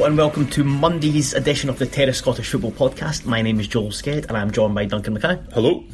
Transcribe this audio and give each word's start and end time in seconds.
Hello 0.00 0.08
and 0.08 0.16
welcome 0.16 0.46
to 0.46 0.64
Monday's 0.64 1.34
edition 1.34 1.68
of 1.68 1.78
the 1.78 1.84
Terrace 1.84 2.16
Scottish 2.16 2.48
Football 2.48 2.72
Podcast. 2.72 3.26
My 3.26 3.42
name 3.42 3.60
is 3.60 3.68
Joel 3.68 3.90
Sked 3.90 4.28
and 4.28 4.34
I'm 4.34 4.50
joined 4.50 4.74
by 4.74 4.86
Duncan 4.86 5.12
Mackay. 5.12 5.38
Hello. 5.52 5.84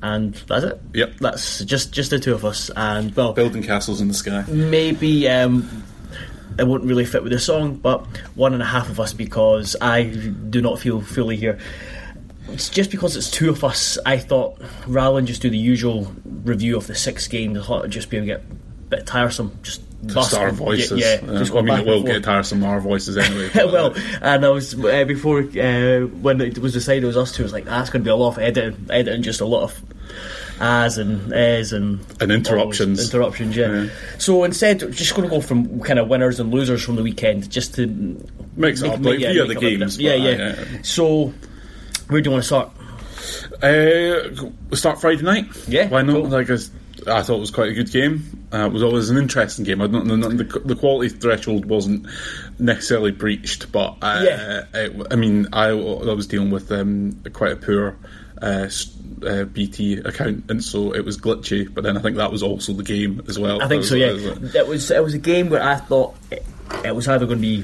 And 0.00 0.32
that's 0.48 0.64
it. 0.64 0.80
Yep. 0.94 1.16
That's 1.20 1.62
just 1.66 1.92
just 1.92 2.08
the 2.08 2.18
two 2.18 2.32
of 2.32 2.46
us. 2.46 2.70
And 2.74 3.14
well, 3.14 3.34
Building 3.34 3.62
castles 3.62 4.00
in 4.00 4.08
the 4.08 4.14
sky. 4.14 4.46
maybe 4.48 5.28
um, 5.28 5.84
it 6.58 6.66
won't 6.66 6.84
really 6.84 7.04
fit 7.04 7.22
with 7.22 7.32
the 7.32 7.38
song, 7.38 7.76
but 7.76 8.06
one 8.34 8.54
and 8.54 8.62
a 8.62 8.66
half 8.66 8.88
of 8.88 8.98
us 8.98 9.12
because 9.12 9.76
I 9.78 10.04
do 10.04 10.62
not 10.62 10.78
feel 10.78 11.02
fully 11.02 11.36
here. 11.36 11.58
It's 12.48 12.70
just 12.70 12.90
because 12.90 13.14
it's 13.14 13.30
two 13.30 13.50
of 13.50 13.62
us. 13.62 13.98
I 14.06 14.16
thought 14.16 14.58
rather 14.86 15.16
than 15.16 15.26
just 15.26 15.42
do 15.42 15.50
the 15.50 15.58
usual 15.58 16.10
review 16.24 16.78
of 16.78 16.86
the 16.86 16.94
six 16.94 17.28
games, 17.28 17.58
I 17.58 17.62
thought 17.62 17.80
it'd 17.80 17.90
just 17.92 18.08
be 18.08 18.16
a 18.30 18.40
bit 18.88 19.04
tiresome. 19.04 19.58
Just 19.62 19.82
Our 20.16 20.50
voices. 20.50 20.98
Yeah, 21.00 21.20
Uh, 21.26 21.38
just 21.38 21.52
I 21.54 21.60
mean, 21.60 21.78
it 21.80 21.86
will 21.86 22.02
get 22.02 22.24
tiresome, 22.24 22.64
our 22.64 22.80
voices 22.80 23.16
anyway. 23.18 23.50
but, 23.54 23.70
well, 23.72 23.86
uh, 23.94 24.00
and 24.22 24.44
I 24.44 24.48
was 24.48 24.74
uh, 24.74 25.04
before 25.04 25.40
uh, 25.40 26.06
when 26.22 26.40
it 26.40 26.58
was 26.58 26.72
decided 26.72 27.04
it 27.04 27.06
was 27.06 27.16
us 27.16 27.32
two. 27.32 27.42
I 27.42 27.44
was 27.44 27.52
like, 27.52 27.66
"Ah, 27.66 27.78
that's 27.78 27.90
going 27.90 28.02
to 28.02 28.08
be 28.08 28.10
a 28.10 28.16
lot 28.16 28.28
of 28.28 28.38
editing, 28.38 28.86
editing, 28.90 29.22
just 29.22 29.40
a 29.40 29.44
lot 29.46 29.64
of 29.64 29.82
as 30.60 30.98
and 30.98 31.32
as 31.32 31.72
and 31.72 32.00
And 32.20 32.30
interruptions. 32.32 33.04
interruptions. 33.12 33.56
Yeah. 33.56 33.82
Yeah. 33.84 33.90
So 34.18 34.44
instead, 34.44 34.80
just 34.92 35.14
going 35.14 35.28
to 35.28 35.34
go 35.34 35.40
from 35.40 35.80
kind 35.80 35.98
of 35.98 36.08
winners 36.08 36.40
and 36.40 36.50
losers 36.52 36.82
from 36.82 36.96
the 36.96 37.02
weekend, 37.02 37.50
just 37.50 37.74
to 37.76 37.86
mix 38.56 38.82
up, 38.82 39.00
like, 39.00 39.18
via 39.20 39.34
the 39.46 39.48
make 39.48 39.60
games. 39.60 39.98
Yeah, 39.98 40.14
yeah. 40.14 40.30
uh, 40.30 40.34
yeah. 40.34 40.78
So 40.82 41.32
where 42.08 42.20
do 42.20 42.28
you 42.28 42.32
want 42.32 42.42
to 42.44 42.46
start? 42.46 42.70
Uh, 43.62 44.74
start 44.74 45.00
Friday 45.00 45.22
night. 45.22 45.46
Yeah, 45.68 45.88
why 45.88 46.02
not? 46.02 46.14
cool. 46.14 46.24
Like 46.28 46.46
I, 47.06 47.22
thought 47.22 47.36
it 47.36 47.40
was 47.40 47.50
quite 47.50 47.70
a 47.70 47.74
good 47.74 47.90
game. 47.90 48.46
Uh, 48.52 48.66
it 48.66 48.72
was 48.72 48.82
always 48.82 49.10
an 49.10 49.16
interesting 49.16 49.64
game. 49.64 49.80
I 49.80 49.86
don't, 49.86 50.06
the, 50.08 50.28
the, 50.28 50.58
the 50.60 50.76
quality 50.76 51.08
threshold 51.08 51.64
wasn't 51.66 52.06
necessarily 52.58 53.10
breached, 53.12 53.70
but 53.72 53.96
uh, 54.02 54.22
Yeah. 54.24 54.64
it, 54.74 55.06
I 55.10 55.16
mean, 55.16 55.48
I, 55.52 55.68
I 55.68 55.72
was 55.74 56.26
dealing 56.26 56.50
with 56.50 56.70
um, 56.72 57.22
quite 57.32 57.52
a 57.52 57.56
poor. 57.56 57.96
Uh, 58.40 58.70
uh, 59.26 59.44
BT 59.44 59.98
account, 59.98 60.50
and 60.50 60.64
so 60.64 60.94
it 60.94 61.04
was 61.04 61.18
glitchy. 61.18 61.68
But 61.72 61.84
then 61.84 61.98
I 61.98 62.00
think 62.00 62.16
that 62.16 62.32
was 62.32 62.42
also 62.42 62.72
the 62.72 62.82
game 62.82 63.20
as 63.28 63.38
well. 63.38 63.62
I 63.62 63.68
think 63.68 63.84
so. 63.84 63.94
Yeah, 63.94 64.12
was- 64.12 64.24
it 64.24 64.40
was- 64.40 64.54
it 64.54 64.66
was 64.66 64.90
was 64.90 65.14
a 65.14 65.18
game 65.18 65.50
where 65.50 65.62
I 65.62 65.74
thought 65.76 66.14
it, 66.30 66.42
it 66.82 66.94
was 66.96 67.06
either 67.06 67.26
going 67.26 67.36
to 67.36 67.42
be 67.42 67.60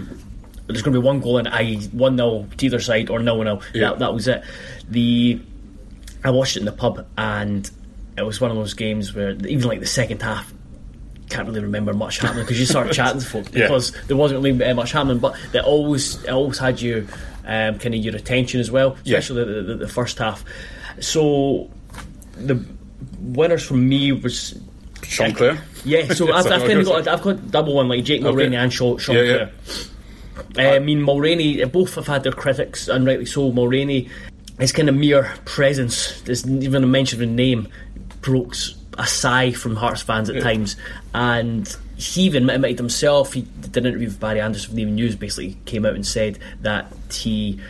there's 0.66 0.82
going 0.82 0.92
to 0.92 1.00
be 1.00 1.04
one 1.06 1.20
goal 1.20 1.38
and 1.38 1.48
I 1.48 1.76
one 1.92 2.16
0 2.18 2.48
to 2.58 2.66
either 2.66 2.78
side 2.80 3.08
or 3.08 3.20
no 3.20 3.42
0 3.42 3.60
Yeah. 3.72 3.88
That 3.90 3.98
that 4.00 4.12
was 4.12 4.28
it. 4.28 4.42
The 4.90 5.40
I 6.22 6.30
watched 6.30 6.56
it 6.56 6.60
in 6.60 6.66
the 6.66 6.72
pub 6.72 7.06
and 7.16 7.70
it 8.16 8.22
was 8.22 8.40
one 8.40 8.50
of 8.50 8.56
those 8.56 8.74
games 8.74 9.14
where 9.14 9.30
even 9.46 9.68
like 9.68 9.80
the 9.80 9.86
second 9.86 10.22
half. 10.22 10.52
Can't 11.28 11.48
really 11.48 11.60
remember 11.60 11.92
much 11.92 12.18
happening 12.18 12.44
because 12.44 12.60
you 12.60 12.66
start 12.66 12.92
chatting 12.92 13.20
to 13.20 13.26
folk 13.26 13.46
Yeah. 13.52 13.62
because 13.66 13.90
there 14.06 14.16
wasn't 14.16 14.44
really 14.44 14.62
uh, 14.64 14.74
much 14.74 14.92
happening, 14.92 15.18
but 15.18 15.36
it 15.52 15.64
always 15.64 16.22
it 16.22 16.30
always 16.30 16.56
had 16.56 16.80
you 16.80 17.08
um, 17.44 17.80
kind 17.80 17.94
of 17.96 18.00
your 18.00 18.14
attention 18.14 18.60
as 18.60 18.70
well, 18.70 18.96
Yeah. 19.02 19.18
especially 19.18 19.44
the, 19.44 19.62
the, 19.62 19.74
the 19.74 19.88
first 19.88 20.18
half. 20.18 20.44
So 21.00 21.68
the 22.36 22.64
winners 23.20 23.64
for 23.66 23.74
me 23.74 24.12
was 24.12 24.56
Sean 25.02 25.32
Clare. 25.34 25.58
yeah, 25.84 26.06
so 26.14 26.32
I've, 26.32 26.46
I've 26.46 26.60
kind 26.62 26.78
of 26.78 26.86
got 26.86 27.08
I've 27.08 27.22
got 27.22 27.50
double 27.50 27.74
one 27.74 27.88
like 27.88 28.04
Jake 28.04 28.22
Mulraney 28.22 28.56
and 28.56 28.72
Sean, 28.72 28.96
Sean 28.98 29.16
Yeah, 29.16 29.22
yeah. 29.22 29.48
Clare. 30.54 30.72
Uh, 30.72 30.76
I 30.76 30.78
mean 30.78 31.00
Mulraney, 31.00 31.70
both 31.72 31.96
have 31.96 32.06
had 32.06 32.22
their 32.22 32.32
critics, 32.32 32.86
and 32.86 33.04
rightly 33.04 33.26
so. 33.26 33.50
Mulraney, 33.50 34.08
his 34.60 34.70
kind 34.70 34.88
of 34.88 34.94
mere 34.94 35.34
presence, 35.44 36.22
isn't 36.28 36.62
even 36.62 36.84
a 36.84 36.86
mention 36.86 37.20
of 37.20 37.28
a 37.28 37.32
name, 37.32 37.66
broke 38.26 38.56
a 38.98 39.06
sigh 39.06 39.52
from 39.52 39.76
Hearts 39.76 40.02
fans 40.02 40.28
at 40.28 40.42
times, 40.42 40.74
and 41.14 41.76
he 41.96 42.22
even 42.22 42.50
admitted 42.50 42.78
himself. 42.78 43.32
He 43.32 43.42
did 43.60 43.76
an 43.76 43.86
interview 43.86 44.08
with 44.08 44.18
Barry 44.18 44.40
Anderson 44.40 44.70
from 44.70 44.76
the 44.76 44.84
News, 44.84 45.14
basically 45.14 45.56
came 45.64 45.86
out 45.86 45.94
and 45.94 46.04
said 46.04 46.40
that 46.62 46.92
he 47.12 47.60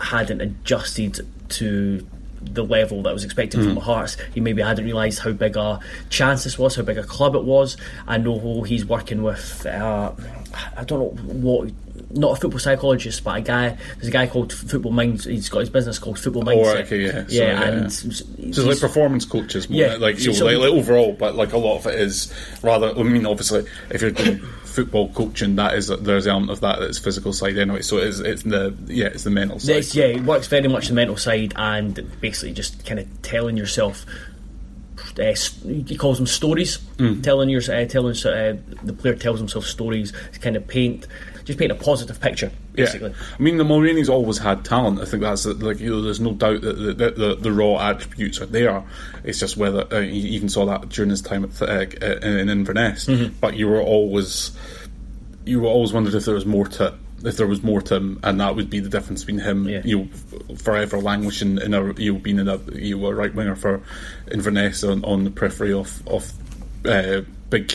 hadn't 0.00 0.40
adjusted 0.40 1.20
to 1.50 2.06
the 2.40 2.64
level 2.64 3.02
that 3.02 3.12
was 3.12 3.24
expected 3.24 3.62
from 3.62 3.76
Hearts. 3.76 4.16
He 4.32 4.40
maybe 4.40 4.62
hadn't 4.62 4.84
realised 4.84 5.18
how 5.18 5.32
big 5.32 5.56
a 5.58 5.78
chance 6.08 6.44
this 6.44 6.58
was, 6.58 6.74
how 6.76 6.82
big 6.82 6.96
a 6.96 7.04
club 7.04 7.34
it 7.34 7.44
was. 7.44 7.76
I 8.06 8.16
know 8.16 8.62
he's 8.62 8.86
working 8.86 9.22
with, 9.22 9.66
uh, 9.66 10.12
I 10.74 10.84
don't 10.84 11.00
know 11.00 11.22
what, 11.34 11.70
not 12.10 12.32
a 12.38 12.40
football 12.40 12.58
psychologist, 12.58 13.22
but 13.22 13.36
a 13.38 13.40
guy. 13.42 13.76
There's 13.96 14.08
a 14.08 14.10
guy 14.10 14.26
called 14.26 14.52
Football 14.52 14.92
Minds. 14.92 15.24
He's 15.24 15.48
got 15.48 15.60
his 15.60 15.70
business 15.70 15.98
called 15.98 16.18
Football 16.18 16.48
Oh, 16.48 16.56
Mindset. 16.56 16.84
okay, 16.86 17.04
yeah. 17.04 17.12
So, 17.12 17.24
yeah, 17.28 17.42
yeah, 17.42 17.62
and 17.64 18.12
yeah. 18.38 18.52
So 18.52 18.64
like 18.64 18.80
performance 18.80 19.24
coaches, 19.24 19.68
more 19.68 19.80
Yeah. 19.80 19.96
like, 19.96 20.16
know, 20.18 20.32
So- 20.32 20.46
like, 20.46 20.56
like 20.58 20.70
overall, 20.70 21.12
but 21.12 21.34
like 21.36 21.52
a 21.52 21.58
lot 21.58 21.76
of 21.78 21.86
it 21.86 22.00
is 22.00 22.32
rather. 22.62 22.96
I 22.98 23.02
mean, 23.02 23.26
obviously, 23.26 23.64
if 23.90 24.00
you're 24.00 24.10
doing 24.10 24.38
football 24.64 25.08
coaching, 25.10 25.56
that 25.56 25.74
is 25.74 25.88
there's 25.88 26.24
an 26.26 26.30
element 26.32 26.52
of 26.52 26.60
that 26.60 26.80
that's 26.80 26.98
physical 26.98 27.32
side 27.32 27.58
anyway. 27.58 27.82
So 27.82 27.98
it's 27.98 28.20
it's 28.20 28.42
the 28.42 28.74
yeah, 28.86 29.06
it's 29.06 29.24
the 29.24 29.30
mental 29.30 29.58
side. 29.58 29.74
Yes, 29.76 29.94
yeah, 29.94 30.04
it 30.06 30.22
works 30.22 30.46
very 30.46 30.68
much 30.68 30.88
the 30.88 30.94
mental 30.94 31.16
side 31.16 31.52
and 31.56 32.08
basically 32.20 32.52
just 32.54 32.86
kind 32.86 33.00
of 33.00 33.22
telling 33.22 33.56
yourself. 33.56 34.06
Uh, 35.18 35.34
he 35.64 35.96
calls 35.96 36.18
them 36.18 36.26
stories. 36.26 36.78
Mm. 36.98 37.22
Telling 37.22 37.48
your, 37.48 37.60
uh, 37.62 37.84
telling 37.86 38.12
uh, 38.26 38.56
the 38.84 38.92
player 38.92 39.14
tells 39.16 39.38
himself 39.40 39.64
stories 39.64 40.12
to 40.32 40.38
kind 40.38 40.54
of 40.56 40.66
paint, 40.68 41.06
just 41.48 41.58
paint 41.58 41.72
a 41.72 41.74
positive 41.74 42.20
picture, 42.20 42.52
basically. 42.74 43.08
Yeah. 43.10 43.16
I 43.38 43.42
mean, 43.42 43.56
the 43.56 43.64
Mulraney's 43.64 44.10
always 44.10 44.36
had 44.36 44.66
talent. 44.66 45.00
I 45.00 45.06
think 45.06 45.22
that's 45.22 45.46
like 45.46 45.80
you 45.80 45.90
know, 45.90 46.02
there's 46.02 46.20
no 46.20 46.34
doubt 46.34 46.60
that 46.60 46.74
the, 46.74 47.10
the, 47.10 47.36
the, 47.36 47.52
raw 47.52 47.78
attributes 47.88 48.38
are 48.42 48.46
there. 48.46 48.84
It's 49.24 49.40
just 49.40 49.56
whether 49.56 49.90
uh, 49.92 50.00
you 50.00 50.28
even 50.28 50.50
saw 50.50 50.66
that 50.66 50.90
during 50.90 51.08
his 51.08 51.22
time 51.22 51.44
at 51.44 51.62
uh, 51.62 51.86
in, 52.06 52.38
in 52.38 52.48
Inverness. 52.50 53.06
Mm-hmm. 53.06 53.36
But 53.40 53.56
you 53.56 53.66
were 53.66 53.80
always 53.80 54.56
you 55.46 55.60
were 55.60 55.68
always 55.68 55.94
wondered 55.94 56.14
if 56.14 56.26
there 56.26 56.34
was 56.34 56.44
more 56.44 56.68
to 56.68 56.94
if 57.24 57.38
there 57.38 57.46
was 57.46 57.62
more 57.62 57.80
to 57.80 57.96
him, 57.96 58.20
and 58.22 58.38
that 58.40 58.54
would 58.54 58.68
be 58.68 58.80
the 58.80 58.90
difference 58.90 59.24
between 59.24 59.42
him, 59.42 59.66
Yeah. 59.66 59.80
you 59.84 59.98
know, 59.98 60.54
forever 60.56 61.00
languishing 61.00 61.58
in 61.58 61.72
a 61.72 61.94
you 61.94 62.12
know, 62.12 62.18
being 62.18 62.38
in 62.38 62.48
a 62.48 62.58
you 62.74 62.98
know, 62.98 63.06
a 63.06 63.14
right 63.14 63.34
winger 63.34 63.56
for 63.56 63.80
Inverness 64.30 64.84
on, 64.84 65.02
on 65.02 65.24
the 65.24 65.30
periphery 65.30 65.72
of 65.72 66.06
of 66.06 66.30
uh, 66.84 67.22
big 67.48 67.72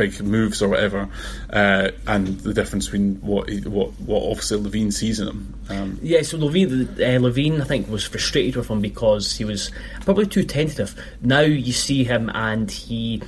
big 0.00 0.20
moves 0.22 0.62
or 0.62 0.68
whatever, 0.68 1.08
uh, 1.52 1.90
and 2.06 2.40
the 2.40 2.54
difference 2.54 2.86
between 2.86 3.16
what 3.16 3.48
he- 3.48 3.60
what 3.60 3.90
what 4.00 4.22
obviously 4.30 4.58
Levein 4.58 4.92
sees 4.92 5.20
in 5.20 5.28
him. 5.28 5.54
Um, 5.68 5.98
Yeah, 6.02 6.22
so 6.22 6.38
Levein, 6.38 6.70
uh, 6.94 7.20
Levein, 7.20 7.60
I 7.60 7.64
think, 7.64 7.90
was 7.90 8.04
frustrated 8.04 8.56
with 8.56 8.70
him 8.70 8.80
because 8.80 9.36
he 9.36 9.44
was 9.44 9.70
probably 10.04 10.26
too 10.26 10.44
tentative. 10.44 10.94
Now 11.22 11.40
you 11.40 11.72
see 11.72 12.04
him, 12.04 12.30
and 12.34 12.70
he 12.70 13.22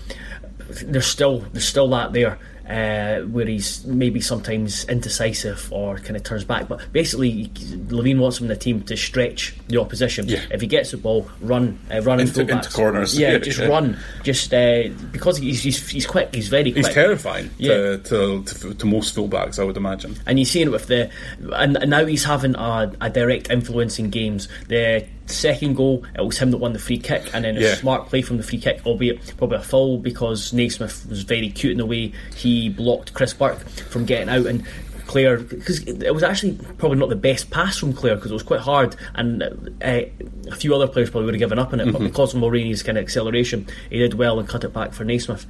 there's 0.86 1.06
still 1.06 1.44
there's 1.52 1.66
still 1.66 1.88
that 1.90 2.12
there. 2.14 2.38
Uh, 2.69 3.23
where 3.23 3.44
he's 3.44 3.85
maybe 3.87 4.20
sometimes 4.20 4.85
indecisive 4.85 5.69
or 5.73 5.99
kind 5.99 6.17
of 6.17 6.23
turns 6.23 6.44
back. 6.44 6.69
But 6.69 6.81
basically, 6.93 7.47
Levein 7.88 8.19
wants 8.20 8.38
him 8.38 8.44
in 8.44 8.49
the 8.50 8.56
team 8.56 8.82
to 8.85 8.97
stretch 8.97 9.53
the 9.67 9.81
opposition. 9.81 10.29
Yeah. 10.29 10.41
If 10.50 10.61
he 10.61 10.69
gets 10.69 10.93
the 10.93 10.97
ball, 10.97 11.29
run, 11.41 11.76
uh, 11.93 12.00
run 12.03 12.20
Into- 12.20 12.41
into, 12.43 12.70
corners. 12.70 13.19
Yeah, 13.19 13.32
Yeah, 13.32 13.38
just 13.38 13.59
yeah. 13.59 13.67
run. 13.67 13.99
Just 14.23 14.55
uh, 14.55 14.85
because 15.11 15.38
he's, 15.38 15.61
he's 15.62 15.88
he's 15.91 16.06
quick. 16.06 16.32
He's 16.35 16.49
very 16.49 16.70
quick. 16.73 16.87
He's 16.87 16.94
terrifying 16.94 17.50
Yeah. 17.59 17.75
to, 17.75 17.99
to, 17.99 18.43
to, 18.44 18.75
to 18.75 18.87
most 18.87 19.17
fullbacks, 19.17 19.59
I 19.59 19.64
would 19.64 19.76
imagine. 19.76 20.17
And 20.26 20.38
you've 20.38 20.49
seen 20.49 20.69
it 20.69 20.70
with 20.70 20.87
the, 20.87 21.11
and, 21.53 21.76
and 21.76 21.91
now 21.91 22.05
he's 22.06 22.25
having 22.25 22.55
a, 22.55 22.93
a 23.00 23.11
direct 23.11 23.50
influence 23.50 23.99
in 23.99 24.11
games. 24.11 24.47
The 24.69 25.05
second 25.26 25.76
goal, 25.76 26.05
it 26.17 26.20
was 26.25 26.37
him 26.38 26.50
that 26.50 26.59
won 26.59 26.73
the 26.75 26.79
free 26.79 26.99
kick, 26.99 27.23
and 27.35 27.44
then 27.44 27.56
a 27.56 27.61
Yeah. 27.61 27.75
smart 27.76 28.09
play 28.09 28.23
from 28.23 28.37
the 28.37 28.43
free 28.43 28.59
kick, 28.59 28.81
albeit 28.87 29.35
probably 29.37 29.59
a 29.59 29.62
foul 29.62 29.99
because 29.99 30.53
Naismith 30.53 31.06
was 31.09 31.23
very 31.23 31.49
cute 31.50 31.73
in 31.73 31.79
the 31.79 31.87
way 31.87 32.12
he 32.37 32.51
blocked 32.70 33.14
Chris 33.14 33.32
Burke 33.34 33.60
from 33.90 34.04
getting 34.04 34.28
out 34.28 34.46
and. 34.46 34.64
Clare, 35.04 35.37
because 35.40 35.81
it 35.82 36.14
was 36.14 36.22
actually 36.22 36.58
probably 36.78 36.96
not 36.96 37.10
the 37.10 37.16
best 37.16 37.50
pass 37.50 37.76
from 37.76 37.93
Clare 37.93 38.14
because 38.14 38.31
it 38.31 38.34
was 38.34 38.43
quite 38.43 38.60
hard, 38.60 38.96
and 39.14 39.43
uh, 39.43 39.46
a 39.82 40.56
few 40.56 40.75
other 40.75 40.87
players 40.87 41.10
probably 41.10 41.26
would 41.26 41.34
have 41.34 41.40
given 41.40 41.58
up 41.58 41.75
on 41.75 41.81
it. 41.81 41.93
But 41.93 42.00
because 42.02 42.32
of 42.32 42.40
Mulraney's 42.40 42.82
kind 42.82 42.96
of 42.96 43.02
acceleration, 43.04 43.66
he 43.90 43.99
did 43.99 44.14
well 44.14 44.38
and 44.38 44.49
cut 44.49 44.64
it 44.64 44.72
back 44.72 44.94
for 44.94 45.04
Naismith. 45.04 45.44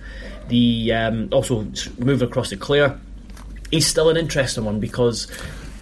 The 0.49 0.93
um, 0.95 1.29
also 1.31 1.65
moving 1.99 2.27
across 2.27 2.49
to 2.49 2.57
Clare, 2.57 2.99
he's 3.71 3.87
still 3.87 4.09
an 4.09 4.17
interesting 4.17 4.65
one 4.65 4.81
because 4.81 5.31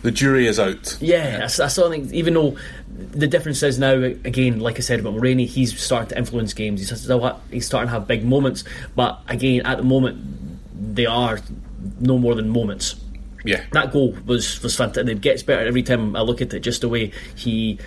The 0.02 0.10
jury 0.10 0.46
is 0.46 0.60
out. 0.60 0.98
yeah, 1.00 1.38
I 1.42 1.46
still 1.46 1.88
think 1.90 2.12
even 2.12 2.34
though 2.34 2.58
the 2.88 3.28
difference 3.28 3.62
is 3.62 3.78
now 3.78 3.92
again, 3.94 4.60
like 4.60 4.76
I 4.76 4.80
said 4.80 5.00
about 5.00 5.14
Mulraney, 5.14 5.46
he's 5.46 5.80
starting 5.80 6.08
to 6.10 6.18
influence 6.18 6.52
games. 6.52 6.80
He's 6.80 7.00
still 7.00 7.40
he's 7.50 7.64
starting 7.64 7.88
to 7.88 7.92
have 7.92 8.06
big 8.06 8.26
moments, 8.26 8.64
but 8.94 9.22
again, 9.28 9.64
at 9.64 9.78
the 9.78 9.84
moment, 9.84 10.49
they 10.94 11.06
are 11.06 11.38
no 12.00 12.18
more 12.18 12.34
than 12.34 12.48
moments. 12.50 12.96
Yeah. 13.44 13.64
That 13.72 13.92
goal 13.92 14.16
was 14.26 14.62
was 14.62 14.76
fantastic. 14.76 15.16
It 15.16 15.20
gets 15.20 15.42
better 15.42 15.66
every 15.66 15.82
time 15.82 16.14
I 16.16 16.20
look 16.20 16.42
at 16.42 16.52
it. 16.52 16.60
Just 16.60 16.82
the 16.82 16.88
way 16.88 17.12
he, 17.36 17.78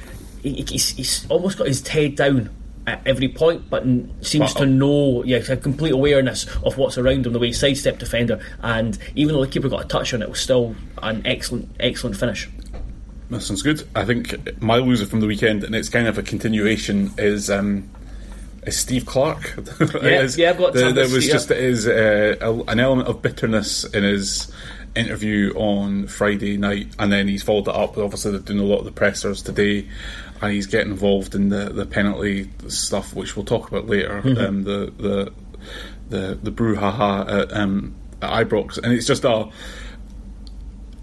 he 0.41 0.65
he's, 0.67 0.89
he's 0.89 1.27
almost 1.29 1.57
got 1.57 1.67
his 1.67 1.87
head 1.87 2.15
down 2.15 2.49
at 2.87 3.01
every 3.05 3.29
point, 3.29 3.69
but 3.69 3.83
seems 4.21 4.53
But- 4.53 4.59
to 4.61 4.65
know, 4.65 5.23
yeah, 5.23 5.37
a 5.37 5.55
complete 5.55 5.93
awareness 5.93 6.47
of 6.65 6.77
what's 6.77 6.97
around 6.97 7.25
him. 7.25 7.33
The 7.33 7.39
way 7.39 7.47
he 7.47 7.53
sidestep 7.53 7.99
defender, 7.99 8.39
and 8.61 8.97
even 9.15 9.35
though 9.35 9.45
the 9.45 9.51
keeper 9.51 9.69
got 9.69 9.85
a 9.85 9.87
touch 9.87 10.13
on 10.13 10.21
it, 10.21 10.25
it 10.25 10.29
was 10.31 10.39
still 10.39 10.75
an 11.01 11.21
excellent, 11.25 11.69
excellent 11.79 12.17
finish. 12.17 12.49
That 13.29 13.41
sounds 13.41 13.61
good. 13.61 13.87
I 13.95 14.03
think 14.05 14.61
my 14.61 14.77
loser 14.77 15.05
from 15.05 15.21
the 15.21 15.27
weekend, 15.27 15.63
and 15.63 15.73
it's 15.75 15.87
kind 15.89 16.07
of 16.07 16.17
a 16.17 16.23
continuation, 16.23 17.11
is 17.17 17.49
um, 17.49 17.89
is 18.67 18.77
Steve 18.77 19.05
Clarke. 19.05 19.55
Yeah, 20.01 20.21
Is- 20.21 20.37
yeah, 20.37 20.49
I've 20.51 20.57
got 20.57 20.73
the- 20.73 20.91
there 20.91 21.09
was 21.09 21.27
just 21.27 21.51
is 21.51 21.87
uh, 21.87 22.35
a, 22.41 22.51
an 22.71 22.79
element 22.79 23.07
of 23.07 23.21
bitterness 23.21 23.83
in 23.85 24.03
his 24.03 24.51
interview 24.95 25.53
on 25.55 26.07
Friday 26.07 26.57
night, 26.57 26.87
and 26.99 27.11
then 27.11 27.27
he's 27.27 27.41
followed 27.43 27.67
it 27.67 27.75
up. 27.75 27.97
Obviously, 27.97 28.31
they're 28.31 28.39
doing 28.41 28.59
a 28.59 28.63
lot 28.63 28.79
of 28.79 28.85
the 28.85 28.91
pressers 28.91 29.41
today, 29.41 29.87
and 30.41 30.51
he's 30.51 30.67
getting 30.67 30.91
involved 30.91 31.33
in 31.35 31.49
the, 31.49 31.65
the 31.69 31.85
penalty 31.85 32.49
stuff, 32.67 33.13
which 33.13 33.35
we'll 33.35 33.45
talk 33.45 33.69
about 33.69 33.87
later. 33.87 34.21
Mm-hmm. 34.21 34.45
Um, 34.45 34.63
the 34.63 34.93
the 34.97 35.33
the 36.09 36.39
the 36.43 36.51
brouhaha 36.51 37.41
at, 37.43 37.53
um, 37.57 37.95
at 38.21 38.47
Ibrox, 38.47 38.77
and 38.77 38.93
it's 38.93 39.07
just 39.07 39.23
a 39.23 39.49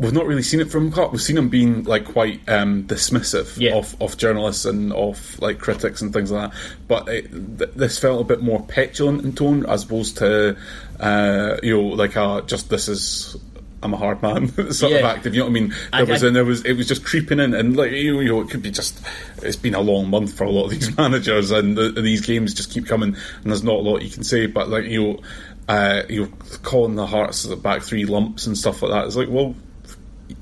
we've 0.01 0.13
not 0.15 0.27
really 0.27 0.43
seen 0.43 0.61
it 0.61 0.71
from 0.71 0.91
Clarke. 0.91 1.13
We've 1.13 1.21
seen 1.21 1.37
him 1.39 1.49
being 1.51 1.85
like 1.85 2.07
quite 2.07 2.41
um, 2.49 2.85
dismissive 2.85 3.57
Yeah. 3.59 3.77
of, 3.77 3.95
of 4.01 4.17
journalists 4.17 4.65
and 4.65 4.93
of 4.93 5.39
like 5.41 5.59
critics 5.59 6.01
and 6.03 6.13
things 6.13 6.31
like 6.31 6.51
that. 6.51 6.59
But 6.89 7.09
it, 7.09 7.31
th- 7.59 7.71
this 7.77 7.99
felt 7.99 8.21
a 8.21 8.25
bit 8.25 8.41
more 8.43 8.63
petulant 8.63 9.23
in 9.25 9.33
tone 9.35 9.67
as 9.67 9.85
opposed 9.85 10.17
to 10.19 10.57
uh, 10.99 11.57
you 11.63 11.77
know 11.77 11.89
like 11.89 12.17
a 12.17 12.43
just 12.47 12.69
this 12.71 12.89
is. 12.89 13.37
I'm 13.83 13.95
a 13.95 13.97
hard 13.97 14.21
man, 14.21 14.49
sort 14.73 14.93
of 14.93 15.05
active. 15.05 15.35
You 15.35 15.41
know 15.41 15.47
what 15.47 15.51
I 15.57 15.61
mean? 15.61 15.75
I- 15.91 16.03
was, 16.03 16.23
I- 16.23 16.27
and 16.27 16.37
there 16.37 16.45
was, 16.45 16.63
it 16.67 16.75
was 16.75 16.87
just 16.87 17.03
creeping 17.03 17.41
in, 17.41 17.55
and 17.55 17.75
like 17.79 17.93
you 17.93 18.23
know, 18.25 18.43
it 18.43 18.51
could 18.51 18.61
be 18.63 18.71
just. 18.71 19.01
It's 19.43 19.57
been 19.57 19.75
a 19.75 19.81
long 19.81 20.11
month 20.11 20.35
for 20.37 20.45
a 20.45 20.51
lot 20.51 20.65
of 20.65 20.71
these 20.71 20.95
managers, 20.99 21.51
and, 21.51 21.79
the, 21.79 21.87
and 21.87 22.05
these 22.05 22.21
games 22.21 22.53
just 22.53 22.71
keep 22.71 22.87
coming, 22.87 23.17
and 23.43 23.45
there's 23.51 23.63
not 23.65 23.77
a 23.77 23.81
lot 23.81 24.03
you 24.03 24.11
can 24.11 24.23
say. 24.23 24.45
But 24.45 24.69
like 24.69 24.85
you, 24.85 25.03
know, 25.03 25.21
uh, 25.67 26.03
you 26.11 26.27
know, 26.27 26.33
calling 26.63 26.95
the 26.97 27.07
Hearts 27.07 27.47
back 27.47 27.81
three 27.83 28.05
lumps 28.05 28.47
and 28.47 28.57
stuff 28.59 28.83
like 28.83 28.93
that. 28.93 29.07
It's 29.07 29.17
like, 29.17 29.31
well, 29.31 29.55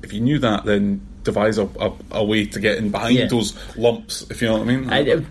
if 0.03 0.13
you 0.13 0.21
knew 0.21 0.39
that, 0.39 0.65
then 0.65 1.01
devise 1.23 1.57
a, 1.57 1.65
a, 1.79 1.91
a 2.11 2.23
way 2.23 2.45
to 2.45 2.59
get 2.59 2.77
in 2.77 2.89
behind 2.91 3.15
Yeah. 3.17 3.27
those 3.27 3.53
lumps. 3.75 4.25
If 4.29 4.41
you 4.41 4.47
know 4.47 4.57
what 4.59 4.61
I 4.61 4.65
mean? 4.75 4.89
I, 4.89 4.99
it, 4.99 5.25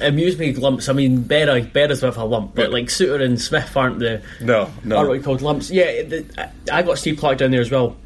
amused 0.00 0.38
me 0.38 0.52
lumps. 0.54 0.88
I 0.88 0.92
mean, 0.92 1.24
Berra, 1.24 1.70
Berra's 1.72 2.02
with 2.02 2.16
a 2.16 2.24
lump, 2.24 2.54
but 2.54 2.64
Yeah. 2.68 2.74
like 2.74 2.86
Souttar 2.86 3.22
and 3.22 3.40
Smith 3.40 3.76
aren't 3.76 3.98
the 3.98 4.22
no, 4.40 4.70
no. 4.84 4.96
aren't 4.96 5.08
what 5.08 5.14
you 5.18 5.22
called 5.22 5.40
lumps. 5.42 5.70
Yeah, 5.70 6.02
the, 6.02 6.50
I 6.70 6.82
got 6.82 6.98
Steve 6.98 7.18
Clarke 7.18 7.38
down 7.38 7.50
there 7.50 7.60
as 7.62 7.70
well. 7.70 7.96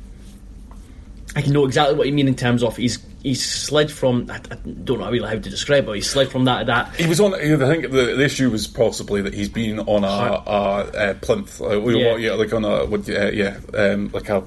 I 1.35 1.43
can 1.43 1.53
know 1.53 1.67
exactly 1.67 1.97
what 1.97 2.07
you 2.07 2.15
mean 2.15 2.29
in 2.29 2.35
terms 2.37 2.63
of 2.63 2.77
he's 2.79 2.99
he's 3.23 3.45
slid 3.45 3.91
from. 3.91 4.31
I, 4.31 4.37
I 4.37 4.55
don't 4.85 5.01
know 5.01 5.11
really 5.11 5.27
how 5.29 5.35
to 5.35 5.41
describe 5.51 5.85
it. 5.85 5.87
But 5.87 5.93
he 5.97 6.01
slid 6.01 6.31
from 6.31 6.47
that 6.47 6.61
to 6.61 6.65
that. 6.67 6.95
He 6.97 7.07
was 7.07 7.21
on. 7.21 7.35
I 7.35 7.39
think 7.39 7.83
the, 7.91 8.15
the 8.17 8.25
issue 8.25 8.49
was 8.49 8.67
possibly 8.67 9.21
that 9.21 9.35
he's 9.35 9.51
been 9.51 9.81
on 9.81 10.03
a, 10.05 10.07
a, 10.07 11.11
a 11.11 11.15
plinth, 11.17 11.61
uh, 11.61 11.79
you 11.79 11.81
know 11.81 11.99
Yeah. 11.99 12.11
what, 12.13 12.21
yeah, 12.23 12.33
like 12.33 12.53
on 12.55 12.65
a, 12.65 12.87
what, 12.87 13.07
uh, 13.11 13.27
yeah, 13.33 13.59
um, 13.75 14.11
like 14.15 14.31
a 14.31 14.45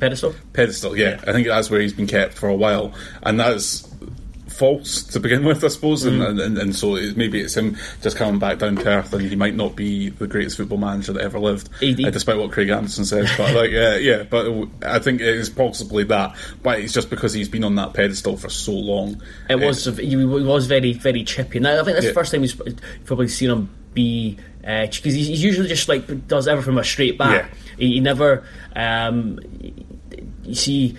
pedestal. 0.00 0.34
pedestal. 0.52 0.96
Yeah, 0.96 1.20
I 1.26 1.32
think 1.32 1.46
that's 1.46 1.70
where 1.70 1.80
he's 1.80 1.92
been 1.92 2.06
kept 2.06 2.34
for 2.34 2.48
a 2.48 2.54
while, 2.56 2.92
and 3.22 3.38
that's 3.38 3.86
false 4.48 5.04
to 5.04 5.18
begin 5.20 5.42
with, 5.46 5.64
I 5.64 5.68
suppose. 5.68 6.04
Mm. 6.04 6.28
And, 6.28 6.40
and, 6.40 6.58
and 6.58 6.76
so 6.76 6.96
it, 6.96 7.16
maybe 7.16 7.40
it's 7.40 7.56
him 7.56 7.76
just 8.02 8.16
coming 8.16 8.38
back 8.38 8.58
down 8.58 8.76
to 8.76 8.88
earth, 8.88 9.12
and 9.14 9.22
he 9.22 9.36
might 9.36 9.54
not 9.54 9.76
be 9.76 10.10
the 10.10 10.26
greatest 10.26 10.56
football 10.56 10.78
manager 10.78 11.12
that 11.12 11.22
ever 11.22 11.38
lived, 11.38 11.68
uh, 11.82 12.10
despite 12.10 12.36
what 12.36 12.50
Craig 12.52 12.68
Anderson 12.68 13.04
says. 13.04 13.30
But 13.38 13.54
like, 13.54 13.70
yeah, 13.70 13.96
yeah, 13.96 14.22
but 14.24 14.46
I 14.84 14.98
think 14.98 15.20
it 15.20 15.28
is 15.28 15.48
possibly 15.48 16.04
that. 16.04 16.34
But 16.62 16.80
it's 16.80 16.92
just 16.92 17.08
because 17.10 17.32
he's 17.32 17.48
been 17.48 17.64
on 17.64 17.76
that 17.76 17.94
pedestal 17.94 18.36
for 18.36 18.48
so 18.50 18.72
long. 18.72 19.22
It 19.48 19.54
Uh, 19.54 19.66
was 19.66 19.84
he 19.84 20.16
was 20.16 20.66
very 20.66 20.92
very 20.92 21.24
chippy. 21.24 21.60
Now 21.60 21.72
I 21.80 21.84
think 21.84 21.94
that's 21.94 22.04
Yeah. 22.04 22.10
the 22.10 22.14
first 22.14 22.32
time 22.32 22.40
he's 22.42 22.54
probably 23.04 23.28
seen 23.28 23.50
him 23.50 23.70
be 23.94 24.36
because 24.62 25.14
he's, 25.14 25.26
he's 25.26 25.42
usually 25.42 25.68
just 25.68 25.88
like 25.88 26.28
does 26.28 26.46
everything 26.46 26.72
from 26.74 26.78
a 26.78 26.84
straight 26.84 27.16
back. 27.16 27.50
Yeah. 27.50 27.58
He, 27.78 27.94
he 27.94 28.00
never 28.00 28.44
um, 28.76 29.38
you 30.50 30.54
see. 30.56 30.96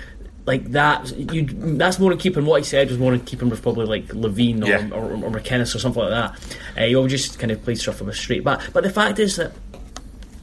Like 0.48 0.72
that, 0.72 1.16
you 1.16 1.46
that's 1.78 2.00
more 2.00 2.12
in 2.12 2.18
keeping. 2.18 2.46
What 2.46 2.62
he 2.62 2.66
said 2.66 2.90
was 2.90 2.98
more 2.98 3.14
in 3.14 3.20
keeping 3.20 3.48
with 3.52 3.62
probably 3.62 3.86
like 3.86 4.08
Levein 4.08 4.64
or, 4.64 4.68
Yeah. 4.68 4.90
or, 4.92 5.12
or 5.12 5.30
McInnes 5.30 5.76
or 5.76 5.80
something 5.80 6.02
like 6.02 6.10
that. 6.10 6.58
Uh, 6.76 6.88
he 6.88 6.96
always 6.96 7.12
just 7.12 7.38
kind 7.38 7.52
of 7.52 7.64
plays 7.64 7.84
stuff 7.84 7.98
from 7.98 8.10
a 8.10 8.14
straight 8.14 8.44
back. 8.44 8.60
But 8.74 8.84
the 8.84 8.90
fact 8.90 9.20
is 9.20 9.36
that 9.36 9.52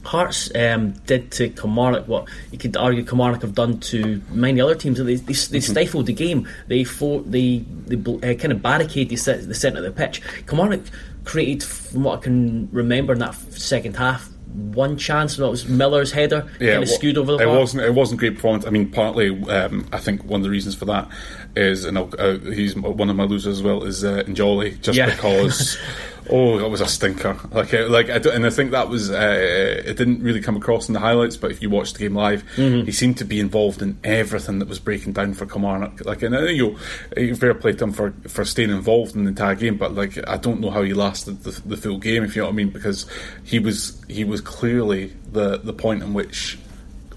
Hearts 0.05 0.49
um, 0.55 0.91
did 1.05 1.31
to 1.33 1.49
Kilmarnock 1.49 2.07
what 2.07 2.29
you 2.51 2.57
could 2.57 2.77
argue 2.77 3.03
Kilmarnock 3.03 3.41
have 3.41 3.53
done 3.53 3.79
to 3.81 4.21
many 4.31 4.61
other 4.61 4.73
teams. 4.73 4.97
They, 4.97 5.15
they, 5.15 5.33
they 5.33 5.59
stifled 5.59 6.05
the 6.05 6.13
game. 6.13 6.47
They 6.67 6.85
fought, 6.85 7.29
they, 7.29 7.59
they 7.87 7.97
uh, 7.97 8.35
kind 8.35 8.53
of 8.53 8.61
barricaded 8.61 9.09
the, 9.19 9.33
the 9.47 9.53
centre 9.53 9.79
of 9.79 9.83
the 9.83 9.91
pitch. 9.91 10.21
Kilmarnock 10.47 10.81
created, 11.25 11.63
from 11.67 12.03
what 12.05 12.19
I 12.19 12.21
can 12.23 12.69
remember 12.71 13.11
in 13.13 13.19
that 13.19 13.35
second 13.35 13.97
half, 13.97 14.29
one 14.73 14.97
chance, 14.97 15.37
and 15.37 15.45
it 15.47 15.49
was 15.49 15.67
Miller's 15.67 16.11
header, 16.11 16.41
kind 16.41 16.61
it 16.61 16.83
of 16.83 16.89
skewed 16.89 17.17
over 17.17 17.33
the 17.33 17.43
it 17.43 17.45
bar. 17.45 17.59
wasn't. 17.59 17.83
It 17.83 17.93
wasn't 17.93 18.19
great 18.19 18.35
performance. 18.35 18.65
I 18.65 18.69
mean, 18.69 18.89
partly, 18.91 19.29
um, 19.49 19.87
I 19.91 19.97
think 19.97 20.23
one 20.25 20.39
of 20.41 20.43
the 20.43 20.49
reasons 20.49 20.75
for 20.75 20.85
that 20.85 21.07
is, 21.55 21.85
and 21.85 21.97
I'll, 21.97 22.09
uh, 22.19 22.37
he's 22.39 22.75
one 22.75 23.09
of 23.09 23.15
my 23.15 23.23
losers 23.23 23.57
as 23.57 23.63
well, 23.63 23.83
is 23.83 24.03
uh, 24.03 24.23
Ndjoli, 24.27 24.81
just 24.81 24.97
Yeah. 24.97 25.07
because. 25.09 25.77
Oh, 26.31 26.59
that 26.59 26.69
was 26.69 26.79
a 26.81 26.87
stinker! 26.87 27.37
Like, 27.51 27.73
uh, 27.73 27.87
like, 27.89 28.09
I 28.09 28.19
don't, 28.19 28.35
and 28.35 28.45
I 28.45 28.49
think 28.49 28.71
that 28.71 28.87
was. 28.87 29.09
Uh, 29.09 29.81
it 29.85 29.97
didn't 29.97 30.21
really 30.21 30.41
come 30.41 30.55
across 30.55 30.87
in 30.87 30.93
the 30.93 30.99
highlights, 30.99 31.37
but 31.37 31.49
if 31.51 31.61
you 31.61 31.69
watched 31.69 31.95
the 31.95 31.99
game 32.05 32.13
live, 32.15 32.43
Mm-hmm. 32.55 32.85
he 32.85 32.91
seemed 32.91 33.17
to 33.17 33.25
be 33.25 33.39
involved 33.39 33.81
in 33.81 33.97
everything 34.03 34.59
that 34.59 34.67
was 34.67 34.79
breaking 34.79 35.13
down 35.13 35.33
for 35.33 35.45
Kilmarnock. 35.45 36.05
Like, 36.05 36.21
and 36.21 36.35
you 36.55 36.77
know, 37.17 37.35
fair 37.35 37.53
play 37.53 37.73
to 37.73 37.83
him 37.85 37.91
for 37.93 38.13
for 38.27 38.45
staying 38.45 38.69
involved 38.69 39.15
in 39.15 39.23
the 39.23 39.29
entire 39.29 39.55
game, 39.55 39.77
but 39.77 39.95
like, 39.95 40.17
I 40.29 40.37
don't 40.37 40.59
know 40.59 40.69
how 40.69 40.83
he 40.83 40.93
lasted 40.93 41.43
the, 41.43 41.51
the 41.65 41.77
full 41.77 41.97
game, 41.97 42.23
if 42.23 42.35
you 42.35 42.41
know 42.41 42.47
what 42.47 42.53
I 42.53 42.55
mean, 42.57 42.69
because 42.69 43.05
he 43.43 43.57
was 43.59 43.99
he 44.07 44.23
was 44.23 44.41
clearly 44.41 45.13
the 45.31 45.57
the 45.57 45.73
point 45.73 46.03
in 46.03 46.13
which 46.13 46.59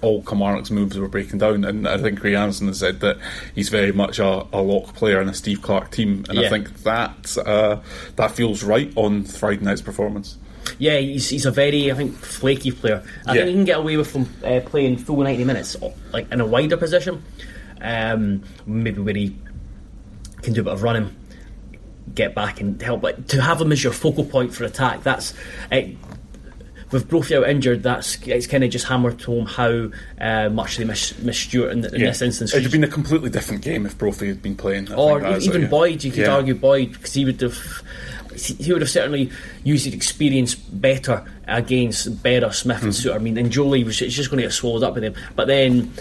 all 0.02 0.22
Kilmarnock's 0.22 0.70
moves 0.70 0.98
were 0.98 1.08
breaking 1.08 1.38
down, 1.38 1.64
and 1.64 1.86
I 1.88 1.96
think 1.96 2.20
Craig 2.20 2.34
Anderson 2.34 2.66
has 2.66 2.78
said 2.78 3.00
that 3.00 3.18
he's 3.54 3.68
very 3.68 3.92
much 3.92 4.18
a, 4.18 4.46
a 4.52 4.60
lock 4.60 4.94
player 4.94 5.20
in 5.20 5.28
a 5.28 5.34
Steve 5.34 5.62
Clarke 5.62 5.90
team, 5.90 6.24
and 6.28 6.38
I 6.40 6.48
think 6.48 6.82
that 6.82 7.36
uh, 7.38 7.80
that 8.16 8.32
feels 8.32 8.62
right 8.62 8.92
on 8.96 9.24
Friday 9.24 9.64
night's 9.64 9.80
performance. 9.80 10.36
Yeah, 10.78 10.98
he's, 10.98 11.28
he's 11.28 11.46
a 11.46 11.50
very, 11.50 11.90
I 11.90 11.94
think, 11.94 12.14
flaky 12.16 12.70
player. 12.70 13.02
I 13.26 13.34
Yeah. 13.34 13.40
think 13.42 13.48
he 13.48 13.54
can 13.54 13.64
get 13.64 13.78
away 13.78 13.96
with 13.96 14.12
him 14.14 14.28
uh, 14.44 14.60
playing 14.68 14.96
full 14.98 15.22
90 15.22 15.44
minutes, 15.44 15.76
like 16.12 16.30
in 16.32 16.40
a 16.40 16.46
wider 16.46 16.76
position. 16.76 17.22
Um, 17.80 18.42
maybe 18.66 19.00
where 19.00 19.14
he 19.14 19.36
can 20.42 20.52
do 20.52 20.60
a 20.60 20.64
bit 20.64 20.72
of 20.72 20.82
running, 20.84 21.14
get 22.14 22.34
back 22.34 22.60
and 22.60 22.80
help. 22.80 23.00
But 23.02 23.28
to 23.30 23.42
have 23.42 23.60
him 23.60 23.72
as 23.72 23.82
your 23.82 23.92
focal 23.92 24.24
point 24.24 24.54
for 24.54 24.64
attack, 24.64 25.02
that's. 25.02 25.34
Uh, 25.70 25.82
with 26.92 27.08
Brophy 27.08 27.36
out 27.36 27.48
injured, 27.48 27.82
that's 27.82 28.18
it's 28.26 28.46
kind 28.46 28.62
of 28.62 28.70
just 28.70 28.86
hammered 28.86 29.20
home 29.22 29.46
how 29.46 29.90
uh, 30.20 30.48
much 30.50 30.76
they 30.76 30.84
miss, 30.84 31.18
miss 31.18 31.38
Stewart 31.38 31.72
in, 31.72 31.84
in 31.86 32.00
this 32.02 32.22
instance. 32.22 32.52
it'd 32.52 32.64
have 32.64 32.72
been 32.72 32.84
a 32.84 32.88
completely 32.88 33.30
different 33.30 33.62
game 33.62 33.86
if 33.86 33.96
Brophy 33.96 34.28
had 34.28 34.42
been 34.42 34.54
playing. 34.54 34.92
I 34.92 34.94
or 34.94 35.18
even 35.38 35.62
it, 35.62 35.62
yeah. 35.62 35.68
Boyd, 35.68 36.04
you 36.04 36.10
could 36.12 36.20
Yeah. 36.26 36.34
argue 36.34 36.54
Boyd 36.54 36.92
because 36.92 37.14
he 37.14 37.24
would 37.24 37.40
have. 37.40 37.82
he 38.36 38.72
would 38.72 38.82
have 38.82 38.90
certainly 38.90 39.30
used 39.64 39.86
his 39.86 39.94
experience 39.94 40.54
better 40.54 41.24
against 41.48 42.22
Berra, 42.22 42.52
Smith, 42.52 42.78
mm-hmm. 42.78 42.86
and 42.86 42.94
Souttar. 42.94 43.14
I 43.14 43.18
mean, 43.18 43.36
Ndjoli 43.36 43.84
was 43.84 43.98
just 43.98 44.30
going 44.30 44.38
to 44.38 44.44
get 44.44 44.52
swallowed 44.52 44.82
up 44.82 44.94
with 44.94 45.04
him. 45.04 45.14
But 45.34 45.46
then 45.48 45.92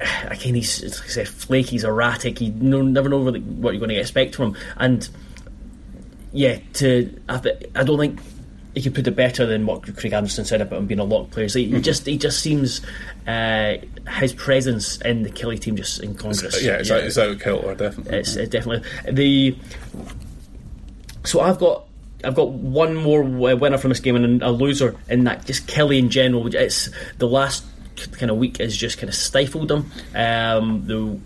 again, 0.24 0.54
he's 0.54 0.82
like 0.82 1.04
I 1.04 1.08
said, 1.08 1.28
flaky, 1.28 1.72
he's 1.72 1.84
erratic. 1.84 2.40
You 2.40 2.50
never 2.52 3.08
know 3.08 3.20
really 3.20 3.40
what 3.40 3.72
you're 3.72 3.80
going 3.80 3.90
to 3.90 3.96
expect 3.96 4.34
from 4.34 4.54
him. 4.54 4.62
And 4.78 5.08
yeah, 6.32 6.58
to 6.74 7.20
I, 7.28 7.40
I 7.74 7.84
don't 7.84 7.98
think 7.98 8.20
he 8.74 8.82
could 8.82 8.94
put 8.94 9.06
it 9.06 9.16
better 9.16 9.44
than 9.44 9.66
what 9.66 9.82
Craig 9.96 10.12
Anderson 10.12 10.44
said 10.44 10.60
about 10.60 10.78
him 10.78 10.86
being 10.86 11.00
a 11.00 11.04
lock 11.04 11.30
player. 11.30 11.48
So 11.48 11.58
he, 11.58 11.66
mm-hmm. 11.68 11.80
just 11.80 12.06
he 12.06 12.16
just 12.16 12.40
seems 12.40 12.80
uh, 13.26 13.74
his 14.18 14.32
presence 14.32 15.00
in 15.02 15.22
the 15.22 15.30
Killie 15.30 15.60
team 15.60 15.76
just 15.76 16.02
incongruous. 16.02 16.62
Yeah, 16.62 16.74
it's, 16.74 16.88
yeah. 16.88 16.96
Out, 16.96 17.04
it's 17.04 17.18
out 17.18 17.30
of 17.30 17.40
kilter, 17.40 17.74
definitely. 17.74 18.18
It's 18.18 18.34
definitely 18.34 18.82
the. 19.10 19.56
So 21.24 21.40
I've 21.40 21.58
got 21.58 21.86
I've 22.24 22.34
got 22.34 22.50
one 22.50 22.94
more 22.94 23.22
winner 23.22 23.78
from 23.78 23.90
this 23.90 24.00
game 24.00 24.16
and 24.16 24.42
a 24.42 24.50
loser 24.50 24.96
in 25.08 25.24
that. 25.24 25.44
Just 25.44 25.66
Killie 25.66 25.98
in 25.98 26.08
general. 26.08 26.54
It's 26.54 26.90
the 27.18 27.28
last 27.28 27.64
kind 28.12 28.30
of 28.30 28.38
week 28.38 28.56
has 28.58 28.76
just 28.76 28.98
kind 28.98 29.08
of 29.08 29.14
stifled 29.14 29.68
them. 29.68 29.90
Um, 30.14 30.86
the 30.86 31.18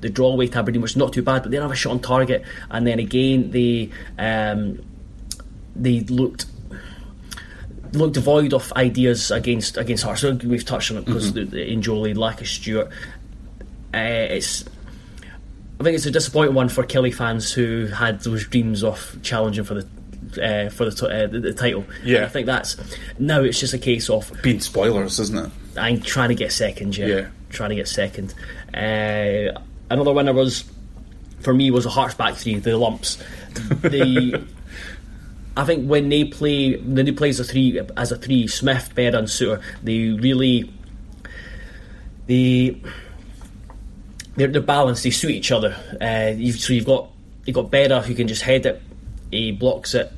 the 0.00 0.08
draw 0.08 0.32
away 0.32 0.46
to 0.46 0.58
Aberdeen 0.58 0.82
was 0.82 0.96
not 0.96 1.12
too 1.12 1.22
bad, 1.22 1.42
but 1.42 1.50
they 1.50 1.56
didn't 1.56 1.64
have 1.64 1.72
a 1.72 1.76
shot 1.76 1.92
on 1.92 2.00
target. 2.00 2.44
And 2.70 2.86
then 2.86 2.98
again, 2.98 3.50
they 3.50 3.90
um, 4.18 4.80
they 5.76 6.00
looked 6.00 6.46
looked 7.94 8.14
devoid 8.14 8.52
of 8.52 8.72
ideas 8.74 9.30
against 9.30 9.76
against 9.76 10.04
Hearts. 10.04 10.20
So 10.20 10.34
we've 10.34 10.64
touched 10.64 10.90
on 10.90 10.98
it 10.98 11.04
because 11.04 11.32
mm-hmm. 11.32 11.80
Ndjoli, 11.80 12.16
lack 12.16 12.40
of 12.40 12.48
Stewart. 12.48 12.88
Uh, 13.92 13.98
it's 14.30 14.64
I 15.80 15.84
think 15.84 15.96
it's 15.96 16.06
a 16.06 16.10
disappointing 16.10 16.54
one 16.54 16.68
for 16.68 16.84
Killie 16.84 17.14
fans 17.14 17.52
who 17.52 17.86
had 17.86 18.20
those 18.20 18.46
dreams 18.46 18.84
of 18.84 19.18
challenging 19.22 19.64
for 19.64 19.74
the 19.74 19.86
uh, 20.42 20.70
for 20.70 20.86
the, 20.86 20.90
t- 20.90 21.06
uh, 21.06 21.26
the, 21.26 21.40
the 21.40 21.52
title. 21.52 21.84
Yeah, 22.04 22.18
and 22.18 22.26
I 22.26 22.28
think 22.28 22.46
that's 22.46 22.76
now 23.18 23.42
it's 23.42 23.60
just 23.60 23.74
a 23.74 23.78
case 23.78 24.08
of 24.08 24.32
being 24.42 24.60
spoilers, 24.60 25.18
isn't 25.20 25.38
it? 25.46 25.50
I'm 25.76 26.00
trying 26.00 26.30
to 26.30 26.34
get 26.34 26.52
second. 26.52 26.96
Yeah, 26.96 27.06
yeah. 27.06 27.26
trying 27.50 27.70
to 27.70 27.76
get 27.76 27.88
second. 27.88 28.34
Uh, 28.72 29.60
another 29.90 30.12
winner 30.12 30.32
was 30.32 30.64
for 31.40 31.52
me 31.52 31.70
was 31.70 31.86
a 31.86 31.90
Hearts 31.90 32.14
back 32.14 32.34
three, 32.34 32.56
the 32.56 32.76
lumps. 32.76 33.22
The 33.82 34.44
I 35.56 35.64
think 35.64 35.86
when 35.88 36.08
they 36.08 36.24
play, 36.24 36.76
when 36.76 37.06
they 37.06 37.12
play 37.12 37.28
as 37.28 37.40
a 37.40 37.44
three, 37.44 37.80
as 37.96 38.10
a 38.10 38.16
three, 38.16 38.46
Smith, 38.48 38.92
Berra, 38.94 39.18
and 39.18 39.28
Souttar, 39.28 39.62
they 39.82 40.08
really, 40.08 40.72
they, 42.26 42.80
they're, 44.36 44.48
they're 44.48 44.60
balanced. 44.60 45.04
They 45.04 45.10
suit 45.10 45.30
each 45.30 45.52
other. 45.52 45.76
Uh, 46.00 46.32
you've, 46.36 46.58
so 46.58 46.72
you've 46.72 46.86
got 46.86 47.08
you've 47.44 47.54
got 47.54 47.70
Berra 47.70 48.02
who 48.02 48.14
can 48.14 48.26
just 48.26 48.42
head 48.42 48.66
it, 48.66 48.82
he 49.30 49.52
blocks 49.52 49.94
it, 49.94 50.10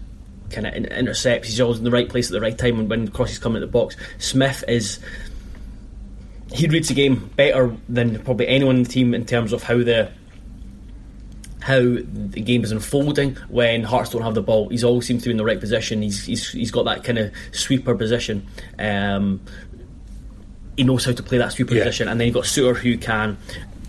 kind 0.51 0.67
of 0.67 0.75
intercepts. 0.75 1.49
He's 1.49 1.61
always 1.61 1.79
in 1.79 1.85
the 1.85 1.91
right 1.91 2.09
place 2.09 2.29
at 2.29 2.33
the 2.33 2.41
right 2.41 2.57
time 2.57 2.77
when, 2.79 2.89
when 2.89 3.09
crosses 3.09 3.39
come 3.39 3.57
into 3.57 3.67
the 3.67 3.73
box. 3.73 3.97
Smith 4.19 4.65
is 4.69 5.01
he 6.53 6.67
reads 6.69 6.89
the 6.89 6.95
game 6.95 7.31
better 7.37 7.77
than 7.89 8.23
probably 8.23 8.47
anyone 8.49 8.77
in 8.77 8.83
the 8.85 8.89
team 8.89 9.15
in 9.15 9.27
terms 9.27 9.53
of 9.53 9.63
how 9.63 9.79
the 9.79 10.11
how 11.67 11.81
the 11.81 12.41
game 12.41 12.63
is 12.63 12.71
unfolding 12.71 13.35
when 13.49 13.83
Hearts 13.83 14.11
don't 14.11 14.23
have 14.23 14.37
the 14.37 14.43
ball. 14.43 14.69
He's 14.69 14.85
always 14.85 15.05
seems 15.05 15.25
to 15.25 15.31
be 15.31 15.33
in 15.33 15.37
the 15.37 15.45
right 15.45 15.59
position. 15.59 16.01
He's 16.01 16.25
he's, 16.25 16.53
he's 16.53 16.71
got 16.71 16.85
that 16.85 17.03
kind 17.03 17.19
of 17.19 17.33
sweeper 17.51 17.97
position. 17.97 18.47
Um, 18.79 19.41
he 20.77 20.85
knows 20.85 21.05
how 21.05 21.11
to 21.11 21.23
play 21.25 21.39
that 21.39 21.53
sweeper 21.53 21.75
yeah. 21.75 21.83
position, 21.83 22.07
and 22.07 22.21
then 22.21 22.29
you've 22.29 22.37
got 22.37 22.45
Souttar 22.45 22.77
who 22.77 22.97
can 22.97 23.37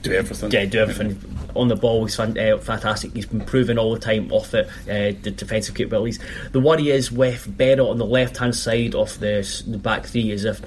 do 0.02 0.12
everything. 0.12 0.50
Yeah, 0.50 0.66
do 0.66 0.80
everything 0.80 1.22
on 1.56 1.68
the 1.68 1.76
ball. 1.76 2.04
He's 2.06 2.20
uh, 2.20 2.58
fantastic. 2.60 3.14
He's 3.14 3.28
been 3.28 3.42
proving 3.42 3.78
all 3.78 3.94
the 3.94 4.00
time 4.00 4.32
off 4.32 4.56
it, 4.56 4.68
uh, 4.86 5.16
the 5.22 5.30
defensive 5.30 5.76
capabilities. 5.76 6.20
The 6.54 6.60
worry 6.60 6.90
is 6.90 7.12
with 7.12 7.48
Berra 7.60 7.88
on 7.88 8.00
the 8.00 8.08
left 8.08 8.38
hand 8.38 8.56
side 8.56 8.96
of 8.96 9.20
the, 9.20 9.64
the 9.68 9.78
back 9.78 10.08
three 10.08 10.32
is 10.32 10.46
if 10.46 10.62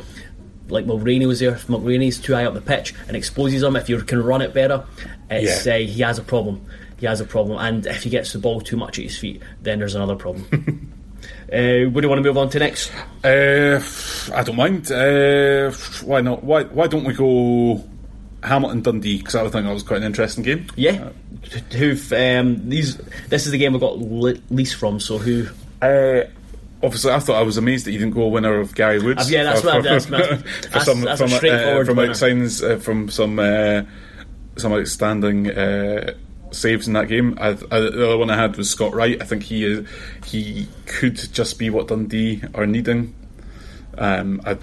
like 0.69 0.87
Mulraney 0.87 1.27
was 1.27 1.41
there, 1.41 1.55
if 1.55 1.67
Mulraney's 1.67 2.21
too 2.21 2.35
high 2.35 2.45
up 2.45 2.55
the 2.55 2.61
pitch 2.61 2.95
and 3.09 3.17
exposes 3.17 3.65
him, 3.65 3.75
if 3.75 3.89
you 3.89 4.01
can 4.03 4.23
run 4.23 4.43
it 4.43 4.55
better, 4.55 4.85
it's, 5.29 5.67
yeah. 5.67 5.75
uh, 5.75 5.79
he 5.79 6.03
has 6.03 6.19
a 6.19 6.23
problem 6.23 6.65
he 7.01 7.07
has 7.07 7.21
a 7.21 7.25
problem. 7.25 7.59
And 7.59 7.87
if 7.87 8.03
he 8.03 8.11
gets 8.11 8.33
the 8.33 8.39
ball 8.39 8.61
too 8.61 8.77
much 8.77 8.99
at 8.99 9.05
his 9.05 9.19
feet, 9.19 9.43
then 9.63 9.79
there's 9.79 9.95
another 9.95 10.15
problem. 10.15 10.45
uh, 11.53 11.89
what 11.91 12.01
do 12.01 12.03
you 12.03 12.09
want 12.09 12.19
to 12.19 12.23
move 12.23 12.37
on 12.37 12.51
to 12.51 12.59
next? 12.59 12.93
Uh, 13.25 13.83
I 14.35 14.43
don't 14.43 14.57
mind. 14.57 14.93
Uh, 14.93 15.73
why 16.05 16.21
not? 16.21 16.45
Why 16.45 16.65
Why 16.65 16.87
don't 16.87 17.05
we 17.05 17.15
go 17.15 17.83
Hamilton 18.43 18.83
Dundee? 18.83 19.19
Because 19.19 19.35
I 19.35 19.43
would 19.43 19.53
think 19.53 19.65
that 19.65 19.73
was 19.73 19.83
quite 19.83 19.99
an 19.99 20.05
interesting 20.05 20.45
game. 20.45 20.67
Yeah. 20.77 21.09
Who've 21.73 22.13
um, 22.13 22.69
these? 22.69 22.99
This 23.29 23.47
is 23.47 23.53
the 23.53 23.59
game 23.59 23.75
I 23.75 23.79
got 23.79 23.99
least 23.99 24.77
from. 24.77 25.01
So 25.01 25.17
who? 25.17 25.47
Uh, 25.81 26.25
obviously, 26.83 27.13
I 27.13 27.19
thought 27.19 27.37
I 27.37 27.43
was 27.43 27.57
amazed 27.57 27.87
that 27.87 27.93
you 27.93 27.99
didn't 27.99 28.15
go 28.15 28.25
a 28.25 28.29
winner 28.29 28.61
of 28.61 28.75
Gary 28.75 28.99
Woods. 28.99 29.27
Uh, 29.27 29.31
yeah, 29.31 29.45
that's 29.45 29.65
what 29.65 29.83
that's, 29.83 30.05
that's, 30.05 30.69
that's, 30.69 30.85
some, 30.85 31.01
that's 31.01 31.19
from, 31.19 31.33
a 31.33 31.37
straightforward 31.37 31.89
uh, 31.89 31.91
from 31.91 31.99
outsigns 31.99 32.63
uh, 32.63 32.77
from 32.79 33.09
some 33.09 33.39
uh, 33.39 33.83
some 34.57 34.75
outstanding 34.75 35.51
uh, 35.51 36.13
saves 36.53 36.87
in 36.87 36.95
that 36.95 37.09
game. 37.09 37.37
I, 37.41 37.49
I, 37.49 37.81
the 37.81 38.07
other 38.07 38.19
one 38.19 38.31
I 38.31 38.37
had 38.37 38.57
was 38.57 38.71
Scott 38.71 38.95
Wright. 38.95 39.21
I 39.21 39.25
think 39.25 39.43
he 39.43 39.65
is, 39.65 39.89
he 40.27 40.69
could 40.87 41.17
just 41.17 41.59
be 41.59 41.71
what 41.71 41.89
Dundee 41.89 42.43
are 42.55 42.67
needing. 42.67 43.15
Um, 43.99 44.41
I, 44.47 44.57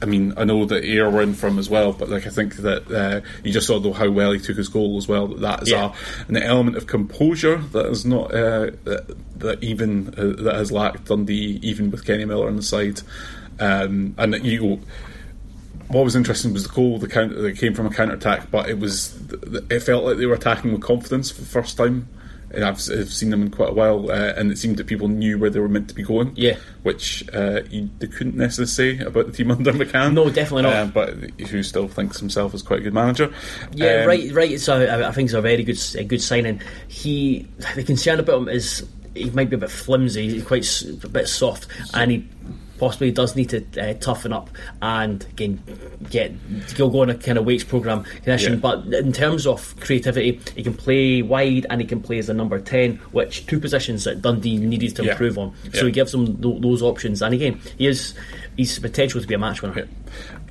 I, 0.00 0.06
mean, 0.06 0.32
I 0.36 0.44
know 0.44 0.64
that 0.64 0.84
Ayr 0.84 1.10
were 1.10 1.20
in 1.20 1.34
from 1.34 1.58
as 1.58 1.68
well, 1.68 1.92
but 1.92 2.08
like 2.08 2.26
I 2.26 2.30
think 2.30 2.56
that 2.56 2.90
uh, 2.90 3.20
you 3.44 3.52
just 3.52 3.66
saw 3.66 3.78
though 3.78 3.92
how 3.92 4.10
well 4.10 4.32
he 4.32 4.38
took 4.38 4.56
his 4.56 4.68
goal 4.68 4.96
as 4.96 5.08
well. 5.08 5.26
That, 5.26 5.40
that 5.40 5.62
is 5.62 5.70
yeah. 5.70 5.92
a, 5.92 6.28
an 6.28 6.36
element 6.36 6.76
of 6.76 6.86
composure 6.86 7.58
that 7.58 7.86
is 7.86 8.06
not 8.06 8.32
uh, 8.32 8.70
that, 8.84 9.14
that, 9.36 9.62
even 9.62 10.08
uh, 10.16 10.42
that 10.42 10.54
has 10.54 10.72
lacked 10.72 11.06
Dundee, 11.06 11.58
even 11.62 11.90
with 11.90 12.06
Kenny 12.06 12.24
Miller 12.24 12.46
on 12.46 12.56
the 12.56 12.62
side. 12.62 13.02
Um, 13.60 14.14
and 14.16 14.42
you 14.44 14.80
what 15.92 16.04
was 16.04 16.16
interesting 16.16 16.52
was 16.52 16.66
the 16.66 16.72
goal 16.74 16.98
the 16.98 17.08
counter 17.08 17.40
that 17.40 17.58
came 17.58 17.74
from 17.74 17.86
a 17.86 17.90
counter 17.90 18.14
attack, 18.14 18.50
but 18.50 18.68
it 18.68 18.78
was 18.78 19.14
it 19.70 19.80
felt 19.80 20.04
like 20.04 20.16
they 20.16 20.26
were 20.26 20.34
attacking 20.34 20.72
with 20.72 20.82
confidence 20.82 21.30
for 21.30 21.40
the 21.42 21.46
first 21.46 21.76
time. 21.76 22.08
And 22.54 22.66
I've, 22.66 22.76
I've 22.90 23.10
seen 23.10 23.30
them 23.30 23.40
in 23.40 23.50
quite 23.50 23.70
a 23.70 23.72
while, 23.72 24.10
uh, 24.10 24.34
and 24.36 24.52
it 24.52 24.58
seemed 24.58 24.76
that 24.76 24.86
people 24.86 25.08
knew 25.08 25.38
where 25.38 25.48
they 25.48 25.58
were 25.58 25.70
meant 25.70 25.88
to 25.88 25.94
be 25.94 26.02
going. 26.02 26.34
Yeah, 26.36 26.56
which 26.82 27.26
uh, 27.32 27.62
you, 27.70 27.88
they 27.98 28.08
couldn't 28.08 28.36
necessarily 28.36 28.98
say 28.98 29.04
about 29.06 29.24
the 29.24 29.32
team 29.32 29.50
under 29.52 29.72
McCann. 29.72 30.12
No, 30.12 30.28
definitely 30.28 30.64
not. 30.64 30.74
Uh, 30.74 30.84
but 30.84 31.14
who 31.48 31.62
still 31.62 31.88
thinks 31.88 32.20
himself 32.20 32.52
as 32.52 32.60
quite 32.60 32.80
a 32.80 32.82
good 32.82 32.92
manager. 32.92 33.32
Yeah, 33.72 34.02
um, 34.02 34.08
right, 34.08 34.30
right. 34.32 34.60
So 34.60 34.82
I 34.82 35.10
think 35.12 35.28
it's 35.28 35.34
a 35.34 35.40
very 35.40 35.64
good, 35.64 35.80
a 35.96 36.04
good 36.04 36.20
signing. 36.20 36.60
He, 36.88 37.48
the 37.74 37.84
concern 37.84 38.20
about 38.20 38.42
him 38.42 38.48
is 38.50 38.86
he 39.14 39.30
might 39.30 39.48
be 39.48 39.56
a 39.56 39.58
bit 39.58 39.70
flimsy. 39.70 40.28
He's 40.28 40.44
quite 40.44 40.82
a 41.04 41.08
bit 41.08 41.28
soft, 41.28 41.68
and 41.94 42.10
he 42.10 42.28
possibly 42.82 43.12
does 43.12 43.36
need 43.36 43.48
to 43.48 43.64
uh, 43.80 43.94
toughen 44.00 44.32
up 44.32 44.50
and 44.82 45.22
again 45.26 45.62
get 46.10 46.32
go 46.74 46.90
go 46.90 47.02
on 47.02 47.10
a 47.10 47.14
kind 47.14 47.38
of 47.38 47.44
weights 47.44 47.62
program 47.62 48.02
condition. 48.02 48.54
Yeah. 48.54 48.58
But 48.58 48.86
in 48.92 49.12
terms 49.12 49.46
of 49.46 49.78
creativity, 49.78 50.40
he 50.56 50.64
can 50.64 50.74
play 50.74 51.22
wide 51.22 51.64
and 51.70 51.80
he 51.80 51.86
can 51.86 52.02
play 52.02 52.18
as 52.18 52.28
a 52.28 52.34
number 52.34 52.58
ten, 52.58 52.96
which 53.12 53.46
two 53.46 53.60
positions 53.60 54.02
that 54.02 54.20
Dundee 54.20 54.58
needed 54.58 54.96
to 54.96 55.04
yeah. 55.04 55.12
improve 55.12 55.38
on. 55.38 55.54
So 55.72 55.78
yeah. 55.78 55.84
he 55.84 55.90
gives 55.92 56.10
them 56.10 56.42
th- 56.42 56.60
those 56.60 56.82
options. 56.82 57.22
And 57.22 57.32
again, 57.32 57.60
he 57.78 57.86
is 57.86 58.14
he's 58.56 58.76
potential 58.80 59.20
to 59.20 59.28
be 59.28 59.34
a 59.34 59.38
match 59.38 59.62
winner. 59.62 59.86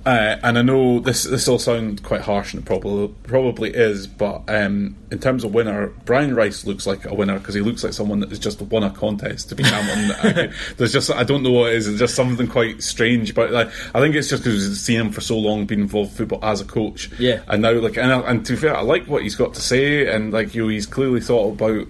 Uh, 0.05 0.37
and 0.43 0.57
I 0.57 0.61
know 0.63 0.99
this 0.99 1.23
this 1.23 1.47
all 1.47 1.59
sounds 1.59 2.01
quite 2.01 2.21
harsh, 2.21 2.53
and 2.53 2.63
it 2.63 2.65
probably 2.65 3.13
probably 3.23 3.69
is. 3.69 4.07
But 4.07 4.43
um, 4.47 4.95
in 5.11 5.19
terms 5.19 5.43
of 5.43 5.53
winner, 5.53 5.87
Brian 6.05 6.35
Rice 6.35 6.65
looks 6.65 6.87
like 6.87 7.05
a 7.05 7.13
winner 7.13 7.37
because 7.37 7.53
he 7.53 7.61
looks 7.61 7.83
like 7.83 7.93
someone 7.93 8.19
that 8.21 8.29
has 8.29 8.39
just 8.39 8.61
won 8.61 8.83
a 8.83 8.89
contest 8.89 9.49
to 9.49 9.55
be 9.55 9.63
Hamilton. 9.63 10.53
There's 10.77 10.91
just 10.91 11.11
I 11.11 11.23
don't 11.23 11.43
know 11.43 11.51
what 11.51 11.71
it 11.71 11.75
is. 11.75 11.87
It's 11.87 11.99
just 11.99 12.15
something 12.15 12.47
quite 12.47 12.81
strange. 12.81 13.35
But 13.35 13.51
like, 13.51 13.69
I 13.93 13.99
think 13.99 14.15
it's 14.15 14.29
just 14.29 14.43
because 14.43 14.67
we've 14.67 14.77
seen 14.77 15.01
him 15.01 15.11
for 15.11 15.21
so 15.21 15.37
long, 15.37 15.65
being 15.65 15.81
involved 15.81 16.11
in 16.11 16.17
football 16.17 16.43
as 16.43 16.61
a 16.61 16.65
coach. 16.65 17.11
Yeah. 17.19 17.41
And 17.47 17.61
now 17.61 17.73
like 17.73 17.97
and, 17.97 18.11
and 18.11 18.45
to 18.47 18.53
be 18.53 18.57
fair, 18.57 18.75
I 18.75 18.81
like 18.81 19.05
what 19.05 19.21
he's 19.21 19.35
got 19.35 19.53
to 19.53 19.61
say, 19.61 20.07
and 20.07 20.33
like 20.33 20.55
you 20.55 20.63
know, 20.63 20.69
he's 20.69 20.87
clearly 20.87 21.21
thought 21.21 21.53
about 21.53 21.87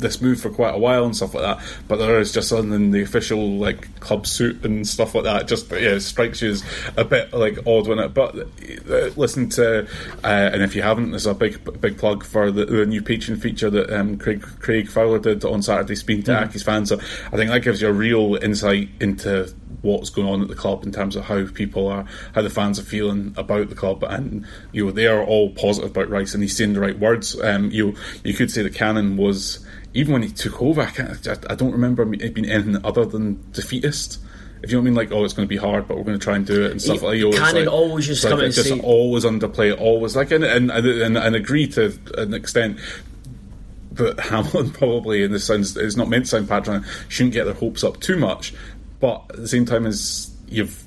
this 0.00 0.20
move 0.20 0.40
for 0.40 0.50
quite 0.50 0.74
a 0.74 0.78
while 0.78 1.04
and 1.04 1.16
stuff 1.16 1.34
like 1.34 1.44
that. 1.44 1.64
But 1.88 1.96
there 1.96 2.18
is 2.18 2.32
just 2.32 2.48
something 2.48 2.72
in 2.72 2.90
the 2.90 3.02
official 3.02 3.58
like 3.58 4.00
club 4.00 4.26
suit 4.26 4.64
and 4.64 4.86
stuff 4.86 5.14
like 5.14 5.24
that. 5.24 5.48
Just 5.48 5.70
yeah, 5.70 5.98
strikes 5.98 6.42
you 6.42 6.50
as 6.50 6.64
a 6.96 7.04
bit 7.04 7.32
like 7.32 7.58
odd 7.66 7.86
when 7.86 7.98
it. 7.98 8.14
But 8.14 8.36
uh, 8.36 9.10
listen 9.16 9.48
to 9.50 9.86
uh, 10.24 10.50
and 10.52 10.62
if 10.62 10.74
you 10.74 10.82
haven't, 10.82 11.10
there's 11.10 11.26
a 11.26 11.34
big 11.34 11.80
big 11.80 11.98
plug 11.98 12.24
for 12.24 12.50
the, 12.50 12.64
the 12.64 12.86
new 12.86 13.02
Patreon 13.02 13.40
feature 13.40 13.70
that 13.70 13.90
um, 13.90 14.18
Craig 14.18 14.42
Craig 14.60 14.88
Fowler 14.88 15.18
did 15.18 15.44
on 15.44 15.62
Saturday, 15.62 15.94
speaking 15.94 16.24
to 16.24 16.32
mm. 16.32 16.46
Accies 16.46 16.64
fans. 16.64 16.88
So 16.88 16.98
I 16.98 17.36
think 17.36 17.50
that 17.50 17.62
gives 17.62 17.82
you 17.82 17.88
a 17.88 17.92
real 17.92 18.36
insight 18.36 18.88
into 19.00 19.52
what's 19.82 20.10
going 20.10 20.28
on 20.28 20.42
at 20.42 20.48
the 20.48 20.54
club 20.54 20.84
in 20.84 20.92
terms 20.92 21.16
of 21.16 21.24
how 21.24 21.46
people 21.46 21.88
are, 21.88 22.04
how 22.34 22.42
the 22.42 22.50
fans 22.50 22.78
are 22.78 22.84
feeling 22.84 23.34
about 23.36 23.68
the 23.68 23.74
club, 23.74 24.02
and 24.04 24.46
you 24.72 24.86
know 24.86 24.92
they 24.92 25.06
are 25.06 25.22
all 25.22 25.50
positive 25.50 25.90
about 25.90 26.10
Rice, 26.10 26.34
and 26.34 26.42
he's 26.42 26.56
saying 26.56 26.74
the 26.74 26.80
right 26.80 26.98
words. 26.98 27.40
Um, 27.40 27.70
you 27.70 27.94
you 28.24 28.34
could 28.34 28.50
say 28.50 28.62
that 28.62 28.74
Canning 28.74 29.16
was 29.16 29.64
even 29.94 30.12
when 30.12 30.22
he 30.22 30.30
took 30.30 30.60
over, 30.62 30.82
I, 30.82 30.90
can't, 30.90 31.50
I, 31.50 31.54
don't 31.54 31.72
remember 31.72 32.02
it 32.14 32.34
being 32.34 32.48
anything 32.48 32.84
other 32.84 33.04
than 33.04 33.44
defeatist. 33.52 34.20
If 34.62 34.70
you 34.70 34.76
know 34.76 34.82
what 34.82 34.86
I 34.86 34.90
mean, 34.90 34.94
like, 34.94 35.12
oh, 35.12 35.24
it's 35.24 35.32
going 35.32 35.48
to 35.48 35.48
be 35.48 35.56
hard, 35.56 35.88
but 35.88 35.96
we're 35.96 36.04
going 36.04 36.18
to 36.18 36.22
try 36.22 36.36
and 36.36 36.46
do 36.46 36.64
it 36.64 36.70
and 36.70 36.82
stuff 36.82 37.02
like 37.02 37.18
that. 37.18 37.32
Canning 37.34 37.64
like, 37.64 37.72
always 37.72 38.06
just 38.06 38.26
come 38.26 38.40
and 38.40 38.52
just 38.52 38.68
say, 38.68 38.80
always 38.80 39.24
underplay, 39.24 39.78
always 39.78 40.14
like, 40.14 40.30
and 40.30 40.44
and, 40.44 40.70
and, 40.70 41.16
and 41.16 41.34
agree 41.34 41.66
to 41.68 41.98
an 42.18 42.34
extent 42.34 42.78
but 43.92 44.18
Hamilton 44.26 44.70
probably, 44.70 45.22
in 45.22 45.32
this 45.32 45.46
sense, 45.46 45.76
it's 45.76 45.96
not 45.96 46.08
meant 46.08 46.24
to 46.24 46.30
sound 46.30 46.48
patronising, 46.48 46.88
shouldn't 47.08 47.34
get 47.34 47.44
their 47.44 47.54
hopes 47.54 47.84
up 47.84 48.00
too 48.00 48.16
much. 48.16 48.54
But 48.98 49.26
at 49.30 49.36
the 49.36 49.48
same 49.48 49.64
time, 49.64 49.86
as 49.86 50.34
you've 50.48 50.84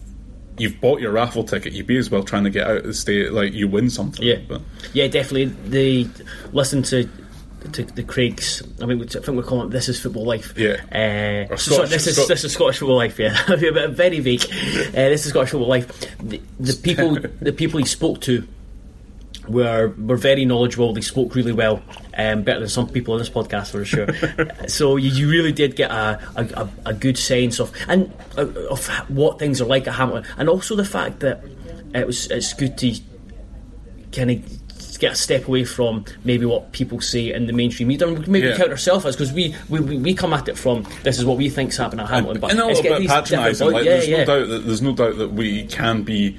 you've 0.58 0.80
bought 0.80 1.02
your 1.02 1.12
raffle 1.12 1.44
ticket, 1.44 1.74
you'd 1.74 1.88
be 1.88 1.98
as 1.98 2.12
well 2.12 2.24
trying 2.24 2.44
to 2.44 2.50
get 2.50 2.68
out 2.68 2.78
of 2.78 2.84
the 2.84 2.94
state 2.94 3.32
like 3.32 3.54
you 3.54 3.68
win 3.68 3.90
something. 3.90 4.24
Yeah, 4.24 4.38
but. 4.48 4.62
yeah, 4.94 5.08
definitely. 5.08 5.46
They 5.46 6.10
listen 6.52 6.84
to 6.84 7.10
to 7.72 7.84
the 7.84 8.04
Craigs. 8.04 8.62
I 8.82 8.86
mean, 8.86 9.02
I 9.02 9.06
think 9.06 9.28
we're 9.28 9.44
calling 9.44 9.68
it 9.68 9.72
"This 9.72 9.90
Is 9.90 10.00
Football 10.00 10.26
Life." 10.26 10.54
Yeah. 10.58 11.48
Uh, 11.52 11.56
so- 11.58 11.86
this 11.86 12.08
is 12.08 12.16
Scot- 12.16 12.28
this 12.28 12.44
is 12.44 12.54
Scottish 12.54 12.80
football 12.80 12.98
life. 12.98 13.18
Yeah, 13.20 13.36
a 13.48 13.58
bit 13.58 13.92
very 13.92 14.20
vague. 14.20 14.44
Uh, 14.94 15.10
this 15.10 15.26
is 15.26 15.30
Scottish 15.32 15.52
football 15.52 15.70
life. 15.70 15.88
The, 16.20 16.42
the 16.60 16.74
people, 16.74 17.18
the 17.42 17.52
people 17.54 17.80
he 17.80 17.86
spoke 17.86 18.22
to. 18.22 18.48
Were, 19.46 19.94
were 19.98 20.16
very 20.16 20.46
knowledgeable. 20.46 20.94
They 20.94 21.02
spoke 21.02 21.36
really 21.36 21.52
well, 21.52 21.82
um, 22.18 22.44
better 22.44 22.62
than 22.62 22.70
some 22.70 22.88
people 22.88 23.14
on 23.14 23.20
this 23.20 23.30
podcast 23.30 23.72
for 23.72 23.84
sure. 23.84 24.08
so 24.70 24.96
you, 24.96 25.10
you 25.12 25.30
really 25.30 25.52
did 25.52 25.76
get 25.76 25.92
a, 25.92 26.18
a, 26.38 26.46
a- 26.64 26.70
a 26.92 26.94
good 26.94 27.18
sense 27.18 27.60
of 27.60 27.70
and 27.90 28.10
uh, 28.38 28.46
of 28.70 28.88
what 29.10 29.40
things 29.40 29.60
are 29.60 29.66
like 29.66 29.86
at 29.86 29.96
Hamilton, 29.96 30.32
and 30.38 30.48
also 30.48 30.78
the 30.78 30.86
fact 30.86 31.20
that 31.20 31.44
it 31.94 32.08
was 32.08 32.28
it's 32.32 32.54
good 32.54 32.78
to 32.78 32.96
kind 34.14 34.32
of 34.32 34.63
get 35.04 35.12
a 35.14 35.16
step 35.16 35.48
away 35.48 35.66
from 35.66 36.06
maybe 36.24 36.46
what 36.46 36.72
people 36.72 37.00
say 37.02 37.34
in 37.34 37.46
the 37.48 37.54
mainstream 37.54 37.88
media. 37.90 38.08
And 38.08 38.28
maybe 38.28 38.48
Yeah. 38.48 38.58
count 38.58 38.72
ourselves 38.72 39.06
as 39.06 39.16
because 39.16 39.34
we, 39.34 39.54
we, 39.70 39.80
we 39.98 40.14
come 40.14 40.34
at 40.34 40.48
it 40.48 40.58
from 40.58 40.86
this 41.04 41.20
is 41.20 41.26
what 41.26 41.38
we 41.38 41.50
think's 41.50 41.78
happening 41.78 42.06
at 42.06 42.10
Hamilton. 42.12 42.40
But 42.42 42.52
and 42.52 42.60
a 42.60 42.68
it's 42.70 42.78
little 42.80 42.84
getting 42.92 43.08
bit 43.08 43.14
patronising. 43.14 43.72
Like, 43.72 43.86
yeah, 43.86 43.92
there's 43.92 44.08
yeah. 44.08 44.18
no 44.24 44.26
doubt 44.26 44.48
that 44.50 44.60
there's 44.66 44.82
no 44.82 44.94
doubt 44.94 45.18
that 45.18 45.32
we 45.34 45.66
can 45.68 46.04
be, 46.04 46.38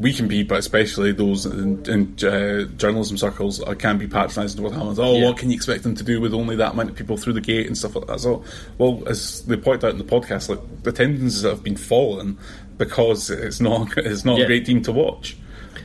we 0.00 0.12
can 0.12 0.26
be, 0.28 0.42
but 0.42 0.58
especially 0.58 1.12
those 1.12 1.46
in, 1.46 1.84
in 1.86 2.00
uh, 2.28 2.64
journalism 2.76 3.16
circles 3.16 3.62
uh, 3.62 3.74
can 3.74 3.98
be 3.98 4.06
patronising 4.06 4.58
towards 4.58 4.76
Hamilton. 4.76 5.04
Oh, 5.04 5.16
Yeah. 5.16 5.26
what 5.28 5.36
can 5.38 5.50
you 5.50 5.54
expect 5.56 5.82
them 5.82 5.94
to 5.94 6.02
do 6.04 6.20
with 6.20 6.34
only 6.34 6.56
that 6.56 6.72
amount 6.72 6.90
of 6.90 6.96
people 6.96 7.16
through 7.16 7.34
the 7.34 7.40
gate 7.40 7.66
and 7.66 7.76
stuff 7.78 7.94
like 7.96 8.06
that? 8.08 8.20
So, 8.20 8.42
well, 8.78 9.02
as 9.06 9.42
they 9.44 9.56
point 9.56 9.84
out 9.84 9.92
in 9.92 9.98
the 9.98 10.04
podcast, 10.04 10.48
like 10.48 10.60
the 10.82 10.90
attendances 10.90 11.42
have 11.44 11.62
been 11.62 11.76
falling 11.76 12.36
because 12.78 13.30
it's 13.30 13.60
not 13.60 13.88
it's 13.96 14.24
not 14.24 14.38
Yeah. 14.38 14.44
a 14.44 14.46
great 14.48 14.66
team 14.66 14.82
to 14.82 14.92
watch. 14.92 15.36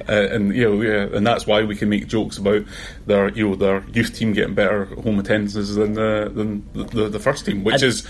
Uh, 0.10 0.28
and 0.34 0.56
you 0.56 0.64
know, 0.64 0.82
yeah, 0.82 1.08
and 1.16 1.26
that's 1.28 1.46
why 1.46 1.64
we 1.64 1.76
can 1.76 1.90
make 1.90 2.08
jokes 2.08 2.38
about 2.38 2.64
their, 3.06 3.30
you 3.30 3.50
know, 3.50 3.56
their 3.56 3.84
youth 3.94 4.16
team 4.16 4.34
getting 4.34 4.56
better 4.56 4.86
home 4.86 5.20
attendances 5.20 5.76
than 5.76 5.94
the 5.94 6.32
than 6.34 6.68
the, 6.74 6.84
the, 6.84 7.10
the 7.10 7.20
first 7.20 7.46
team, 7.46 7.64
which 7.64 7.76
And- 7.76 7.84
is 7.84 8.08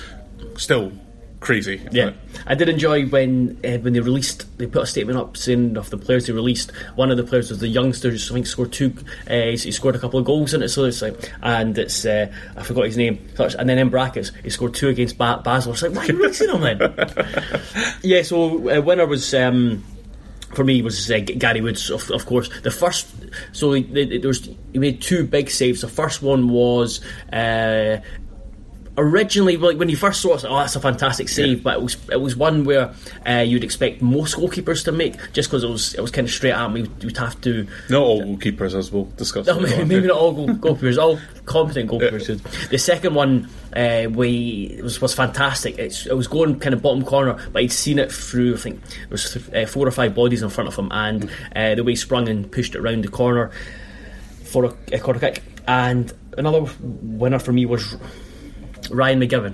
still 0.58 0.92
crazy. 1.39 1.80
Yeah, 1.92 2.13
I 2.48 2.56
did 2.56 2.68
enjoy 2.68 3.06
when 3.08 3.60
uh, 3.63 3.77
when 3.77 3.94
they 3.94 4.00
released. 4.00 4.46
They 4.58 4.66
put 4.68 4.84
a 4.84 4.86
statement 4.88 5.18
up 5.20 5.38
saying 5.38 5.77
of 5.77 5.89
the 5.92 5.98
players 5.98 6.25
they 6.27 6.34
released. 6.34 6.72
One 6.96 7.12
of 7.12 7.18
the 7.18 7.24
players 7.24 7.50
was 7.50 7.60
the 7.60 7.68
youngsters. 7.68 8.30
I 8.30 8.34
think 8.34 8.48
scored 8.48 8.74
two. 8.74 8.94
Uh, 9.30 9.51
he 9.58 9.72
scored 9.72 9.96
a 9.96 10.00
couple 10.00 10.20
of 10.20 10.25
goals 10.25 10.54
in 10.54 10.62
it. 10.63 10.70
So 10.70 10.84
it's 10.86 11.01
like, 11.01 11.32
and 11.44 11.77
it's 11.77 12.06
uh, 12.06 12.32
I 12.56 12.63
forgot 12.63 12.86
his 12.86 12.98
name. 12.98 13.20
And 13.38 13.70
then 13.70 13.77
in 13.77 13.89
brackets, 13.89 14.32
he 14.44 14.50
scored 14.50 14.74
two 14.74 14.89
against 14.89 15.18
ba- 15.18 15.42
Basel. 15.44 15.74
It's 15.74 15.82
like, 15.84 15.94
why 15.94 16.04
are 16.04 16.06
you 16.08 16.18
releasing 16.18 16.50
him 16.50 16.62
then? 16.62 16.80
yeah. 18.01 18.22
So 18.24 18.70
uh, 18.75 18.82
winner 18.82 19.06
was. 19.06 19.34
Um, 19.34 19.84
for 20.57 20.63
me 20.63 20.81
was 20.81 21.09
uh, 21.11 21.19
Gary 21.19 21.61
Woods, 21.61 21.91
of, 21.91 22.09
of 22.09 22.25
course. 22.25 22.49
The 22.63 22.71
first, 22.71 23.07
so 23.51 23.73
he, 23.73 23.83
there 23.83 24.27
was 24.27 24.49
he 24.73 24.79
made 24.79 25.03
two 25.03 25.23
big 25.23 25.51
saves. 25.51 25.81
The 25.81 25.87
first 25.87 26.23
one 26.23 26.49
was 26.49 26.99
uh, 27.31 27.99
originally 28.98 29.58
like 29.58 29.77
when 29.77 29.89
you 29.89 29.96
first 29.96 30.22
saw 30.22 30.34
it, 30.34 30.44
like, 30.44 30.51
oh, 30.51 30.58
that's 30.58 30.75
a 30.75 30.80
fantastic 30.80 31.30
save. 31.30 31.63
But 31.63 31.75
it 31.75 31.82
was 31.82 31.98
it 32.12 32.20
was 32.20 32.36
one 32.36 32.63
where 32.63 32.94
uh, 33.27 33.44
you'd 33.46 33.63
expect 33.63 34.01
most 34.01 34.36
goalkeepers 34.36 34.84
to 34.86 34.92
make, 34.92 35.34
just 35.34 35.50
because 35.50 35.63
it 35.63 35.70
was 35.70 35.94
it 35.94 36.01
was 36.01 36.12
kind 36.12 36.27
of 36.27 36.34
straight 36.34 36.54
at 36.54 36.72
me. 36.72 36.88
You'd 37.01 37.18
have 37.18 37.39
to. 37.42 37.68
Not 37.89 38.01
all 38.01 38.22
goalkeepers, 38.22 38.74
as 38.74 38.92
we'll 38.92 39.06
discuss. 39.18 39.46
No, 39.48 39.60
maybe, 39.60 39.86
maybe 39.86 40.08
not 40.08 40.18
all 40.18 40.34
goal, 40.34 40.48
goalkeepers, 40.75 40.98
all 40.98 41.20
competent 41.46 41.89
goalkeepers. 41.89 42.70
The 42.70 42.77
second 42.77 43.13
one, 43.13 43.50
uh, 43.75 44.08
we 44.10 44.80
was 44.82 45.00
was 45.00 45.13
fantastic. 45.13 45.77
It's, 45.77 46.06
it 46.06 46.16
was 46.16 46.27
going 46.27 46.60
kind 46.60 46.74
of 46.74 46.82
bottom 46.82 47.04
corner, 47.04 47.38
but 47.51 47.62
he'd 47.62 47.72
seen 47.72 48.00
it 48.00 48.12
through. 48.12 48.56
I 48.56 48.58
think 48.58 48.82
there 48.84 49.08
was 49.12 49.34
th- 49.34 49.54
uh, 49.54 49.70
four 49.70 49.88
or 49.88 49.92
five 49.92 50.16
bodies 50.16 50.42
in 50.42 50.50
front 50.50 50.68
of 50.68 50.75
him, 50.75 50.92
and 50.92 51.30
uh, 51.56 51.75
the 51.75 51.84
way 51.84 51.94
he 51.94 51.96
sprung 51.96 52.27
and 52.27 52.51
pushed 52.51 52.75
it 52.75 52.82
round 52.82 53.04
the 53.04 53.10
corner 53.10 53.51
for 54.44 54.66
a, 54.66 54.75
a 54.94 55.00
corner 55.00 55.20
kick. 55.20 55.44
And 55.68 56.13
another 56.38 56.66
winner 56.80 57.39
for 57.39 57.51
me 57.51 57.66
was 57.66 57.98
Ryan 58.89 59.20
McGowan. 59.22 59.53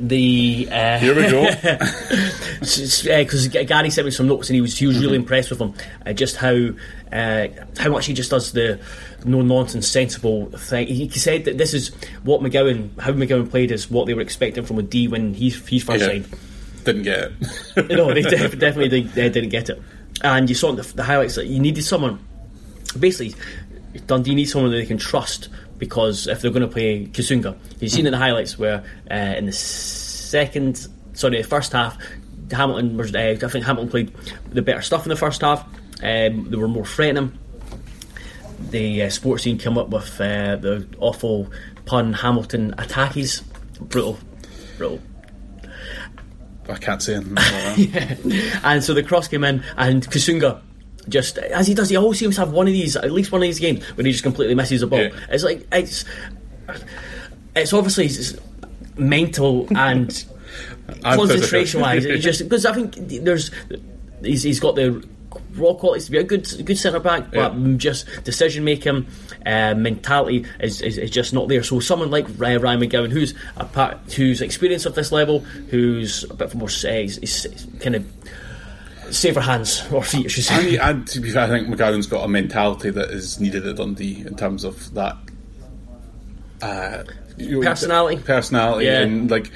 The 0.00 0.68
uh, 0.70 0.98
Here 0.98 1.14
we 1.14 1.30
go. 1.30 1.44
because 2.60 3.48
Gary 3.48 3.90
sent 3.90 4.04
me 4.04 4.10
some 4.10 4.26
notes 4.26 4.48
and 4.48 4.54
he 4.56 4.60
was 4.60 4.76
he 4.76 4.86
was 4.86 4.98
really 4.98 5.16
impressed 5.16 5.50
with 5.50 5.60
him. 5.60 5.74
Uh, 6.04 6.12
just 6.12 6.36
how 6.36 6.70
uh, 7.12 7.46
how 7.78 7.90
much 7.90 8.06
he 8.06 8.14
just 8.14 8.30
does 8.30 8.52
the 8.52 8.80
no 9.24 9.42
nonsense, 9.42 9.86
sensible 9.86 10.46
thing. 10.50 10.88
He, 10.88 11.06
he 11.06 11.18
said 11.18 11.44
that 11.44 11.58
this 11.58 11.72
is 11.74 11.90
what 12.24 12.40
McGowan, 12.40 12.98
how 12.98 13.12
McGowan 13.12 13.48
played, 13.48 13.70
is 13.70 13.90
what 13.90 14.06
they 14.06 14.14
were 14.14 14.22
expecting 14.22 14.64
from 14.64 14.78
a 14.78 14.82
D 14.82 15.06
when 15.06 15.34
he 15.34 15.50
he's 15.50 15.84
first 15.84 16.00
Yeah. 16.00 16.06
signed. 16.08 16.26
Didn't 16.84 17.02
get 17.02 17.32
it. 17.76 17.88
no, 17.90 18.12
they 18.12 18.22
def- 18.22 18.58
definitely 18.58 18.88
did, 19.02 19.10
uh, 19.10 19.28
didn't 19.28 19.50
get 19.50 19.70
it. 19.70 19.80
And 20.22 20.48
you 20.48 20.56
saw 20.56 20.72
the, 20.72 20.82
the 20.94 21.04
highlights 21.04 21.36
that 21.36 21.46
you 21.46 21.60
needed 21.60 21.84
someone. 21.84 22.18
Basically, 22.98 23.34
Dundee 24.08 24.34
needs 24.34 24.50
someone 24.52 24.70
that 24.72 24.78
they 24.78 24.86
can 24.86 24.98
trust 24.98 25.48
because 25.82 26.28
if 26.28 26.40
they're 26.40 26.52
going 26.52 26.62
to 26.62 26.68
play 26.68 27.06
Kusunga, 27.06 27.58
you've 27.80 27.90
seen 27.90 28.06
in 28.06 28.12
the 28.12 28.18
highlights 28.18 28.56
where 28.56 28.84
uh, 29.10 29.14
in 29.14 29.46
the 29.46 29.52
second, 29.52 30.86
sorry, 31.12 31.42
the 31.42 31.48
first 31.48 31.72
half, 31.72 31.98
Hamilton 32.52 32.96
was. 32.96 33.12
Uh, 33.12 33.36
I 33.42 33.48
think 33.48 33.64
Hamilton 33.64 33.90
played 33.90 34.14
the 34.50 34.62
better 34.62 34.80
stuff 34.80 35.04
in 35.04 35.08
the 35.08 35.16
first 35.16 35.40
half. 35.40 35.64
Um, 36.00 36.48
they 36.48 36.56
were 36.56 36.68
more 36.68 36.86
threatening. 36.86 37.36
The 38.70 39.02
uh, 39.02 39.10
sports 39.10 39.42
team 39.42 39.58
came 39.58 39.76
up 39.76 39.88
with 39.88 40.20
uh, 40.20 40.54
the 40.54 40.86
awful 41.00 41.50
pun 41.84 42.12
Hamilton 42.12 42.76
attackies. 42.78 43.42
Brutal, 43.80 44.20
brutal. 44.78 45.00
I 46.68 46.76
can't 46.76 47.02
say 47.02 47.16
anything. 47.16 47.32
about 47.32 47.76
that. 47.76 48.60
And 48.62 48.84
so 48.84 48.94
the 48.94 49.02
cross 49.02 49.26
came 49.26 49.42
in, 49.42 49.64
and 49.76 50.08
Kusunga 50.08 50.60
just 51.08 51.38
as 51.38 51.66
he 51.66 51.74
does, 51.74 51.88
he 51.88 51.96
always 51.96 52.18
seems 52.18 52.36
to 52.36 52.42
have 52.42 52.52
one 52.52 52.66
of 52.66 52.72
these, 52.72 52.96
at 52.96 53.10
least 53.10 53.32
one 53.32 53.40
of 53.42 53.46
these 53.46 53.58
games, 53.58 53.84
when 53.96 54.06
he 54.06 54.12
just 54.12 54.22
completely 54.24 54.54
misses 54.54 54.80
the 54.80 54.86
ball. 54.86 55.00
Yeah. 55.00 55.10
It's 55.30 55.44
like 55.44 55.66
it's 55.72 56.04
it's 57.56 57.72
obviously 57.72 58.06
it's 58.06 58.34
mental 58.96 59.66
and 59.76 60.24
concentration 61.02 61.80
wise. 61.80 62.04
just 62.22 62.42
because 62.42 62.66
I 62.66 62.72
think 62.72 62.94
there's 63.24 63.50
he's, 64.22 64.42
he's 64.42 64.60
got 64.60 64.74
the 64.76 65.04
raw 65.54 65.74
qualities 65.74 66.06
to 66.06 66.12
be 66.12 66.18
a 66.18 66.22
good 66.24 66.46
good 66.64 66.78
centre 66.78 67.00
back, 67.00 67.30
but 67.32 67.54
Yeah. 67.54 67.76
just 67.76 68.06
decision 68.24 68.64
making, 68.64 69.06
uh, 69.46 69.74
mentality 69.74 70.46
is, 70.60 70.80
is, 70.80 70.98
is 70.98 71.10
just 71.10 71.32
not 71.32 71.48
there. 71.48 71.62
So 71.62 71.80
someone 71.80 72.10
like 72.10 72.26
Ryan 72.36 72.62
Ryan 72.62 72.80
McGowan, 72.80 73.10
who's 73.10 73.34
a 73.56 73.64
part, 73.64 73.98
who's 74.14 74.40
experienced 74.40 74.86
at 74.86 74.94
this 74.94 75.10
level, 75.12 75.40
who's 75.40 76.24
a 76.24 76.34
bit 76.34 76.54
more 76.54 76.68
uh, 76.68 76.92
he's, 76.92 77.16
he's 77.16 77.66
kind 77.80 77.96
of 77.96 78.06
safer 79.12 79.40
hands 79.40 79.82
or 79.92 80.02
feet, 80.02 80.26
I 80.26 80.28
should 80.28 80.44
say. 80.44 80.76
And, 80.76 80.98
and 80.98 81.08
to 81.08 81.20
be 81.20 81.30
fair, 81.30 81.44
I 81.44 81.48
think 81.48 81.68
McGowan's 81.68 82.06
got 82.06 82.24
a 82.24 82.28
mentality 82.28 82.90
that 82.90 83.10
is 83.10 83.38
needed 83.38 83.66
at 83.66 83.76
Dundee 83.76 84.20
in 84.26 84.34
terms 84.36 84.64
of 84.64 84.92
that 84.94 85.16
uh, 86.62 87.04
Personality. 87.38 88.22
personality, 88.22 88.86
Yeah. 88.86 89.00
and 89.00 89.30
like. 89.30 89.50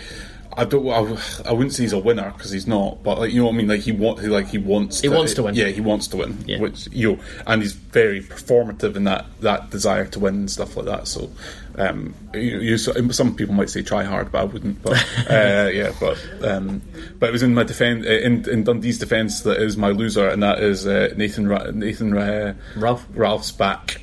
I 0.57 0.64
don't. 0.64 0.88
I, 0.88 1.49
I 1.49 1.53
wouldn't 1.53 1.75
say 1.75 1.83
he's 1.83 1.92
a 1.92 1.99
winner 1.99 2.33
because 2.33 2.51
he's 2.51 2.66
not. 2.66 3.03
But 3.03 3.19
like 3.19 3.33
you 3.33 3.40
know 3.40 3.47
what 3.47 3.55
I 3.55 3.59
mean. 3.59 3.69
Like 3.69 3.81
he 3.81 3.92
want. 3.92 4.21
He, 4.21 4.29
like 4.29 4.49
he 4.49 4.59
wants. 4.59 5.01
He 5.01 5.09
wants 5.09 5.35
to 5.35 5.42
win. 5.42 5.55
Yeah, 5.55 5.69
he 5.69 5.81
wants 5.81 6.09
to 6.09 6.16
win. 6.16 6.42
Yeah. 6.47 6.61
Which 6.61 6.88
you 6.92 7.12
know, 7.12 7.23
and 7.47 7.62
he's 7.62 7.73
very 7.73 8.23
performative 8.23 8.97
in 8.97 9.05
that 9.05 9.27
that 9.40 9.71
desire 9.71 10.07
to 10.07 10.19
win 10.19 10.35
and 10.35 10.51
stuff 10.51 10.77
like 10.77 10.87
that. 10.87 11.09
So, 11.09 11.31
um, 11.77 12.14
you, 12.33 12.61
you 12.61 12.79
some 12.79 13.35
people 13.37 13.55
might 13.55 13.69
say 13.71 13.83
try 13.83 14.03
hard, 14.03 14.33
but 14.33 14.40
I 14.40 14.45
wouldn't. 14.45 14.83
But 14.83 14.92
uh, 15.31 15.71
yeah, 15.73 15.92
but 16.01 16.19
um, 16.42 16.81
but 17.19 17.29
it 17.29 17.33
was 17.33 17.42
in 17.42 17.55
my 17.55 17.64
defense 17.64 18.07
in, 18.07 18.49
in 18.49 18.64
Dundee's 18.64 18.99
defense 18.99 19.42
that 19.42 19.61
is 19.61 19.77
my 19.77 19.90
loser, 19.90 20.29
and 20.29 20.42
that 20.42 20.62
is 20.62 20.87
uh, 20.87 21.12
Nathan 21.16 21.49
Ra- 21.49 21.71
Nathan 21.71 22.16
uh, 22.16 22.55
Ralph. 22.77 23.07
Ralph's 23.14 23.53
back. 23.53 24.01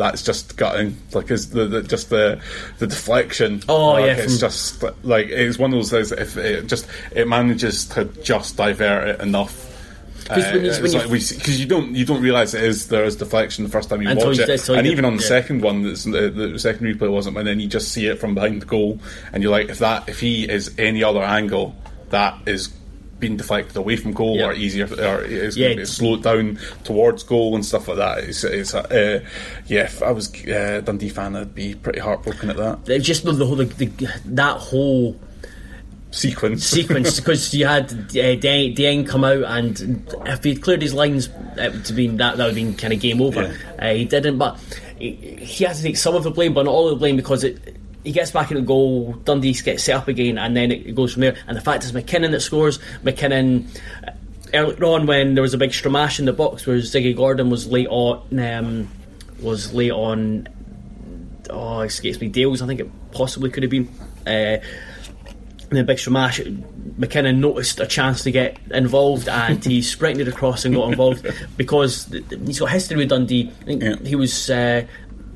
That's 0.00 0.22
just 0.22 0.56
gutting. 0.56 0.96
Like, 1.12 1.30
is 1.30 1.50
the, 1.50 1.66
the 1.66 1.82
just 1.82 2.08
the 2.08 2.40
the 2.78 2.86
deflection? 2.86 3.62
Oh, 3.68 3.90
like, 3.92 4.06
yeah, 4.06 4.12
it's 4.14 4.32
from- 4.40 4.48
just 4.48 4.82
like 5.04 5.26
it's 5.28 5.58
one 5.58 5.72
of 5.74 5.76
those 5.78 5.90
things. 5.90 6.10
If 6.10 6.38
it 6.38 6.66
just 6.68 6.86
it 7.14 7.28
manages 7.28 7.84
to 7.90 8.06
just 8.22 8.56
divert 8.56 9.08
it 9.08 9.20
enough. 9.20 9.66
'Cause 10.26 10.44
when 10.52 10.60
uh, 10.60 10.72
you- 10.72 10.82
when 10.82 11.20
you- 11.20 11.28
because 11.34 11.60
you 11.60 11.66
don't 11.66 11.94
you 11.94 12.04
don't 12.06 12.22
realize 12.22 12.54
it 12.54 12.62
is 12.64 12.88
there 12.88 13.04
is 13.04 13.16
deflection 13.16 13.64
the 13.64 13.70
first 13.70 13.90
time 13.90 14.00
you 14.00 14.08
watch 14.14 14.38
you- 14.38 14.44
it, 14.44 14.68
and 14.70 14.86
even 14.86 15.04
on 15.04 15.16
the 15.16 15.22
yeah. 15.22 15.28
second 15.28 15.60
one, 15.60 15.82
that's, 15.82 16.04
the, 16.04 16.30
the 16.30 16.58
second 16.58 16.86
replay 16.86 17.10
wasn't, 17.10 17.36
and 17.36 17.46
then 17.46 17.60
you 17.60 17.66
just 17.68 17.92
see 17.92 18.06
it 18.06 18.18
from 18.18 18.34
behind 18.34 18.62
the 18.62 18.66
goal, 18.66 18.98
and 19.34 19.42
you're 19.42 19.52
like, 19.52 19.68
if 19.68 19.80
that 19.80 20.08
if 20.08 20.20
he 20.20 20.48
is 20.48 20.70
any 20.78 21.02
other 21.04 21.20
angle, 21.22 21.74
that 22.08 22.38
is 22.46 22.68
being 23.20 23.36
deflected 23.36 23.76
away 23.76 23.96
from 23.96 24.12
goal 24.12 24.36
Yeah. 24.38 24.46
or 24.46 24.52
easier, 24.54 24.86
or 24.86 25.22
it's 25.22 25.56
Yeah. 25.56 25.68
going 25.68 25.76
to 25.76 25.82
be 25.82 25.86
slowed 25.86 26.22
down 26.22 26.58
towards 26.84 27.22
goal 27.22 27.54
and 27.54 27.64
stuff 27.64 27.86
like 27.88 27.98
that. 27.98 28.18
It's, 28.24 28.42
it's 28.42 28.74
uh, 28.74 29.20
yeah, 29.66 29.84
if 29.84 30.02
I 30.02 30.10
was 30.10 30.32
uh, 30.46 30.80
Dundee 30.84 31.10
fan, 31.10 31.36
I'd 31.36 31.54
be 31.54 31.74
pretty 31.74 32.00
heartbroken 32.00 32.50
at 32.50 32.56
that 32.56 32.78
It's 32.88 33.06
just 33.06 33.24
the, 33.24 33.34
whole 33.46 33.56
the, 33.56 33.64
the, 33.66 33.90
that 34.24 34.56
whole 34.56 35.16
sequence. 36.10 36.64
sequence 36.64 37.20
because 37.20 37.54
you 37.54 37.66
had 37.66 37.92
uh, 37.92 37.96
Dieng 38.40 39.06
come 39.06 39.24
out 39.24 39.44
and 39.44 40.08
if 40.26 40.42
he'd 40.42 40.62
cleared 40.62 40.82
his 40.82 40.94
lines, 40.94 41.28
it 41.56 41.72
would 41.72 41.86
have 41.86 41.96
been 41.96 42.16
that 42.16 42.36
that 42.36 42.46
would 42.46 42.46
have 42.46 42.54
been 42.54 42.74
kind 42.74 42.92
of 42.92 43.00
game 43.00 43.20
over. 43.22 43.42
Yeah. 43.42 43.56
Uh, 43.90 43.94
he 43.94 44.04
didn't, 44.06 44.38
but 44.38 44.58
he, 44.98 45.12
he 45.12 45.64
has 45.64 45.76
to 45.78 45.82
take 45.84 45.96
some 45.96 46.14
of 46.16 46.24
the 46.24 46.30
blame, 46.30 46.54
but 46.54 46.64
not 46.64 46.72
all 46.72 46.86
of 46.88 46.90
the 46.90 46.96
blame 46.98 47.16
because 47.16 47.44
it. 47.44 47.76
He 48.04 48.12
gets 48.12 48.30
back 48.30 48.50
into 48.50 48.62
the 48.62 48.66
goal, 48.66 49.12
Dundee 49.24 49.52
gets 49.52 49.84
set 49.84 49.94
up 49.96 50.08
again, 50.08 50.38
and 50.38 50.56
then 50.56 50.72
it 50.72 50.94
goes 50.94 51.12
from 51.12 51.20
there. 51.22 51.36
And 51.46 51.56
the 51.56 51.60
fact 51.60 51.84
is, 51.84 51.92
McKinnon 51.92 52.30
that 52.30 52.40
scores. 52.40 52.78
McKinnon 53.04 53.66
uh, 54.06 54.12
earlier 54.54 54.84
on 54.84 55.06
when 55.06 55.34
there 55.34 55.42
was 55.42 55.52
a 55.54 55.58
big 55.58 55.70
stramash 55.70 56.18
in 56.18 56.24
the 56.24 56.32
box 56.32 56.66
where 56.66 56.78
Ziggy 56.78 57.14
Gordon 57.14 57.50
was 57.50 57.66
late 57.66 57.88
on, 57.90 58.38
um, 58.40 58.88
was 59.40 59.74
late 59.74 59.92
on. 59.92 60.48
Oh, 61.50 61.80
escapes 61.80 62.20
me. 62.20 62.28
Dales, 62.28 62.62
I 62.62 62.66
think 62.66 62.80
it 62.80 62.88
possibly 63.12 63.50
could 63.50 63.64
have 63.64 63.70
been. 63.70 63.88
Uh, 64.26 64.58
in 65.70 65.76
the 65.76 65.84
big 65.84 65.98
stramash, 65.98 66.40
McKinnon 66.98 67.36
noticed 67.38 67.78
a 67.80 67.86
chance 67.86 68.22
to 68.24 68.30
get 68.32 68.58
involved 68.72 69.28
and 69.28 69.64
he 69.64 69.82
sprinted 69.94 70.26
across 70.26 70.64
and 70.64 70.74
got 70.74 70.90
involved 70.90 71.24
because 71.56 72.06
he's 72.44 72.58
got 72.58 72.70
history 72.70 72.96
with 72.96 73.08
Dundee. 73.10 73.52
I 73.60 73.64
think 73.64 73.82
Yeah. 73.82 73.94
he 74.04 74.16
was. 74.16 74.48
Uh, 74.50 74.86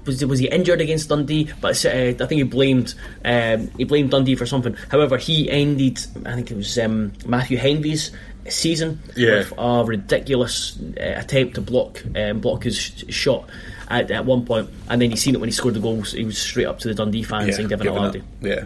was, 0.07 0.25
was 0.25 0.39
he 0.39 0.49
injured 0.49 0.81
against 0.81 1.09
Dundee? 1.09 1.51
But 1.61 1.85
uh, 1.87 1.89
I 1.89 2.13
think 2.15 2.33
he 2.33 2.43
blamed 2.43 2.95
um, 3.25 3.69
he 3.77 3.85
blamed 3.85 4.11
Dundee 4.11 4.35
for 4.37 4.47
something. 4.47 4.75
However, 4.91 5.17
he 5.19 5.51
ended 5.51 5.99
I 6.27 6.35
think 6.35 6.51
it 6.51 6.57
was 6.57 6.79
um, 6.79 7.13
Matthew 7.27 7.57
Henry's 7.59 8.11
season 8.49 9.01
Yeah. 9.17 9.39
with 9.39 9.53
a 9.57 9.85
ridiculous 9.85 10.79
uh, 10.99 11.15
attempt 11.17 11.55
to 11.55 11.61
block 11.61 12.03
um, 12.17 12.41
block 12.41 12.65
his 12.65 12.77
sh- 12.77 13.05
shot 13.09 13.49
at, 13.89 14.11
at 14.11 14.25
one 14.25 14.45
point, 14.45 14.69
and 14.89 15.01
then 15.01 15.11
he 15.11 15.17
seen 15.17 15.35
it 15.35 15.41
when 15.41 15.49
he 15.49 15.53
scored 15.53 15.75
the 15.75 15.81
goals. 15.81 16.13
He 16.13 16.25
was 16.25 16.39
straight 16.39 16.67
up 16.67 16.79
to 16.81 16.89
the 16.89 16.95
Dundee 16.95 17.23
fans 17.23 17.59
and 17.59 17.69
giving 17.69 17.87
it 17.87 17.91
a 17.91 17.93
given 17.93 18.03
loudie. 18.03 18.23
Yeah. 18.41 18.65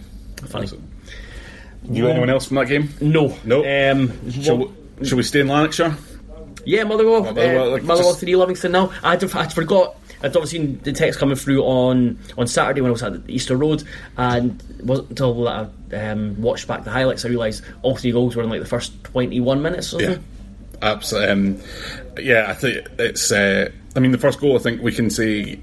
Funny. 0.48 0.68
You 1.90 2.09
anyone 2.09 2.29
else 2.31 2.46
from 2.46 2.57
that 2.57 2.68
game? 2.68 2.90
No, 3.01 3.37
No. 3.44 3.61
Um, 3.61 4.31
Shall, 4.31 4.59
well, 4.59 4.72
we, 4.98 5.07
shall 5.07 5.16
we 5.16 5.22
stay 5.22 5.40
in 5.40 5.48
Lanarkshire? 5.48 5.96
Yeah, 6.64 6.85
Motherwell. 6.85 7.22
Motherwell, 7.22 7.68
uh, 7.68 7.70
like, 7.70 7.83
Motherwell 7.85 8.14
three 8.14 8.37
Livingston 8.37 8.72
now. 8.72 8.92
I'd, 9.03 9.22
I'd 9.35 9.53
forgot. 9.53 9.96
I'd 10.22 10.37
obviously 10.37 10.59
seen 10.59 10.81
the 10.83 10.92
text 10.92 11.18
coming 11.18 11.37
through 11.37 11.62
on, 11.62 12.18
on 12.37 12.46
Saturday 12.46 12.81
when 12.81 12.90
I 12.90 12.92
was 12.92 13.02
at 13.02 13.28
Easter 13.28 13.57
Road, 13.57 13.85
and 14.16 14.62
it 14.78 14.85
wasn't 14.85 15.11
until 15.11 15.48
I 15.48 15.68
um, 15.92 16.40
watched 16.40 16.66
back 16.66 16.85
the 16.85 16.90
highlights 16.90 17.24
I 17.24 17.28
realised 17.28 17.64
all 17.83 17.96
three 17.96 18.12
goals 18.12 18.37
were 18.37 18.42
in 18.42 18.50
like 18.50 18.61
the 18.61 18.66
first 18.66 19.04
twenty 19.04 19.40
one 19.40 19.62
minutes. 19.62 19.94
Or 19.94 20.02
Yeah, 20.02 20.18
absolutely. 20.83 21.31
Um, 21.31 21.61
yeah, 22.20 22.46
I 22.48 22.54
think 22.54 22.87
it's. 22.98 23.31
Uh, 23.31 23.70
I 23.96 24.00
mean, 24.00 24.12
the 24.12 24.18
first 24.18 24.40
goal. 24.40 24.57
I 24.57 24.61
think 24.61 24.83
we 24.83 24.92
can 24.92 25.11
say 25.11 25.61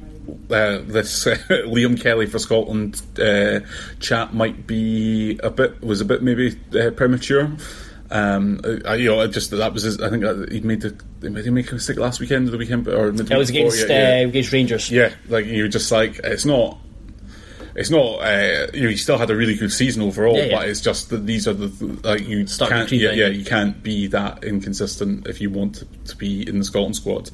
uh, 0.50 0.80
this 0.86 1.28
uh, 1.28 1.36
Liam 1.50 2.00
Kelly 2.02 2.26
for 2.26 2.40
Scotland 2.40 3.02
uh, 3.20 3.60
chat 4.00 4.34
might 4.34 4.68
be 4.68 5.40
a 5.44 5.50
bit 5.50 5.82
was 5.84 6.02
a 6.02 6.06
bit 6.06 6.24
maybe 6.24 6.58
uh, 6.80 6.92
premature. 6.92 7.52
Um, 8.12 8.62
I, 8.86 8.96
you 8.96 9.10
know, 9.10 9.22
I 9.22 9.28
just 9.28 9.52
that 9.52 9.74
was. 9.74 9.84
His, 9.84 10.00
I 10.00 10.10
think 10.10 10.24
that 10.24 10.52
he 10.52 10.62
made 10.62 10.82
the 10.82 10.92
did 10.92 11.44
he 11.44 11.50
make 11.50 11.72
a 11.72 11.74
mistake 11.74 11.98
last 11.98 12.20
weekend 12.20 12.48
or 12.48 12.52
the 12.52 12.58
weekend 12.58 12.88
or 12.88 13.12
the 13.12 13.34
It 13.34 13.38
was 13.38 13.50
against 13.50 13.90
Yeah, 13.90 14.20
yeah. 14.20 14.26
Uh, 14.26 14.28
against 14.28 14.52
Rangers. 14.52 14.92
Yeah, 14.92 15.14
like 15.28 15.46
you're 15.46 15.68
just 15.68 15.92
like 15.92 16.20
it's 16.24 16.46
not. 16.46 16.78
It's 17.76 17.90
not. 17.90 18.20
Uh, 18.22 18.68
you 18.74 18.84
know, 18.84 18.90
he 18.90 18.96
still 18.98 19.18
had 19.18 19.30
a 19.30 19.36
really 19.36 19.56
good 19.56 19.72
season 19.72 20.02
overall, 20.02 20.38
Yeah, 20.38 20.44
yeah. 20.46 20.56
but 20.60 20.70
it's 20.70 20.80
just 20.80 21.10
that 21.10 21.26
these 21.26 21.46
are 21.48 21.54
the 21.54 21.68
like 22.08 22.26
you 22.26 22.48
Start 22.48 22.72
can't. 22.72 22.92
Yeah, 22.92 23.12
yeah, 23.12 23.28
you 23.28 23.44
can't 23.44 23.84
be 23.84 24.08
that 24.08 24.44
inconsistent 24.44 25.28
if 25.28 25.42
you 25.42 25.50
want 25.50 25.76
to, 25.76 25.86
to 25.86 26.16
be 26.16 26.48
in 26.48 26.60
the 26.60 26.64
Scotland 26.66 26.96
squad. 26.96 27.30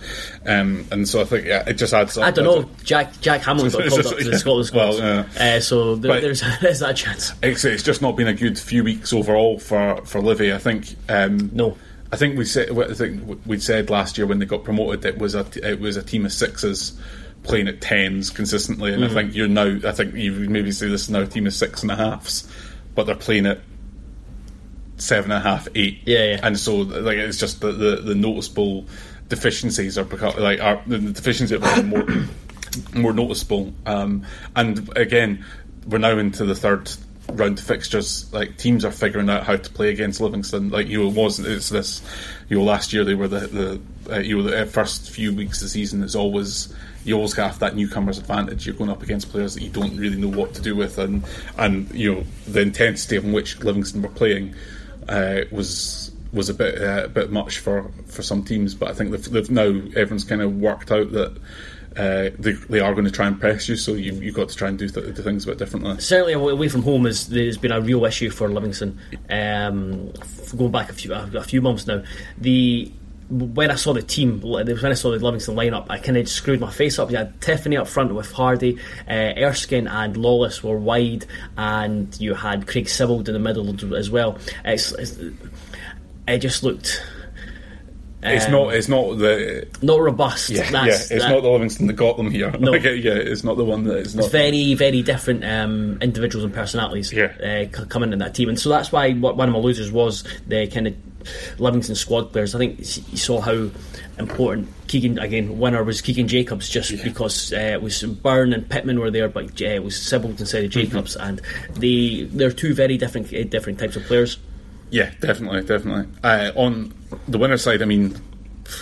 Um, 0.46 0.86
and 0.92 1.08
so 1.08 1.22
I 1.22 1.26
think 1.26 1.46
yeah, 1.46 1.64
it 1.68 1.74
just 1.74 1.94
adds. 1.94 2.18
up. 2.18 2.26
I 2.26 2.32
don't 2.32 2.46
know. 2.46 2.70
Jack 2.84 3.20
Jack 3.22 3.42
Hamilton 3.42 3.72
got 3.72 3.90
called 3.90 4.06
up 4.08 4.18
to 4.18 4.24
the 4.32 4.40
Scotland 4.40 4.66
squad, 4.68 5.00
Well, 5.00 5.26
uh, 5.38 5.60
so 5.60 5.96
there, 5.96 6.20
there's 6.20 6.42
there's 6.62 6.80
that 6.80 6.96
chance. 6.96 7.34
It's, 7.44 7.64
it's 7.64 7.84
just 7.84 8.02
not 8.02 8.16
been 8.16 8.28
a 8.28 8.34
good 8.34 8.58
few 8.58 8.84
weeks 8.84 9.14
overall 9.14 9.60
for 9.60 10.02
for 10.06 10.22
Livy. 10.22 10.52
I 10.54 10.58
think. 10.58 10.96
Um, 11.08 11.52
No. 11.54 11.78
I 12.14 12.18
think 12.18 12.38
we 12.38 12.44
said. 12.44 12.78
I 12.78 12.94
think 12.94 13.40
we 13.46 13.58
said 13.60 13.90
last 13.90 14.18
year 14.18 14.28
when 14.28 14.40
they 14.40 14.46
got 14.46 14.66
promoted, 14.66 15.06
it 15.06 15.18
was 15.18 15.34
a 15.34 15.46
it 15.64 15.80
was 15.80 15.96
a 15.96 16.04
team 16.04 16.26
of 16.26 16.34
sixes 16.34 17.00
playing 17.44 17.68
at 17.68 17.82
tens 17.82 18.30
consistently, 18.30 18.94
and 18.94 19.04
Mm-hmm. 19.04 19.18
I 19.18 19.22
think 19.22 19.36
you're 19.36 19.48
now. 19.48 19.80
I 19.88 19.92
think 19.92 20.16
you 20.16 20.32
maybe 20.32 20.72
say 20.72 20.88
this 20.88 21.04
is 21.04 21.10
now 21.10 21.22
a 21.22 21.28
team 21.28 21.48
of 21.48 21.54
six 21.54 21.82
and 21.82 21.92
a 21.92 21.96
halfs, 21.96 22.48
but 22.96 23.06
they're 23.06 23.16
playing 23.16 23.46
at 23.46 23.60
seven 24.98 25.32
and 25.32 25.40
a 25.40 25.50
half, 25.50 25.68
eight. 25.76 26.02
Yeah, 26.06 26.24
yeah. 26.32 26.40
And 26.44 26.58
so 26.60 26.78
like 26.78 27.18
it's 27.18 27.40
just 27.40 27.62
the 27.62 27.72
the, 27.72 27.96
the 27.98 28.16
noticeable 28.16 28.86
deficiencies 29.30 29.98
are 29.98 30.06
beco- 30.06 30.38
like 30.38 30.60
are 30.62 30.82
the 30.86 31.00
deficiencies 31.00 31.62
are 31.62 31.84
more 31.84 32.06
more 32.96 33.14
noticeable. 33.14 33.74
Um, 33.86 34.26
and 34.56 34.96
again, 34.98 35.46
we're 35.88 35.98
now 35.98 36.18
into 36.18 36.46
the 36.46 36.56
third 36.56 36.92
round 37.30 37.60
of 37.60 37.66
fixtures. 37.66 38.32
Like 38.34 38.58
teams 38.58 38.86
are 38.86 38.92
figuring 38.92 39.30
out 39.30 39.44
how 39.44 39.56
to 39.56 39.70
play 39.72 39.90
against 39.90 40.22
Livingston. 40.22 40.70
Like 40.70 40.88
you 40.88 41.02
know, 41.02 41.10
it 41.10 41.16
wasn't 41.16 41.48
it's 41.48 41.70
this. 41.70 42.02
You 42.50 42.58
know, 42.58 42.64
last 42.64 42.94
year 42.94 43.04
they 43.04 43.16
were 43.16 43.28
the 43.28 43.82
the 44.06 44.16
uh, 44.16 44.20
you 44.20 44.38
know 44.38 44.44
the 44.44 44.66
first 44.66 45.10
few 45.10 45.34
weeks 45.34 45.58
of 45.62 45.66
the 45.66 45.70
season 45.70 46.04
is 46.04 46.16
always. 46.16 46.74
You 47.04 47.16
always 47.16 47.34
have 47.34 47.60
that 47.60 47.76
newcomer's 47.76 48.18
advantage. 48.18 48.66
You're 48.66 48.76
going 48.76 48.90
up 48.90 49.02
against 49.02 49.30
players 49.30 49.56
that 49.56 49.64
you 49.64 49.70
don't 49.70 49.98
really 49.98 50.18
know 50.18 50.30
what 50.30 50.54
to 50.56 50.62
do 50.62 50.76
with, 50.76 50.98
and 50.98 51.24
and 51.58 51.90
you 51.94 52.14
know 52.14 52.24
the 52.48 52.62
intensity 52.62 53.18
in 53.18 53.32
which 53.34 53.60
Livingston 53.60 54.02
were 54.02 54.10
playing 54.10 54.56
uh, 55.10 55.42
was 55.52 56.12
was 56.34 56.50
a 56.50 56.54
bit 56.54 56.82
uh, 56.82 57.06
a 57.06 57.10
bit 57.10 57.32
much 57.32 57.60
for, 57.60 57.92
for 58.08 58.22
some 58.22 58.44
teams. 58.44 58.76
But 58.76 58.90
I 58.90 58.94
think 58.94 59.12
they've, 59.12 59.32
they've 59.32 59.52
now 59.52 59.68
everyone's 59.96 60.24
kind 60.24 60.42
of 60.42 60.56
worked 60.58 60.92
out 60.92 61.12
that 61.12 61.38
uh, 61.98 62.30
they, 62.40 62.54
they 62.70 62.80
are 62.80 62.94
going 62.94 63.06
to 63.06 63.12
try 63.12 63.28
and 63.28 63.40
press 63.40 63.68
you, 63.68 63.76
so 63.76 63.94
you've, 63.94 64.24
you've 64.24 64.36
got 64.36 64.48
to 64.48 64.56
try 64.56 64.70
and 64.70 64.80
do, 64.80 64.88
th- 64.88 65.14
do 65.14 65.22
things 65.22 65.44
a 65.44 65.48
bit 65.48 65.58
differently. 65.58 66.00
certainly 66.00 66.34
away 66.34 66.70
from 66.70 66.84
home 66.84 67.06
is 67.06 67.28
there's 67.28 67.58
been 67.58 67.72
a 67.72 67.82
real 67.82 68.06
issue 68.06 68.30
for 68.30 68.48
Livingston. 68.50 68.98
Um, 69.30 70.14
going 70.56 70.72
back 70.72 70.90
a 70.90 70.94
few 70.94 71.14
a 71.14 71.44
few 71.44 71.62
months 71.62 71.88
now, 71.88 72.04
the 72.38 72.92
when 73.32 73.72
I 73.72 73.76
saw 73.76 73.94
the 73.94 74.02
team, 74.02 74.42
when 74.42 74.68
I 74.70 74.94
saw 74.94 75.12
the 75.12 75.18
Livingston 75.20 75.56
lineup, 75.56 75.86
I 75.90 76.00
kind 76.00 76.18
of 76.18 76.28
screwed 76.28 76.60
my 76.60 76.70
face 76.70 77.00
up. 77.00 77.10
You 77.12 77.18
had 77.18 77.40
Tiffoney 77.40 77.80
up 77.80 77.88
front 77.88 78.14
with 78.14 78.32
Hardie, 78.34 78.78
uh, 79.08 79.40
Erskine 79.42 79.88
and 79.88 80.18
Lawless 80.18 80.62
were 80.64 80.78
wide, 80.78 81.26
and 81.58 82.16
you 82.20 82.34
had 82.34 82.68
Craig 82.68 82.86
Sibbald 82.86 83.28
in 83.30 83.34
the 83.34 83.40
middle 83.40 83.96
as 83.96 84.10
well. 84.12 84.38
It's, 84.66 84.92
it's, 84.92 85.18
it 86.28 86.40
just 86.40 86.62
looked 86.64 87.02
It's 88.22 88.46
um, 88.46 88.52
not. 88.52 88.74
It's 88.76 88.88
not 88.90 89.18
the. 89.18 89.68
not 89.82 90.00
robust. 90.02 90.50
Yeah, 90.50 90.70
That's, 90.70 91.10
yeah. 91.10 91.16
It's 91.16 91.24
that- 91.26 91.32
not 91.32 91.42
the 91.42 91.50
Livingston 91.50 91.88
that 91.88 91.94
got 91.94 92.18
them 92.18 92.30
here. 92.30 92.52
No. 92.60 92.72
Like, 92.72 92.84
yeah, 92.84 93.14
it's 93.14 93.44
not 93.44 93.56
the 93.58 93.66
one 93.66 93.86
that 93.86 93.98
is 93.98 94.14
not. 94.16 94.26
It's 94.26 94.32
very, 94.32 94.74
very 94.76 95.02
different 95.02 95.44
um, 95.46 95.98
individuals 96.02 96.44
and 96.44 96.54
personalities 96.54 97.12
Yeah. 97.12 97.32
uh, 97.72 97.76
c- 97.78 97.86
coming 97.88 98.12
in 98.14 98.20
that 98.20 98.36
team, 98.36 98.50
and 98.50 98.60
so 98.60 98.70
that's 98.70 98.92
why 98.92 99.14
one 99.14 99.48
of 99.48 99.54
my 99.54 99.60
losers 99.60 99.92
was 99.92 100.24
the 100.48 100.68
kind 100.68 100.88
of 100.88 100.96
Livingston 101.60 101.96
squad 101.96 102.32
players. 102.32 102.56
I 102.56 102.60
think 102.60 102.80
you 102.80 103.18
saw 103.18 103.42
how 103.42 103.70
important 104.20 104.68
Keegan 104.88 105.18
again 105.20 105.58
winner 105.60 105.84
was 105.84 106.02
Keegan 106.02 106.28
Jacobs 106.28 106.70
just 106.70 106.92
because 107.04 107.54
uh, 107.54 107.58
it 107.58 107.82
was 107.82 108.04
Byrne 108.04 108.54
and 108.54 108.68
Pittman 108.70 109.00
were 109.00 109.12
there, 109.12 109.30
but 109.30 109.62
uh, 109.62 109.66
it 109.66 109.84
was 109.84 109.96
Sibbald 109.96 110.40
instead 110.40 110.64
of 110.66 110.72
Jacobs, 110.72 111.16
and 111.16 111.42
they 111.74 112.24
they're 112.32 112.52
two 112.52 112.74
very 112.74 112.98
different 112.98 113.34
uh, 113.34 113.44
different 113.44 113.80
types 113.80 113.96
of 113.96 114.04
players. 114.04 114.38
Yeah, 114.90 115.12
definitely, 115.22 115.62
definitely. 115.64 116.08
Uh, 116.24 116.52
on 116.56 116.94
the 117.28 117.38
winner 117.38 117.56
side, 117.58 117.82
I 117.82 117.86
mean, 117.86 118.14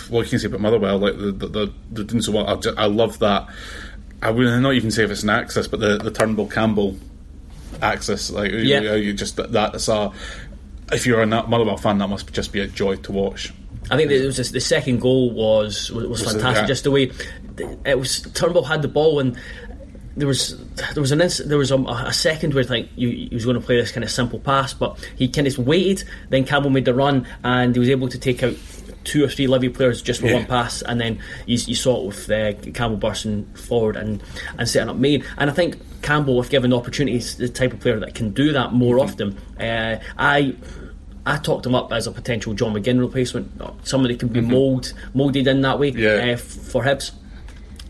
what 0.08 0.24
can 0.24 0.32
you 0.32 0.38
say 0.40 0.46
about 0.48 0.60
Motherwell? 0.60 0.98
Like 0.98 1.16
the 1.16 1.30
the, 1.32 1.46
the, 1.46 1.72
the 1.92 2.04
doing 2.04 2.22
so 2.22 2.32
well. 2.32 2.46
I, 2.48 2.56
ju- 2.56 2.74
I 2.76 2.86
love 2.86 3.18
that. 3.20 3.48
I 4.22 4.30
would 4.30 4.44
not 4.60 4.74
even 4.74 4.90
say 4.90 5.04
if 5.04 5.10
it's 5.10 5.22
an 5.22 5.30
axis, 5.30 5.68
but 5.68 5.78
the 5.80 5.98
the 5.98 6.10
Turnbull 6.10 6.48
Campbell 6.48 6.96
axis. 7.80 8.30
Like 8.30 8.50
Yeah. 8.52 8.80
you, 8.80 8.94
you 8.96 9.12
just 9.12 9.36
that, 9.36 9.52
that's 9.52 9.88
a. 9.88 10.12
If 10.92 11.06
you're 11.06 11.22
a 11.22 11.26
Motherwell 11.26 11.76
fan, 11.76 11.98
that 11.98 12.08
must 12.08 12.32
just 12.32 12.52
be 12.52 12.60
a 12.60 12.66
joy 12.66 12.96
to 12.96 13.12
watch. 13.12 13.52
I 13.90 13.96
think 13.96 14.10
it 14.10 14.24
was 14.24 14.36
just, 14.36 14.52
the 14.52 14.60
second 14.60 15.00
goal 15.00 15.30
was 15.32 15.90
was, 15.90 16.06
was 16.06 16.20
it- 16.22 16.24
fantastic. 16.26 16.62
yeah. 16.62 16.66
Just 16.66 16.84
the 16.84 16.90
way 16.90 17.10
it 17.84 17.98
was. 17.98 18.22
Turnbull 18.34 18.64
had 18.64 18.82
the 18.82 18.88
ball 18.88 19.20
and. 19.20 19.38
There 20.16 20.26
was 20.26 20.58
there 20.92 21.00
was 21.00 21.12
an 21.12 21.20
ins- 21.20 21.38
there 21.38 21.56
was 21.56 21.70
a, 21.70 21.76
a 21.78 22.12
second 22.12 22.52
where 22.52 22.64
I 22.64 22.66
think 22.66 22.88
you, 22.96 23.08
he 23.08 23.30
was 23.32 23.44
going 23.44 23.58
to 23.58 23.64
play 23.64 23.76
this 23.80 23.92
kind 23.92 24.02
of 24.02 24.10
simple 24.10 24.40
pass, 24.40 24.74
but 24.74 24.98
he 25.16 25.28
kind 25.28 25.46
of 25.46 25.56
waited. 25.56 26.02
Then 26.30 26.44
Campbell 26.44 26.68
made 26.70 26.84
the 26.84 26.92
run, 26.92 27.26
and 27.44 27.74
he 27.74 27.78
was 27.78 27.88
able 27.88 28.08
to 28.08 28.18
take 28.18 28.42
out 28.42 28.54
two 29.04 29.24
or 29.24 29.28
three 29.28 29.46
Livy 29.46 29.68
players 29.68 30.02
just 30.02 30.20
with 30.20 30.32
Yeah. 30.32 30.38
one 30.38 30.46
pass. 30.46 30.82
And 30.82 31.00
then 31.00 31.20
you, 31.46 31.56
you 31.64 31.74
saw 31.76 32.02
it 32.02 32.06
with 32.08 32.28
uh, 32.30 32.52
Campbell 32.72 32.96
bursting 32.98 33.46
forward 33.54 33.96
and, 33.96 34.20
and 34.58 34.68
setting 34.68 34.90
up 34.90 34.96
Main. 34.96 35.24
And 35.38 35.48
I 35.48 35.52
think 35.52 35.78
Campbell, 36.02 36.40
if 36.40 36.50
given 36.50 36.70
the 36.70 36.76
opportunity, 36.76 37.16
is 37.16 37.36
the 37.36 37.48
type 37.48 37.72
of 37.72 37.78
player 37.80 37.98
that 38.00 38.14
can 38.14 38.30
do 38.32 38.52
that 38.52 38.72
more 38.72 38.98
often. 38.98 39.38
Uh, 39.60 40.00
I 40.18 40.54
I 41.26 41.36
talked 41.38 41.66
him 41.66 41.74
up 41.74 41.92
as 41.92 42.06
a 42.06 42.12
potential 42.12 42.54
John 42.54 42.72
McGinn 42.74 42.98
replacement, 43.00 43.50
somebody 43.86 44.16
can 44.16 44.28
be 44.28 44.40
mould 44.40 44.92
moulded 45.14 45.46
in 45.46 45.60
that 45.62 45.78
way 45.78 45.90
Yeah. 45.90 46.32
uh, 46.32 46.36
for 46.36 46.82
Hibs. 46.84 47.12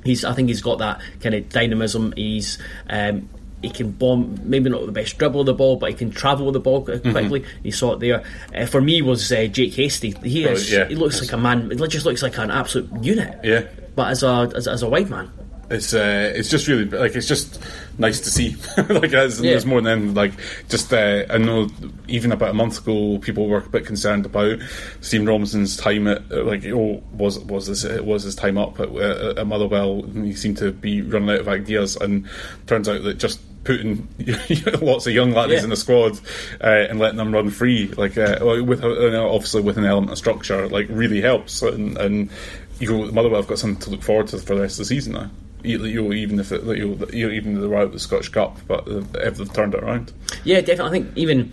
He's, 0.05 0.25
I 0.25 0.33
think 0.33 0.49
he's 0.49 0.63
got 0.63 0.79
that 0.79 1.01
kind 1.21 1.35
of 1.35 1.49
dynamism. 1.51 2.13
He's 2.17 2.59
um, 2.89 3.29
he 3.63 3.69
can 3.69 3.91
bomb, 3.91 4.41
maybe 4.45 4.71
not 4.71 4.87
the 4.87 4.93
best 4.93 5.19
dribble 5.19 5.41
of 5.41 5.47
the 5.47 5.53
ball, 5.55 5.77
but 5.77 5.91
he 5.91 5.95
can 5.97 6.11
travel 6.11 6.47
with 6.47 6.55
the 6.55 6.61
ball 6.61 6.83
quite 6.83 7.03
quickly. 7.03 7.45
You 7.63 7.73
saw 7.73 7.93
it 7.93 8.01
there. 8.01 8.25
Uh, 8.55 8.65
for 8.65 8.81
me, 8.81 9.03
was 9.03 9.31
uh, 9.31 9.45
Jake 9.47 9.75
Hastie. 9.75 10.15
He 10.25 10.45
is. 10.45 10.73
Oh, 10.73 10.79
yeah. 10.79 10.89
He 10.89 10.95
looks 10.95 11.21
like 11.21 11.33
a 11.33 11.37
man. 11.37 11.71
He 11.71 11.77
just 11.89 12.07
looks 12.07 12.23
like 12.23 12.39
an 12.39 12.51
absolute 12.51 12.89
unit. 13.05 13.39
Yeah. 13.45 13.65
But 13.95 14.13
as 14.13 14.23
a 14.23 14.51
as, 14.57 14.67
as 14.67 14.83
a 14.83 14.89
wide 14.89 15.11
man, 15.11 15.31
it's 15.71 15.95
uh, 15.95 16.33
it's 16.35 16.49
just 16.51 16.67
really 16.69 16.85
like 16.87 17.15
it's 17.15 17.29
just 17.29 17.61
nice 17.99 18.21
to 18.21 18.31
see. 18.31 18.57
like 18.89 19.11
there's, 19.11 19.41
Yeah. 19.41 19.53
there's 19.53 19.67
more 19.67 19.81
than 19.81 20.15
like 20.15 20.33
just 20.69 20.93
uh, 20.93 21.25
I 21.31 21.39
know 21.39 21.69
even 22.09 22.33
about 22.33 22.51
a 22.51 22.55
month 22.55 22.79
ago 22.79 23.19
people 23.19 23.47
were 23.49 23.59
a 23.59 23.69
bit 23.69 23.87
concerned 23.87 24.27
about 24.27 24.59
Stephen 25.01 25.27
Robinson's 25.27 25.77
time 25.77 26.07
at 26.09 26.23
uh, 26.33 26.43
like 26.45 26.65
oh 26.67 27.03
was 27.13 27.39
was 27.41 27.67
this 27.67 27.85
was 28.03 28.25
his 28.25 28.35
time 28.35 28.59
up 28.59 28.81
at, 28.81 28.89
uh, 28.89 29.35
at 29.37 29.47
Motherwell 29.47 30.05
and 30.05 30.27
he 30.27 30.35
seemed 30.35 30.59
to 30.59 30.73
be 30.73 31.03
running 31.03 31.31
out 31.31 31.41
of 31.41 31.49
ideas 31.49 31.97
and 31.97 32.29
turns 32.67 32.89
out 32.89 33.03
that 33.05 33.19
just 33.19 33.41
putting 33.63 34.09
lots 34.81 35.07
of 35.07 35.13
young 35.13 35.33
laddies 35.33 35.59
Yeah. 35.59 35.65
in 35.65 35.71
the 35.71 35.77
squad 35.77 36.19
uh, 36.65 36.67
and 36.89 36.99
letting 36.99 37.19
them 37.19 37.33
run 37.33 37.51
free 37.51 37.89
like 37.89 38.17
uh, 38.17 38.39
with 38.67 38.83
uh, 38.83 39.29
obviously 39.31 39.61
with 39.61 39.77
an 39.77 39.85
element 39.85 40.11
of 40.13 40.17
structure 40.19 40.67
like 40.69 40.87
really 40.89 41.21
helps 41.21 41.61
and, 41.61 41.99
and 41.99 42.31
you 42.79 42.91
know, 42.91 43.13
Motherwell 43.13 43.43
have 43.43 43.49
got 43.49 43.59
something 43.59 43.79
to 43.83 43.91
look 43.91 44.03
forward 44.03 44.29
to 44.29 44.39
for 44.39 44.55
the 44.55 44.63
rest 44.63 44.75
of 44.77 44.79
the 44.79 44.85
season 44.87 45.13
now. 45.13 45.31
You, 45.63 45.85
you 45.85 46.03
know, 46.03 46.13
even 46.13 46.39
if 46.41 46.53
it, 46.53 46.63
you 46.65 46.89
know, 46.97 47.07
you 47.13 47.27
know, 47.29 47.33
even 47.35 47.61
they're 47.61 47.75
out 47.79 47.85
of 47.85 47.93
the 47.93 47.99
Scottish 48.01 48.29
Cup, 48.31 48.59
but 48.67 48.85
if 48.89 49.37
they've 49.37 49.53
turned 49.53 49.75
it 49.75 49.83
around, 49.83 50.13
Yeah, 50.45 50.61
definitely. 50.61 50.85
I 50.99 51.03
think 51.03 51.17
even 51.17 51.53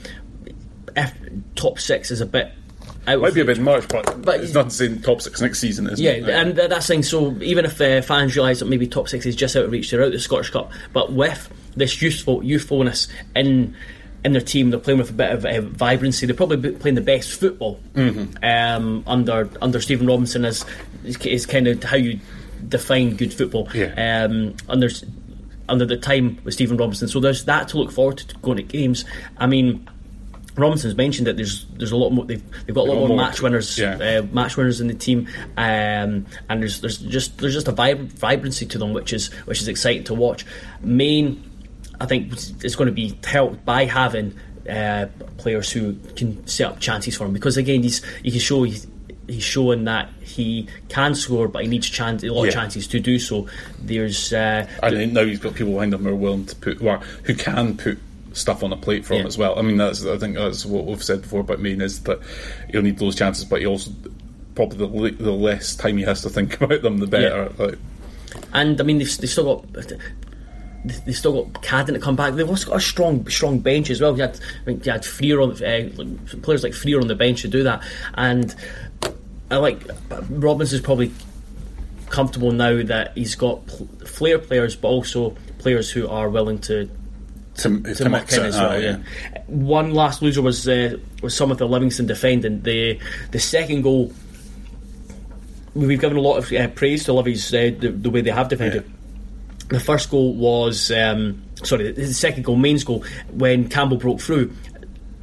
if 0.96 1.14
top 1.56 1.80
six 1.80 2.12
is 2.12 2.22
a 2.22 2.26
bit. 2.26 2.52
Out 3.08 3.22
might 3.22 3.34
be 3.34 3.42
a 3.42 3.46
bit 3.46 3.60
much, 3.60 3.88
but, 3.88 4.22
But- 4.22 4.42
it's 4.42 4.54
not 4.54 4.70
to 4.70 4.76
say 4.76 4.98
top 4.98 5.22
six 5.22 5.40
next 5.42 5.60
season, 5.60 5.88
isn't 5.88 6.04
Yeah, 6.04 6.12
it? 6.12 6.30
and 6.30 6.56
th- 6.56 6.70
that's 6.70 6.88
the 6.88 6.94
thing. 6.96 7.04
So 7.04 7.36
even 7.42 7.64
if 7.66 7.80
uh, 7.80 8.02
fans 8.02 8.36
realise 8.36 8.60
that 8.60 8.66
maybe 8.68 8.86
top 8.88 9.08
six 9.08 9.26
is 9.26 9.36
just 9.36 9.56
out 9.56 9.64
of 9.66 9.72
reach, 9.72 9.92
they're 9.92 10.02
out 10.02 10.08
of 10.08 10.14
the 10.14 10.20
Scottish 10.20 10.50
Cup. 10.50 10.72
But 10.94 11.14
with 11.14 11.50
this 11.76 12.02
youthful 12.02 12.44
youthfulness 12.44 13.08
in 13.36 13.76
in 14.26 14.32
their 14.34 14.42
team, 14.42 14.72
they're 14.72 14.80
playing 14.80 15.00
with 15.00 15.10
a 15.12 15.14
bit 15.14 15.32
of 15.32 15.46
uh, 15.46 15.62
vibrancy. 15.62 16.26
They're 16.26 16.36
probably 16.36 16.72
playing 16.72 16.96
the 16.96 17.02
best 17.02 17.40
football 17.40 17.80
um, 18.44 19.04
under 19.08 19.50
under 19.62 19.80
Stephen 19.80 20.08
Robinson. 20.08 20.44
Is 20.44 20.66
is, 21.06 21.18
is 21.26 21.46
kind 21.46 21.68
of 21.68 21.82
how 21.84 21.96
you 21.98 22.20
define 22.68 23.16
good 23.16 23.34
football. 23.34 23.70
Yeah. 23.74 24.26
Um, 24.26 24.56
under 25.70 25.86
the 25.86 25.98
time 25.98 26.40
with 26.44 26.54
Stephen 26.54 26.78
Robinson. 26.78 27.08
So 27.08 27.20
there's 27.20 27.46
that 27.46 27.68
to 27.70 27.78
look 27.78 27.92
forward 27.92 28.18
to 28.20 28.36
going 28.38 28.58
to 28.58 28.64
games. 28.64 29.06
I 29.38 29.48
mean. 29.48 29.90
Robinson's 30.56 30.96
mentioned 30.96 31.28
that 31.28 31.36
there's 31.36 31.66
there's 31.78 31.92
a 31.92 31.96
lot 31.96 32.10
more 32.10 32.26
they've, 32.26 32.42
they've 32.66 32.74
got 32.74 32.88
a 32.88 32.90
lot 32.90 32.96
more, 32.96 33.10
more- 33.10 33.18
match 33.18 33.44
winners 33.44 33.78
yeah. 33.78 34.24
uh, 34.24 34.34
match 34.34 34.58
winners 34.58 34.82
in 34.82 34.88
the 34.88 34.96
team, 34.96 35.28
um, 35.56 36.26
and 36.50 36.62
there's 36.64 36.82
there's 36.82 36.98
just 36.98 37.38
there's 37.38 37.54
just 37.54 37.68
a 37.68 37.74
vib- 37.74 38.12
vibrancy 38.14 38.66
to 38.66 38.80
them, 38.80 38.92
which 38.92 39.14
is 39.14 39.32
which 39.46 39.62
is 39.62 39.68
exciting 39.68 40.04
to 40.06 40.16
watch. 40.16 40.48
Main, 40.82 41.44
I 42.02 42.08
think, 42.08 42.34
is 42.64 42.76
going 42.76 42.88
to 42.88 42.92
be 42.92 43.16
helped 43.24 43.66
by 43.66 43.86
having 43.86 44.34
uh, 44.68 45.06
players 45.38 45.72
who 45.72 45.94
can 46.16 46.48
set 46.48 46.72
up 46.72 46.80
chances 46.80 47.16
for 47.16 47.26
him 47.26 47.34
because 47.34 47.58
again, 47.58 47.84
he's 47.84 48.04
he 48.24 48.32
can 48.32 48.40
show. 48.40 48.66
He's, 49.28 49.44
showing 49.44 49.84
that 49.86 50.10
he 50.22 50.68
can 50.90 51.16
score, 51.16 51.48
but 51.48 51.64
he 51.64 51.68
needs 51.68 51.90
chance, 51.90 52.24
a 52.24 52.28
lot 52.28 52.44
Yeah. 52.44 52.48
of 52.50 52.54
chances 52.54 52.88
to 52.88 53.00
do 53.00 53.20
so. 53.20 53.48
There's 53.82 54.32
uh, 54.34 54.66
And 54.82 55.14
now 55.14 55.24
he's 55.26 55.40
got 55.40 55.54
people 55.56 55.74
behind 55.74 55.94
him 55.94 56.04
who 56.04 56.10
are 56.10 56.16
willing 56.16 56.46
to 56.46 56.56
put, 56.56 56.82
or 56.82 56.98
who 57.24 57.36
can 57.36 57.76
put 57.78 58.00
stuff 58.34 58.64
on 58.64 58.72
a 58.72 58.78
plate 58.78 59.06
for 59.06 59.16
him 59.16 59.22
Yeah. 59.22 59.28
as 59.28 59.38
well. 59.38 59.58
I 59.58 59.62
mean, 59.64 59.78
that's 59.78 60.06
I 60.06 60.18
think 60.18 60.36
that's 60.36 60.66
what 60.66 60.86
we've 60.86 61.04
said 61.04 61.24
before 61.24 61.42
about 61.42 61.60
Main 61.60 61.82
is 61.82 62.02
that 62.04 62.20
he'll 62.70 62.82
need 62.84 63.00
those 63.00 63.16
chances, 63.16 63.44
but 63.46 63.60
he 63.62 63.66
also 63.66 63.92
probably 64.56 65.12
the, 65.12 65.24
the 65.24 65.32
less 65.32 65.76
time 65.76 65.98
he 65.98 66.04
has 66.04 66.22
to 66.22 66.30
think 66.30 66.60
about 66.62 66.82
them, 66.82 67.00
the 67.00 67.08
better. 67.08 67.52
Like, 67.58 67.78
and 68.54 68.80
I 68.80 68.84
mean 68.84 68.98
they've, 69.00 69.18
they've 69.18 69.30
still 69.30 69.56
got 69.56 69.74
they've 71.06 71.16
still 71.18 71.44
got 71.44 71.62
Cadden 71.64 71.94
to 71.94 72.00
come 72.00 72.16
back. 72.16 72.34
They've 72.36 72.48
also 72.50 72.68
got 72.70 72.78
a 72.78 72.82
strong 72.82 73.28
strong 73.30 73.60
bench 73.60 73.90
as 73.90 74.00
well. 74.00 74.16
You 74.16 74.22
had 74.22 74.40
I 74.62 74.66
think 74.66 74.86
you 74.86 74.92
had 74.92 75.06
Frear 75.06 75.42
on 75.42 75.52
uh, 75.52 75.90
players 76.42 76.64
like 76.64 76.74
Frear 76.74 77.00
on 77.02 77.08
the 77.08 77.16
bench 77.16 77.42
to 77.42 77.48
do 77.48 77.64
that, 77.64 77.82
and 78.16 78.56
I 79.50 79.58
like 79.58 79.82
Robbins 80.30 80.74
is 80.74 80.82
probably 80.82 81.12
comfortable 82.10 82.52
now 82.52 82.82
that 82.84 83.18
he's 83.18 83.36
got 83.36 83.66
pl- 83.68 83.88
flair 84.06 84.40
players, 84.40 84.76
but 84.76 84.88
also 84.90 85.36
players 85.60 85.90
who 85.92 86.08
are 86.08 86.30
willing 86.30 86.60
to 86.60 86.90
to, 87.56 87.82
to, 87.82 87.96
to 87.96 88.10
muck 88.10 88.32
in 88.32 88.44
as 88.44 88.56
well. 88.56 88.72
aye, 88.72 88.78
yeah. 88.78 88.98
One 89.48 89.94
last 89.94 90.22
loser 90.22 90.42
was 90.42 90.68
uh, 90.68 90.98
was 91.22 91.36
some 91.36 91.52
of 91.52 91.58
the 91.58 91.68
Livingston 91.68 92.06
defending. 92.06 92.62
The 92.62 93.00
the 93.32 93.40
second 93.40 93.82
goal, 93.82 94.14
we've 95.74 96.00
given 96.00 96.18
a 96.18 96.22
lot 96.22 96.38
of 96.38 96.52
uh, 96.52 96.68
praise 96.70 97.06
to 97.06 97.14
Livy's 97.14 97.54
uh, 97.54 97.72
the, 97.80 97.90
the 97.90 98.10
way 98.10 98.22
they 98.22 98.32
have 98.32 98.50
defended. 98.50 98.90
The 99.70 99.80
first 99.80 100.10
goal 100.10 100.34
was 100.34 100.92
um, 100.92 101.44
sorry, 101.64 101.92
the 101.92 102.14
second 102.14 102.44
goal, 102.44 102.56
main 102.56 102.78
goal, 102.80 103.04
when 103.32 103.70
Campbell 103.70 103.98
broke 103.98 104.22
through. 104.22 104.54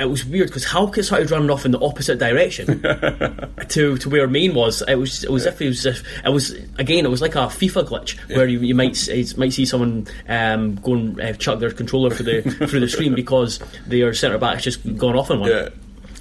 It 0.01 0.07
was 0.07 0.25
weird 0.25 0.49
because 0.49 0.65
Halkett 0.65 1.05
started 1.05 1.31
running 1.31 1.51
off 1.51 1.65
in 1.65 1.71
the 1.71 1.79
opposite 1.81 2.19
direction 2.19 2.83
to, 3.69 3.97
to 3.97 4.09
where 4.11 4.27
Main 4.27 4.53
was. 4.55 4.83
It 4.89 4.97
was 4.97 5.23
it 5.23 5.31
was 5.31 5.47
if 5.47 5.63
it 5.63 5.69
was 5.69 5.87
if 5.87 6.03
it 6.25 6.31
was 6.31 6.51
again 6.79 7.05
it 7.05 7.11
was 7.11 7.21
like 7.23 7.37
a 7.37 7.47
FIFA 7.47 7.87
glitch 7.89 8.19
where 8.37 8.49
you, 8.49 8.59
you 8.59 8.75
might 8.75 8.97
s- 9.09 9.37
might 9.37 9.53
see 9.53 9.65
someone 9.65 10.09
um, 10.29 10.75
go 10.77 10.95
and 10.95 11.21
uh, 11.21 11.33
chuck 11.35 11.61
their 11.61 11.71
controller 11.71 12.11
through 12.11 12.43
the 12.43 12.51
through 12.67 12.81
the 12.81 12.89
screen 12.89 13.15
because 13.15 13.61
their 13.87 14.13
centre 14.15 14.37
back 14.39 14.55
has 14.55 14.65
just 14.65 14.97
gone 14.97 15.17
off 15.17 15.31
on 15.31 15.39
one. 15.41 15.51
Yeah. 15.51 15.69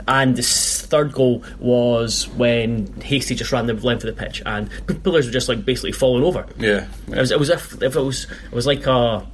And 0.07 0.35
the 0.35 0.43
third 0.43 1.13
goal 1.13 1.43
was 1.59 2.27
when 2.29 2.87
Hastie 3.01 3.35
just 3.35 3.51
ran 3.51 3.65
the 3.67 3.73
length 3.73 4.03
of 4.03 4.15
the 4.15 4.21
pitch 4.21 4.43
and 4.45 4.69
pillars 5.03 5.25
were 5.25 5.31
just 5.31 5.49
like 5.49 5.65
basically 5.65 5.93
falling 5.93 6.23
over. 6.23 6.45
Yeah. 6.59 6.87
It 7.07 7.17
was, 7.17 7.31
it 7.31 7.39
was 7.39 7.49
if, 7.49 7.81
if 7.81 7.95
it 7.95 8.01
was 8.01 8.25
it 8.51 8.51
was 8.53 8.67
like 8.67 8.85
a 8.85 9.25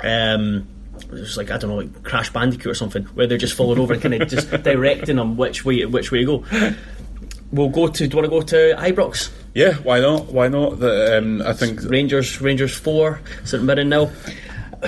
um 0.00 0.66
it 1.10 1.20
was 1.20 1.36
like 1.36 1.50
I 1.50 1.58
don't 1.58 1.70
know 1.70 1.76
like 1.76 2.02
Crash 2.02 2.32
Bandicoot 2.32 2.66
or 2.66 2.74
something 2.74 3.04
where 3.14 3.26
they're 3.26 3.38
just 3.38 3.54
falling 3.54 3.78
over 3.78 3.94
and 3.94 4.02
kind 4.02 4.14
of 4.14 4.28
just 4.28 4.50
directing 4.62 5.16
them 5.16 5.36
which 5.36 5.64
way 5.64 5.84
which 5.84 6.12
way 6.12 6.20
to 6.20 6.24
go. 6.24 6.44
We'll 7.50 7.70
go 7.70 7.88
to. 7.88 8.06
Do 8.06 8.16
you 8.16 8.22
want 8.22 8.24
to 8.26 8.30
go 8.30 8.42
to 8.42 8.76
Ibrox? 8.82 9.30
Yeah, 9.54 9.74
why 9.74 10.00
not? 10.00 10.26
Why 10.26 10.48
not? 10.48 10.80
The, 10.80 11.18
um, 11.18 11.42
I 11.42 11.54
think 11.54 11.82
Rangers 11.82 12.40
Rangers 12.40 12.74
four 12.76 13.20
St 13.44 13.62
Mirren 13.62 13.88
nil. 13.88 14.06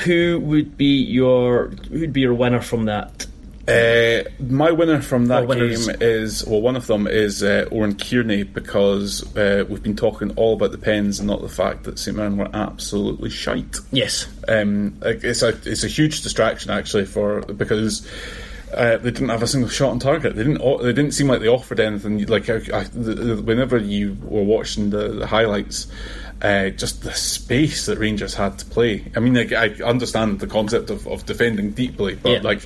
Who 0.05 0.39
would 0.41 0.77
be 0.77 1.03
your 1.03 1.69
who 1.91 2.01
would 2.01 2.13
be 2.13 2.21
your 2.21 2.35
winner 2.35 2.61
from 2.61 2.85
that? 2.85 3.27
Uh, 3.71 4.29
my 4.41 4.71
winner 4.71 5.01
from 5.01 5.27
that 5.27 5.47
winners. 5.47 5.87
game 5.87 5.97
is 6.01 6.45
well, 6.47 6.61
one 6.61 6.77
of 6.77 6.87
them 6.87 7.07
is 7.07 7.43
uh, 7.43 7.67
Oran 7.71 7.95
Kearney 7.97 8.43
because 8.43 9.25
uh, 9.37 9.65
we've 9.69 9.83
been 9.83 9.97
talking 9.97 10.31
all 10.37 10.55
about 10.55 10.73
the 10.73 10.79
pens 10.79 11.19
and 11.19 11.29
not 11.29 11.41
the 11.43 11.49
fact 11.49 11.85
that 11.85 11.99
St 11.99 12.17
Mirren 12.17 12.37
were 12.37 12.51
absolutely 12.53 13.31
shite. 13.31 13.77
Yes, 13.93 14.27
Um, 14.49 14.99
it's 15.03 15.43
a 15.43 15.49
it's 15.65 15.85
a 15.85 15.89
huge 15.89 16.23
distraction 16.23 16.71
actually 16.71 17.07
for 17.07 17.43
because. 17.43 18.07
Uh, 18.73 18.97
they 18.99 19.11
didn't 19.11 19.29
have 19.31 19.43
a 19.43 19.47
single 19.47 19.69
shot 19.69 19.91
on 19.91 19.99
target. 19.99 20.37
They 20.37 20.45
didn't. 20.45 20.63
They 20.83 20.93
didn't 20.93 21.13
seem 21.13 21.27
like 21.29 21.41
they 21.41 21.49
offered 21.49 21.81
anything. 21.81 22.25
Like 22.27 22.49
I, 22.49 22.57
I, 22.73 22.85
the, 22.85 23.15
the, 23.15 23.43
whenever 23.43 23.77
you 23.79 24.17
were 24.23 24.45
watching 24.45 24.91
the, 24.91 25.09
the 25.09 25.27
highlights, 25.27 25.89
uh, 26.41 26.69
just 26.71 27.03
the 27.03 27.13
space 27.13 27.87
that 27.87 27.99
Rangers 27.99 28.35
had 28.35 28.59
to 28.61 28.65
play. 28.67 29.11
I 29.17 29.21
mean, 29.21 29.35
like, 29.35 29.53
I 29.53 29.71
understand 29.85 30.41
the 30.41 30.47
concept 30.47 30.91
of, 30.91 31.07
of 31.09 31.27
defending 31.27 31.71
deeply, 31.73 32.15
but 32.15 32.31
Yeah. 32.31 32.41
like, 32.43 32.63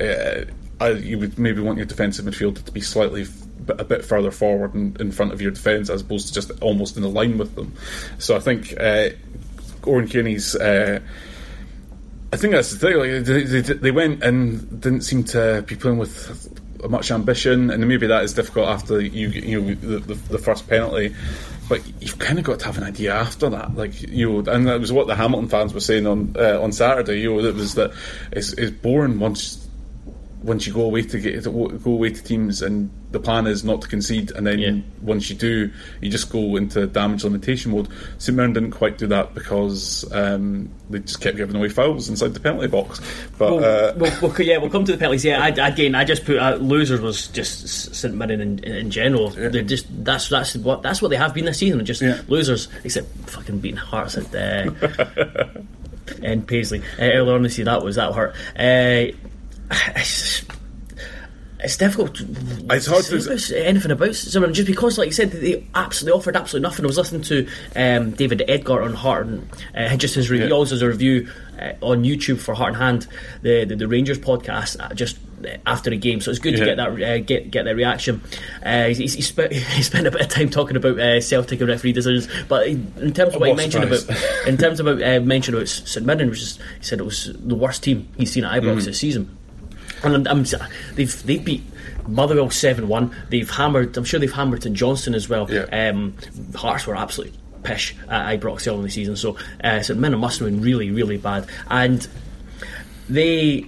uh, 0.00 0.44
I, 0.80 0.90
you 0.90 1.18
would 1.18 1.38
maybe 1.38 1.60
want 1.60 1.76
your 1.76 1.86
defensive 1.86 2.24
midfielder 2.24 2.64
to 2.64 2.72
be 2.72 2.80
slightly 2.80 3.22
f- 3.22 3.30
a 3.68 3.84
bit 3.84 4.04
further 4.04 4.30
forward 4.30 4.74
in, 4.74 4.96
in 4.98 5.12
front 5.12 5.32
of 5.32 5.40
your 5.40 5.50
defence 5.52 5.90
as 5.90 6.00
opposed 6.00 6.28
to 6.28 6.34
just 6.34 6.50
almost 6.62 6.96
in 6.96 7.04
a 7.04 7.08
line 7.08 7.36
with 7.38 7.54
them. 7.54 7.74
So 8.18 8.34
I 8.36 8.40
think 8.40 8.74
uh, 8.80 9.10
Oran 9.84 10.08
Kearney's. 10.08 10.56
I 12.32 12.36
think 12.36 12.54
that's 12.54 12.70
the 12.70 12.78
thing. 12.78 12.98
Like, 12.98 13.24
they, 13.24 13.42
they, 13.42 13.74
they 13.74 13.90
went 13.90 14.22
and 14.22 14.80
didn't 14.80 15.02
seem 15.02 15.22
to 15.24 15.62
be 15.66 15.76
playing 15.76 15.98
with 15.98 16.58
much 16.88 17.10
ambition, 17.10 17.70
and 17.70 17.86
maybe 17.86 18.06
that 18.06 18.24
is 18.24 18.32
difficult 18.32 18.68
after 18.68 19.00
you 19.00 19.28
you 19.28 19.60
know 19.60 19.74
the, 19.74 19.98
the, 19.98 20.14
the 20.14 20.38
first 20.38 20.68
penalty. 20.68 21.14
But 21.68 21.82
you've 22.02 22.18
kind 22.18 22.38
of 22.38 22.44
got 22.44 22.58
to 22.60 22.66
have 22.66 22.78
an 22.78 22.84
idea 22.84 23.14
after 23.14 23.48
that, 23.50 23.76
like 23.76 24.02
you 24.02 24.42
know, 24.42 24.52
and 24.52 24.66
that 24.66 24.80
was 24.80 24.92
what 24.92 25.06
the 25.06 25.14
Hamilton 25.14 25.48
fans 25.48 25.74
were 25.74 25.80
saying 25.80 26.06
on 26.06 26.34
uh, 26.38 26.60
on 26.60 26.72
Saturday. 26.72 27.20
You 27.20 27.34
know, 27.34 27.46
it 27.46 27.54
was 27.54 27.74
that 27.74 27.92
it's, 28.32 28.52
it's 28.54 28.70
boring 28.70 29.18
once 29.18 29.61
once 30.42 30.66
you 30.66 30.72
go 30.72 30.82
away 30.82 31.02
to 31.02 31.18
get 31.20 31.44
go 31.44 31.70
away 31.86 32.10
to 32.10 32.22
teams 32.22 32.62
and 32.62 32.90
the 33.12 33.20
plan 33.20 33.46
is 33.46 33.62
not 33.62 33.82
to 33.82 33.88
concede 33.88 34.30
and 34.32 34.46
then 34.46 34.58
Yeah. 34.58 34.76
once 35.02 35.28
you 35.30 35.36
do 35.36 35.70
you 36.00 36.10
just 36.10 36.30
go 36.32 36.56
into 36.56 36.86
damage 36.86 37.22
limitation 37.24 37.70
mode 37.72 37.88
St 38.18 38.34
Mirren 38.36 38.52
didn't 38.52 38.70
quite 38.72 38.98
do 38.98 39.06
that 39.08 39.34
because 39.34 40.10
um, 40.12 40.70
they 40.90 40.98
just 41.00 41.20
kept 41.20 41.36
giving 41.36 41.54
away 41.54 41.68
fouls 41.68 42.08
inside 42.08 42.34
the 42.34 42.40
penalty 42.40 42.68
box 42.68 43.00
but 43.38 43.54
Well, 43.56 43.64
uh, 43.64 43.92
we'll, 43.96 44.12
we'll- 44.20 44.40
yeah, 44.40 44.56
we'll 44.58 44.70
come 44.70 44.84
to 44.84 44.92
the 44.92 44.98
penalties. 44.98 45.24
Yeah, 45.24 45.42
I, 45.42 45.48
again, 45.68 45.94
I 45.94 46.04
just 46.04 46.24
put 46.24 46.38
uh, 46.38 46.56
losers 46.56 47.00
was 47.00 47.28
just 47.28 47.68
St 47.94 48.14
Mirren 48.14 48.40
in, 48.40 48.58
in, 48.64 48.90
general. 48.90 49.30
They're 49.30 49.62
just 49.62 49.86
that's 50.04 50.28
that's 50.28 50.56
what 50.56 50.82
that's 50.82 51.00
what 51.02 51.08
they 51.08 51.16
have 51.16 51.34
been 51.34 51.44
this 51.44 51.58
season. 51.58 51.84
Just 51.84 52.02
Yeah. 52.02 52.20
losers, 52.28 52.68
except 52.84 53.06
fucking 53.30 53.58
beating 53.60 53.76
Hearts 53.76 54.16
at 54.16 54.34
uh, 54.34 54.70
and 56.22 56.46
Paisley 56.46 56.80
uh, 56.98 57.02
earlier 57.02 57.34
on 57.34 57.42
this 57.42 57.58
year. 57.58 57.64
That 57.66 57.82
was 57.84 57.96
that 57.96 58.12
hurt. 58.14 58.34
Uh, 58.58 59.16
it's, 59.96 60.44
it's 61.60 61.76
difficult. 61.76 62.20
It's 62.20 62.86
hard 62.86 63.04
say 63.04 63.18
to- 63.18 63.24
about 63.26 63.50
anything 63.66 63.90
about 63.92 64.14
someone 64.14 64.52
just 64.52 64.66
because, 64.66 64.98
like 64.98 65.06
you 65.06 65.12
said, 65.12 65.30
they 65.30 65.66
absolutely 65.74 66.18
offered 66.18 66.36
absolutely 66.36 66.68
nothing. 66.68 66.84
I 66.84 66.88
was 66.88 66.96
listening 66.98 67.22
to 67.22 67.48
um, 67.76 68.10
David 68.12 68.42
Edgar 68.48 68.82
on 68.82 68.94
Heart 68.94 69.26
and 69.26 69.48
uh, 69.76 69.96
just 69.96 70.14
his 70.16 70.30
review, 70.30 70.48
Yeah. 70.48 70.54
also 70.54 70.76
a 70.84 70.88
review 70.88 71.30
uh, 71.60 71.72
on 71.80 72.02
YouTube 72.04 72.38
for 72.40 72.54
Heart 72.54 72.70
and 72.74 72.82
Hand, 72.82 73.06
the 73.42 73.64
the, 73.64 73.76
the 73.76 73.86
Rangers 73.88 74.18
podcast, 74.18 74.76
uh, 74.80 74.92
just 74.94 75.18
after 75.66 75.90
the 75.90 75.96
game. 75.96 76.20
So 76.20 76.30
it's 76.32 76.40
good 76.40 76.56
to 76.56 76.64
get 76.64 76.76
that 76.78 76.88
uh, 77.00 77.18
get 77.20 77.52
get 77.52 77.64
that 77.66 77.76
reaction. 77.76 78.20
Uh, 78.64 78.86
he, 78.88 78.94
he, 79.06 79.22
spent, 79.22 79.52
he 79.52 79.82
spent 79.84 80.08
a 80.08 80.10
bit 80.10 80.20
of 80.22 80.28
time 80.28 80.50
talking 80.50 80.74
about 80.76 80.98
uh, 80.98 81.20
Celtic 81.20 81.60
and 81.60 81.68
referee 81.68 81.92
decisions, 81.92 82.26
but 82.48 82.66
in 82.66 83.12
terms 83.12 83.34
of 83.36 83.40
what 83.40 83.50
he 83.50 83.54
mentioned 83.54 83.84
about 83.84 84.02
in 84.48 84.56
terms 84.56 84.80
of 84.80 84.88
uh, 84.88 85.20
mentioned 85.20 85.56
about 85.56 85.68
St 85.68 86.04
Mirren, 86.04 86.28
which 86.28 86.42
is 86.42 86.56
he 86.80 86.84
said 86.84 86.98
it 86.98 87.04
was 87.04 87.30
the 87.38 87.54
worst 87.54 87.84
team 87.84 88.08
he's 88.16 88.32
seen 88.32 88.44
at 88.44 88.60
Ibrox 88.60 88.78
Mm. 88.78 88.84
this 88.86 88.98
season. 88.98 89.36
And 90.04 90.26
I'm, 90.28 90.36
I'm- 90.36 90.68
they've 90.94 91.22
they've 91.24 91.44
beat 91.44 91.62
Motherwell 92.06 92.50
seven 92.50 92.88
one. 92.88 93.14
They've 93.30 93.48
hammered. 93.48 93.96
I'm 93.96 94.04
sure 94.04 94.18
they've 94.20 94.32
hammered 94.32 94.62
St 94.62 94.74
Johnstone 94.76 95.14
as 95.14 95.28
well. 95.28 95.50
Yeah. 95.50 95.62
Um, 95.90 96.14
Hearts 96.54 96.86
were 96.86 96.96
absolutely 96.96 97.38
pish 97.62 97.94
at 98.08 98.40
Ibrox 98.40 98.66
early 98.66 98.78
in 98.78 98.82
the 98.84 98.90
season. 98.90 99.16
So 99.16 99.36
uh, 99.62 99.80
St 99.82 99.98
Mirren 99.98 100.18
must 100.18 100.40
have 100.40 100.48
been 100.48 100.60
really 100.60 100.90
really 100.90 101.16
bad. 101.18 101.46
And 101.70 102.06
they 103.08 103.66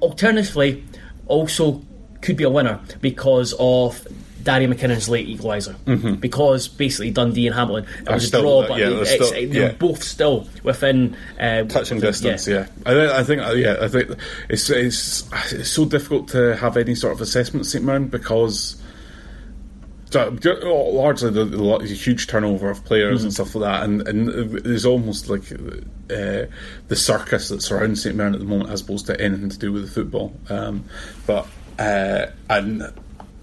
alternatively 0.00 0.84
also 1.26 1.82
could 2.22 2.36
be 2.36 2.44
a 2.44 2.50
winner 2.50 2.80
because 3.00 3.54
of. 3.58 4.06
Darian 4.46 4.72
McKinnon's 4.72 5.08
late 5.10 5.28
equaliser 5.28 5.74
because 6.20 6.68
basically 6.68 7.10
Dundee 7.10 7.46
and 7.48 7.54
Hamilton 7.54 7.84
it 8.00 8.08
was 8.10 8.32
a 8.32 8.40
draw, 8.40 8.66
but 8.66 8.78
yeah, 8.78 8.88
they- 8.88 9.04
still- 9.16 9.50
they're 9.50 9.72
both 9.74 10.02
still 10.02 10.48
within 10.62 11.14
uh, 11.38 11.64
touching 11.64 11.96
within- 11.98 12.00
distance. 12.32 12.48
Yeah, 12.48 12.66
I, 12.86 13.18
I 13.20 13.22
think. 13.24 13.42
uh, 13.42 13.50
Yeah, 13.52 13.76
I 13.82 13.88
think 13.88 14.10
it's, 14.48 14.70
it's 14.70 15.28
it's 15.52 15.68
so 15.70 15.84
difficult 15.84 16.28
to 16.28 16.56
have 16.56 16.78
any 16.78 16.94
sort 16.94 17.12
of 17.12 17.20
assessment 17.20 17.66
St 17.66 17.84
Mirren 17.84 18.06
because. 18.08 18.80
so, 20.10 20.36
Largely, 20.44 21.30
the, 21.30 21.44
the 21.44 21.86
huge 21.88 22.26
turnover 22.28 22.70
of 22.70 22.84
players 22.84 23.22
and 23.24 23.32
stuff 23.32 23.54
like 23.54 23.64
that, 23.70 23.82
and, 23.84 24.06
and 24.08 24.28
there's 24.64 24.86
almost 24.86 25.28
like 25.28 25.42
uh, 25.52 26.46
the 26.88 26.96
circus 26.96 27.48
that 27.48 27.60
surrounds 27.62 28.02
St 28.02 28.14
Mirren 28.16 28.32
at 28.34 28.38
the 28.40 28.46
moment, 28.46 28.70
as 28.70 28.80
opposed 28.82 29.06
to 29.06 29.20
anything 29.20 29.48
to 29.50 29.58
do 29.58 29.72
with 29.72 29.82
the 29.86 29.90
football. 29.90 30.32
Um, 30.48 30.84
but 31.26 31.46
uh, 31.78 32.26
and 32.48 32.82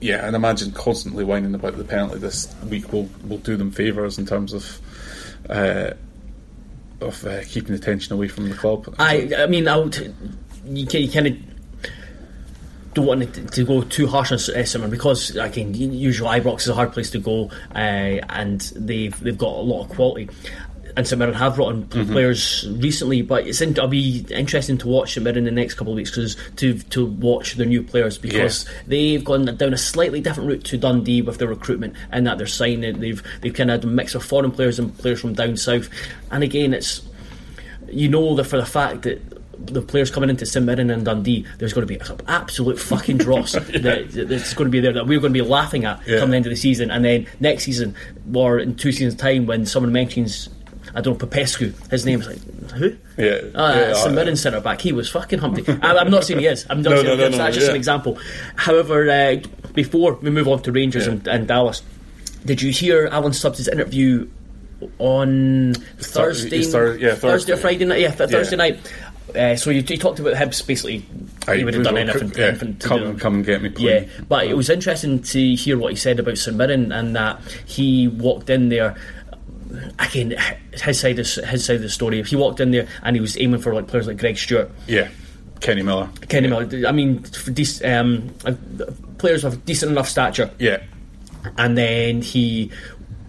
yeah, 0.03 0.27
and 0.27 0.35
imagine 0.35 0.71
constantly 0.73 1.23
whining 1.23 1.55
about 1.55 1.77
the 1.77 1.85
penalty 1.85 2.19
this 2.19 2.53
week 2.69 2.91
will 2.91 3.09
will 3.25 3.37
do 3.37 3.55
them 3.55 3.71
favours 3.71 4.19
in 4.19 4.25
terms 4.25 4.53
of. 4.53 4.79
Uh, 5.49 5.93
of 7.01 7.25
uh, 7.25 7.43
keeping 7.43 7.75
attention 7.75 8.13
away 8.13 8.29
from 8.29 8.47
the 8.47 8.55
club. 8.55 8.95
I, 8.97 9.29
I 9.37 9.47
mean, 9.47 9.67
I 9.67 9.75
would, 9.75 9.97
you, 10.65 10.87
you 10.89 11.11
kind 11.11 11.27
of 11.27 11.37
don't 12.93 13.05
want 13.05 13.23
it 13.23 13.33
to, 13.33 13.45
to 13.45 13.65
go 13.65 13.81
too 13.81 14.07
harsh 14.07 14.31
on 14.31 14.37
uh, 14.55 14.63
someone 14.63 14.89
because 14.89 15.35
again, 15.35 15.73
usually 15.73 16.39
Ibrox 16.39 16.61
is 16.61 16.69
a 16.69 16.73
hard 16.73 16.93
place 16.93 17.09
to 17.11 17.19
go, 17.19 17.49
uh, 17.75 18.19
and 18.29 18.61
they've 18.75 19.19
they've 19.19 19.37
got 19.37 19.53
a 19.53 19.61
lot 19.61 19.83
of 19.83 19.89
quality. 19.89 20.29
And 20.95 21.07
St 21.07 21.17
Mirren 21.17 21.33
have 21.33 21.55
brought 21.55 21.73
in 21.73 21.85
mm-hmm. 21.85 22.11
players 22.11 22.67
recently, 22.69 23.21
but 23.21 23.47
it's 23.47 23.61
in, 23.61 23.71
it'll 23.71 23.87
be 23.87 24.25
interesting 24.29 24.77
to 24.79 24.87
watch 24.87 25.13
St 25.13 25.23
Mirren 25.23 25.39
in 25.39 25.45
the 25.45 25.51
next 25.51 25.73
couple 25.73 25.93
of 25.93 25.97
weeks 25.97 26.11
because 26.11 26.37
to 26.57 26.77
to 26.77 27.05
watch 27.05 27.55
their 27.55 27.65
new 27.65 27.81
players 27.81 28.17
because 28.17 28.67
they've 28.85 29.23
gone 29.23 29.45
down 29.45 29.73
a 29.73 29.77
slightly 29.77 30.21
different 30.21 30.49
route 30.49 30.63
to 30.65 30.77
Dundee 30.77 31.21
with 31.21 31.39
their 31.39 31.47
recruitment 31.47 31.95
and 32.11 32.27
that 32.27 32.37
they're 32.37 32.47
signing. 32.47 32.99
They've 32.99 33.23
they've 33.41 33.53
kind 33.53 33.71
of 33.71 33.81
had 33.81 33.89
a 33.89 33.91
mix 33.91 34.13
of 34.15 34.23
foreign 34.23 34.51
players 34.51 34.79
and 34.79 34.95
players 34.97 35.21
from 35.21 35.33
down 35.33 35.57
south, 35.57 35.89
and 36.31 36.43
again, 36.43 36.73
it's 36.73 37.01
you 37.89 38.09
know 38.09 38.35
that 38.35 38.45
for 38.45 38.57
the 38.57 38.65
fact 38.65 39.03
that 39.03 39.21
the 39.65 39.81
players 39.81 40.11
coming 40.11 40.29
into 40.29 40.45
St 40.45 40.65
Mirren 40.65 40.89
and 40.89 41.05
Dundee, 41.05 41.45
there's 41.57 41.73
going 41.73 41.87
to 41.87 41.97
be 41.97 42.03
some 42.03 42.17
absolute 42.27 42.79
fucking 42.79 43.17
dross 43.17 43.51
that, 43.53 44.07
that's 44.27 44.53
going 44.53 44.67
to 44.67 44.71
be 44.71 44.79
there 44.79 44.93
that 44.93 45.07
we're 45.07 45.19
going 45.19 45.33
to 45.33 45.43
be 45.43 45.47
laughing 45.47 45.85
at 45.85 46.05
Yeah. 46.07 46.19
come 46.19 46.31
the 46.31 46.37
end 46.37 46.45
of 46.45 46.49
the 46.49 46.55
season, 46.55 46.91
and 46.91 47.03
then 47.05 47.27
next 47.39 47.63
season 47.63 47.95
or 48.33 48.59
in 48.59 48.75
two 48.75 48.91
seasons' 48.91 49.15
time 49.15 49.45
when 49.45 49.65
someone 49.65 49.91
mentions. 49.91 50.49
I 50.95 51.01
don't 51.01 51.13
know, 51.13 51.17
Popescu, 51.27 51.73
his 51.89 52.05
name's 52.05 52.27
like, 52.27 52.37
who? 52.73 52.95
Yeah. 53.17 53.39
Uh, 53.55 53.73
Yeah, 53.75 53.93
St 53.93 54.13
Mirren 54.13 54.35
centre 54.35 54.61
back. 54.61 54.79
He 54.81 54.91
was 54.91 55.09
fucking 55.09 55.39
Humpty. 55.39 55.63
I, 55.81 55.97
I'm 55.97 56.11
not 56.11 56.23
saying 56.23 56.39
he 56.39 56.45
is. 56.47 56.65
I'm 56.69 56.81
not 56.83 56.91
No, 56.91 56.95
saying 56.97 57.07
no, 57.07 57.11
he 57.13 57.17
no, 57.17 57.25
is. 57.25 57.31
no, 57.31 57.37
That's 57.39 57.55
just 57.55 57.65
yeah. 57.67 57.71
an 57.71 57.75
example. 57.77 58.19
However, 58.57 59.09
uh, 59.09 59.37
before 59.73 60.13
we 60.15 60.29
move 60.29 60.47
on 60.47 60.61
to 60.63 60.71
Rangers 60.71 61.05
Yeah. 61.07 61.13
and, 61.13 61.27
and 61.27 61.47
Dallas, 61.47 61.81
did 62.45 62.61
you 62.61 62.71
hear 62.71 63.07
Alan 63.11 63.33
Stubbs' 63.33 63.67
interview 63.67 64.27
on 64.99 65.73
Thursday? 65.99 66.63
Thur- 66.63 66.97
yeah, 66.97 67.15
Thursday 67.15 67.53
or 67.53 67.57
Friday 67.57 67.85
night. 67.85 67.99
Yeah, 68.01 68.09
th- 68.11 68.29
Yeah. 68.29 68.37
Thursday 68.37 68.55
night. 68.55 68.79
Uh, 69.35 69.55
so 69.55 69.69
you, 69.71 69.81
you 69.81 69.97
talked 69.97 70.19
about 70.19 70.33
Hibs 70.35 70.65
basically. 70.67 71.03
I- 71.47 71.55
he 71.57 71.63
would 71.63 71.73
have 71.73 71.83
done 71.83 71.97
anything. 71.97 72.31
yeah, 72.37 72.47
anything 72.47 72.75
to 72.77 72.87
come, 72.87 72.99
do. 72.99 73.17
come 73.17 73.35
and 73.35 73.45
get 73.45 73.61
me. 73.61 73.69
Yeah, 73.77 74.01
please. 74.01 74.09
but 74.29 74.45
it 74.47 74.55
was 74.55 74.69
interesting 74.69 75.21
to 75.23 75.55
hear 75.55 75.77
what 75.77 75.91
he 75.91 75.95
said 75.95 76.19
about 76.19 76.37
St 76.37 76.55
Mirren 76.55 76.91
and 76.91 77.15
that 77.15 77.39
he 77.65 78.07
walked 78.07 78.49
in 78.49 78.69
there. 78.69 78.95
Again, 79.99 80.35
his 80.73 80.99
side 80.99 81.19
of 81.19 81.25
his 81.27 81.65
side 81.65 81.77
of 81.77 81.81
the 81.81 81.89
story. 81.89 82.19
If 82.19 82.27
he 82.27 82.35
walked 82.35 82.59
in 82.59 82.71
there 82.71 82.87
and 83.01 83.15
he 83.15 83.21
was 83.21 83.37
aiming 83.39 83.61
for 83.61 83.73
like 83.73 83.87
players 83.87 84.07
like 84.07 84.17
Greg 84.17 84.37
Stewart, 84.37 84.69
yeah. 84.87 85.09
Kenny 85.61 85.81
Miller. 85.81 86.09
Kenny 86.27 86.47
Miller. 86.47 86.87
I 86.87 86.91
mean, 86.91 87.23
for 87.23 87.51
dec- 87.51 87.83
um, 87.89 88.29
players 89.17 89.43
of 89.43 89.63
decent 89.65 89.91
enough 89.91 90.09
stature 90.09 90.51
Yeah. 90.59 90.83
and 91.57 91.77
then 91.77 92.21
he 92.21 92.69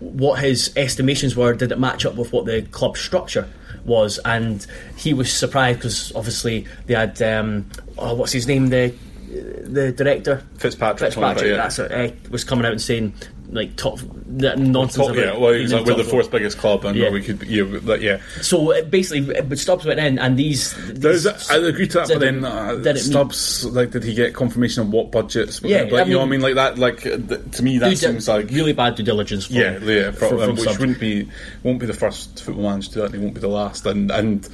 what 0.01 0.41
his 0.41 0.73
estimations 0.77 1.37
were 1.37 1.55
did 1.55 1.71
it 1.73 1.79
match 1.79 2.05
up 2.05 2.17
with 2.17 2.33
what 2.33 2.45
the 2.45 2.63
club 2.73 2.97
structure 2.97 3.49
was 3.85 4.19
and 4.25 4.67
he 4.97 5.15
was 5.15 5.33
surprised 5.33 5.79
because 5.79 6.13
obviously 6.17 6.67
they 6.87 6.95
had 6.95 7.21
um, 7.23 7.65
oh, 7.99 8.15
what's 8.15 8.33
his 8.33 8.47
name 8.49 8.69
the 8.69 8.93
the 9.29 9.93
director 9.93 10.43
Fitzpatrick. 10.59 11.13
Fitzpatrick 11.13 11.51
yeah. 11.51 11.57
that's 11.57 11.79
it, 11.79 11.93
uh, 11.93 12.31
was 12.31 12.45
coming 12.45 12.65
out 12.67 12.73
and 12.73 12.83
saying 12.83 13.15
like 13.55 13.77
top 13.77 14.01
that 14.27 14.59
nonsense 14.59 15.07
Top, 15.07 15.15
about 15.17 15.25
yeah, 15.35 15.39
well, 15.39 15.53
he's 15.53 15.73
like, 15.73 15.87
we're 15.87 15.95
the 15.95 16.03
top 16.03 16.11
fourth 16.11 16.31
biggest 16.31 16.59
club, 16.59 16.85
and 16.85 16.99
Yeah. 16.99 17.11
we 17.11 17.23
could, 17.23 17.41
yeah, 17.45 17.63
but 17.85 18.03
yeah. 18.03 18.21
so 18.43 18.73
uh, 18.73 18.83
basically 18.83 19.37
uh, 19.37 19.43
but 19.43 19.59
Stubbs 19.59 19.85
went 19.87 20.01
in 20.01 20.19
and 20.19 20.37
these, 20.37 20.75
these 20.93 21.25
I 21.51 21.57
agree 21.57 21.87
to 21.89 21.99
that, 21.99 22.09
but 22.09 22.19
then 22.21 22.45
uh, 22.45 22.73
didn't 22.75 22.95
meet- 22.95 22.99
Stubbs, 22.99 23.65
like, 23.67 23.93
did 23.93 24.03
he 24.03 24.13
get 24.13 24.35
confirmation 24.35 24.83
of 24.83 24.91
what 24.93 25.13
budgets? 25.13 25.63
Yeah, 25.63 25.83
like, 25.83 25.93
I 25.93 26.03
you 26.03 26.13
know 26.15 26.19
what 26.19 26.25
I 26.25 26.27
mean- 26.27 26.31
mean, 26.31 26.41
like 26.41 26.55
that. 26.57 26.79
Like 26.79 27.07
uh, 27.07 27.19
to 27.53 27.63
me, 27.63 27.79
that 27.79 27.97
seems 27.97 28.27
like 28.27 28.51
really 28.51 28.73
bad 28.73 28.97
due 28.97 29.05
diligence 29.05 29.47
from, 29.47 29.57
Yeah, 29.57 29.79
yeah, 29.79 30.11
for, 30.11 30.29
from, 30.29 30.39
um, 30.41 30.41
from 30.47 30.51
which 30.57 30.61
Stubbs. 30.63 30.79
wouldn't 30.81 30.99
be 31.01 31.29
won't 31.63 31.79
be 31.79 31.87
the 31.87 31.95
first 31.95 32.43
football 32.43 32.65
manager 32.65 32.89
to 32.89 32.95
do 32.95 33.01
that, 33.01 33.07
and 33.07 33.15
he 33.15 33.21
won't 33.21 33.35
be 33.35 33.41
the 33.41 33.49
last. 33.49 33.87
And 33.87 34.11
and 34.11 34.49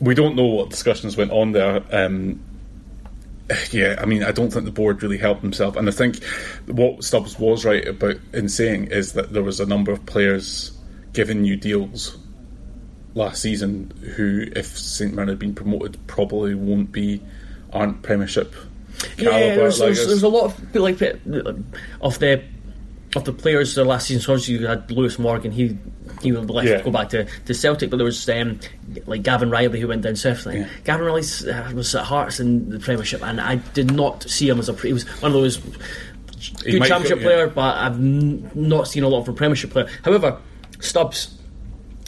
we 0.00 0.14
don't 0.16 0.34
know 0.34 0.46
what 0.46 0.70
discussions 0.70 1.16
went 1.16 1.30
on 1.30 1.52
there. 1.52 1.82
Um, 1.92 2.40
yeah, 3.70 3.96
I 3.98 4.06
mean, 4.06 4.22
I 4.22 4.32
don't 4.32 4.50
think 4.52 4.64
the 4.64 4.70
board 4.70 5.02
really 5.02 5.18
helped 5.18 5.42
himself, 5.42 5.76
and 5.76 5.88
I 5.88 5.92
think 5.92 6.22
what 6.66 7.02
Stubbs 7.04 7.38
was 7.38 7.64
right 7.64 7.86
about 7.86 8.16
in 8.32 8.48
saying 8.48 8.86
is 8.86 9.12
that 9.14 9.32
there 9.32 9.42
was 9.42 9.60
a 9.60 9.66
number 9.66 9.92
of 9.92 10.04
players 10.06 10.72
given 11.12 11.42
new 11.42 11.56
deals 11.56 12.16
last 13.14 13.42
season 13.42 13.92
who, 14.16 14.46
if 14.54 14.66
Saint 14.78 15.14
Mirren 15.14 15.28
had 15.28 15.38
been 15.38 15.54
promoted, 15.54 15.98
probably 16.06 16.54
won't 16.54 16.92
be 16.92 17.20
aren't 17.72 18.02
Premiership 18.02 18.54
Yeah, 19.16 19.30
caliber. 19.30 19.56
there's, 19.56 19.80
like, 19.80 19.94
there's, 19.94 20.06
there's 20.06 20.22
a 20.22 20.28
lot 20.28 20.44
of 20.44 20.74
like 20.74 21.00
of 22.00 22.18
the 22.18 22.42
of 23.16 23.24
the 23.24 23.32
players 23.32 23.74
the 23.74 23.84
last 23.84 24.06
season. 24.06 24.22
So 24.22 24.32
obviously 24.34 24.54
you 24.54 24.66
had 24.66 24.90
Lewis 24.90 25.18
Morgan. 25.18 25.50
He 25.52 25.76
he 26.22 26.32
would 26.32 26.48
left 26.50 26.68
Yeah. 26.68 26.78
to 26.78 26.84
go 26.84 26.90
back 26.90 27.08
to, 27.10 27.24
to 27.46 27.54
Celtic, 27.54 27.90
but 27.90 27.96
there 27.96 28.04
was 28.04 28.28
um, 28.28 28.60
like 29.06 29.22
Gavin 29.22 29.48
Reilly 29.50 29.80
who 29.80 29.88
went 29.88 30.02
down 30.02 30.16
south. 30.16 30.44
Like, 30.46 30.56
Yeah. 30.56 30.68
Gavin 30.84 31.06
Reilly 31.06 31.22
uh, 31.50 31.72
was 31.72 31.94
at 31.94 32.04
Hearts 32.04 32.40
in 32.40 32.68
the 32.70 32.78
Premiership, 32.78 33.22
and 33.22 33.40
I 33.40 33.56
did 33.56 33.90
not 33.92 34.22
see 34.24 34.48
him 34.48 34.58
as 34.58 34.68
a. 34.68 34.74
He 34.74 34.92
was 34.92 35.04
one 35.22 35.32
of 35.32 35.40
those 35.40 35.56
good 35.56 36.82
Championship 36.84 37.18
go- 37.20 37.22
yeah. 37.22 37.22
player, 37.22 37.48
but 37.48 37.76
I've 37.76 37.94
n- 37.94 38.50
not 38.54 38.88
seen 38.88 39.02
a 39.02 39.08
lot 39.08 39.20
of 39.20 39.28
a 39.28 39.32
Premiership 39.32 39.70
player. 39.70 39.88
However, 40.04 40.38
Stubbs 40.80 41.36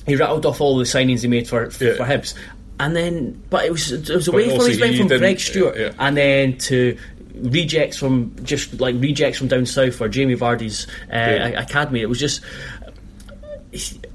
he 0.07 0.17
rattled 0.17 0.45
off 0.47 0.61
all 0.61 0.77
the 0.79 0.85
signings 0.85 1.23
he 1.23 1.29
made 1.29 1.49
for 1.49 1.71
for, 1.71 1.85
Yeah. 1.85 1.95
for 1.95 2.05
Hibs. 2.05 2.35
And 2.81 2.97
then, 2.97 3.41
but 3.51 3.65
it 3.65 3.71
was 3.71 3.93
it 3.93 4.09
was 4.11 4.27
away 4.29 4.45
from 4.45 4.55
also 4.55 4.67
his 4.69 4.81
went 4.81 4.97
from 4.97 5.07
Greg 5.07 5.39
Stewart, 5.39 5.77
yeah. 5.79 5.93
and 6.01 6.17
then 6.17 6.59
to 6.59 6.99
rejects 7.43 7.97
from 7.97 8.35
just 8.45 8.81
like 8.81 8.95
rejects 8.99 9.39
from 9.39 9.49
down 9.49 9.67
south 9.67 10.01
or 10.01 10.09
Jamie 10.09 10.37
Vardy's 10.37 10.87
uh, 11.13 11.17
Yeah. 11.17 11.61
academy. 11.63 12.01
It 12.01 12.09
was 12.09 12.19
just. 12.21 12.41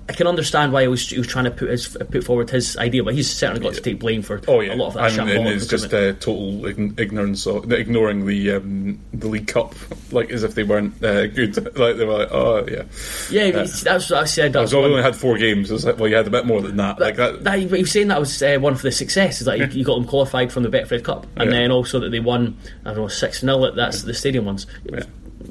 I 0.09 0.13
can 0.13 0.25
understand 0.27 0.71
why 0.71 0.83
he 0.83 0.87
was, 0.87 1.09
he 1.09 1.17
was 1.17 1.27
trying 1.27 1.45
to 1.45 1.51
put 1.51 1.69
his 1.69 1.89
put 2.09 2.23
forward 2.23 2.49
his 2.49 2.77
idea, 2.77 3.03
but 3.03 3.13
he's 3.13 3.29
certainly 3.29 3.61
got 3.61 3.73
to 3.73 3.81
take 3.81 3.99
blame 3.99 4.21
for 4.21 4.39
Oh 4.47 4.61
yeah, 4.61 4.73
a 4.73 4.75
lot 4.75 4.87
of 4.87 4.93
that 4.93 5.17
and, 5.19 5.29
and 5.29 5.47
it's 5.49 5.67
just 5.67 5.85
recruitment. 5.91 6.17
uh, 6.17 6.25
total 6.25 6.65
ignorance, 6.99 7.45
of 7.45 7.71
ignoring 7.73 8.25
the 8.25 8.51
um, 8.53 8.99
the 9.13 9.27
League 9.27 9.47
Cup, 9.47 9.75
like 10.13 10.29
as 10.31 10.43
if 10.43 10.55
they 10.55 10.63
weren't 10.63 11.03
uh, 11.03 11.27
good. 11.27 11.55
like 11.77 11.97
they 11.97 12.05
were 12.05 12.19
like, 12.19 12.29
oh 12.31 12.65
yeah. 12.69 12.83
yeah, 13.29 13.51
that's 13.51 13.83
what 14.09 14.13
I 14.13 14.25
said. 14.25 14.53
That 14.53 14.61
was 14.61 14.71
So 14.71 14.77
we 14.77 14.83
one- 14.83 14.91
only 14.91 15.03
had 15.03 15.15
four 15.15 15.37
games. 15.37 15.69
It 15.69 15.73
was 15.73 15.85
like, 15.85 15.97
well, 15.99 16.07
you 16.07 16.15
had 16.15 16.27
a 16.27 16.31
bit 16.31 16.45
more 16.45 16.61
than 16.61 16.77
that. 16.77 16.99
like 16.99 17.17
that. 17.17 17.43
that, 17.43 17.59
he 17.59 17.65
was 17.65 17.91
saying 17.91 18.07
that 18.07 18.19
was 18.19 18.41
uh, 18.41 18.57
one 18.61 18.73
of 18.73 18.81
the 18.81 18.91
successes 18.93 19.45
that 19.45 19.57
you, 19.59 19.65
you 19.79 19.83
got 19.83 19.95
them 19.95 20.07
qualified 20.07 20.51
from 20.53 20.63
the 20.63 20.69
Betfred 20.69 21.03
Cup, 21.03 21.27
and 21.35 21.51
Yeah. 21.51 21.59
then 21.59 21.71
also 21.71 21.99
that 21.99 22.09
they 22.11 22.19
won 22.21 22.57
I 22.85 22.89
don't 22.93 22.97
know 22.97 23.07
six 23.09 23.41
0 23.41 23.71
That's 23.71 24.03
the 24.03 24.13
stadium 24.13 24.45
ones. 24.45 24.67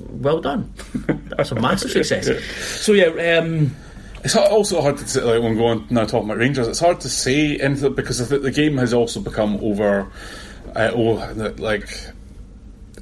Well 0.09 0.40
done. 0.40 0.73
That's 1.37 1.51
a 1.53 1.55
massive 1.57 1.90
success. 1.90 2.29
So 2.83 2.92
yeah, 2.92 3.38
um, 3.38 3.75
It's 4.24 4.37
also 4.37 4.81
hard 4.81 4.98
to 4.98 5.09
say, 5.09 5.22
like 5.22 5.42
when 5.42 5.57
going 5.57 5.87
now 5.90 6.05
talking 6.05 6.29
about 6.29 6.38
Rangers. 6.38 6.68
It's 6.68 6.81
hard 6.81 7.00
to 7.02 7.09
say 7.09 7.59
anything 7.59 7.94
because 7.94 8.20
I 8.20 8.24
think 8.24 8.42
the 8.42 8.50
game 8.50 8.76
has 8.79 8.92
also 8.92 9.20
become 9.20 9.57
over. 9.62 10.11
Uh, 10.74 10.90
oh, 10.94 11.33
like 11.59 11.88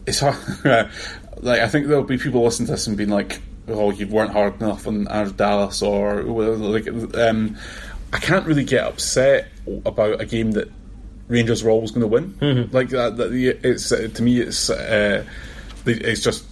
it's 0.07 0.21
hard. 0.21 0.37
like 1.39 1.61
I 1.61 1.69
think 1.69 1.87
there'll 1.87 2.05
be 2.05 2.19
people 2.19 2.43
listening 2.45 2.67
to 2.67 2.73
this 2.73 2.87
and 2.87 2.97
being 2.97 3.11
like, 3.11 3.41
"Oh, 3.69 3.91
you 3.91 4.07
weren't 4.07 4.33
hard 4.33 4.61
enough 4.61 4.87
on 4.87 5.05
Dallas," 5.37 5.83
or 5.83 6.23
like, 6.23 6.89
um, 7.17 7.57
I 8.13 8.19
can't 8.19 8.47
really 8.47 8.65
get 8.65 8.85
upset 8.85 9.49
about 9.87 10.21
a 10.21 10.27
game 10.27 10.53
that 10.53 10.71
Rangers 11.29 11.65
were 11.65 11.71
always 11.71 11.91
going 11.91 12.03
to 12.03 12.07
win. 12.07 12.35
Mm-hmm. 12.35 12.75
Like 12.75 12.91
that, 12.91 13.17
that, 13.17 13.33
it's 13.33 13.89
to 13.89 14.23
me, 14.23 14.41
it's 14.41 14.69
uh, 14.69 15.25
it's 15.87 16.23
just 16.23 16.45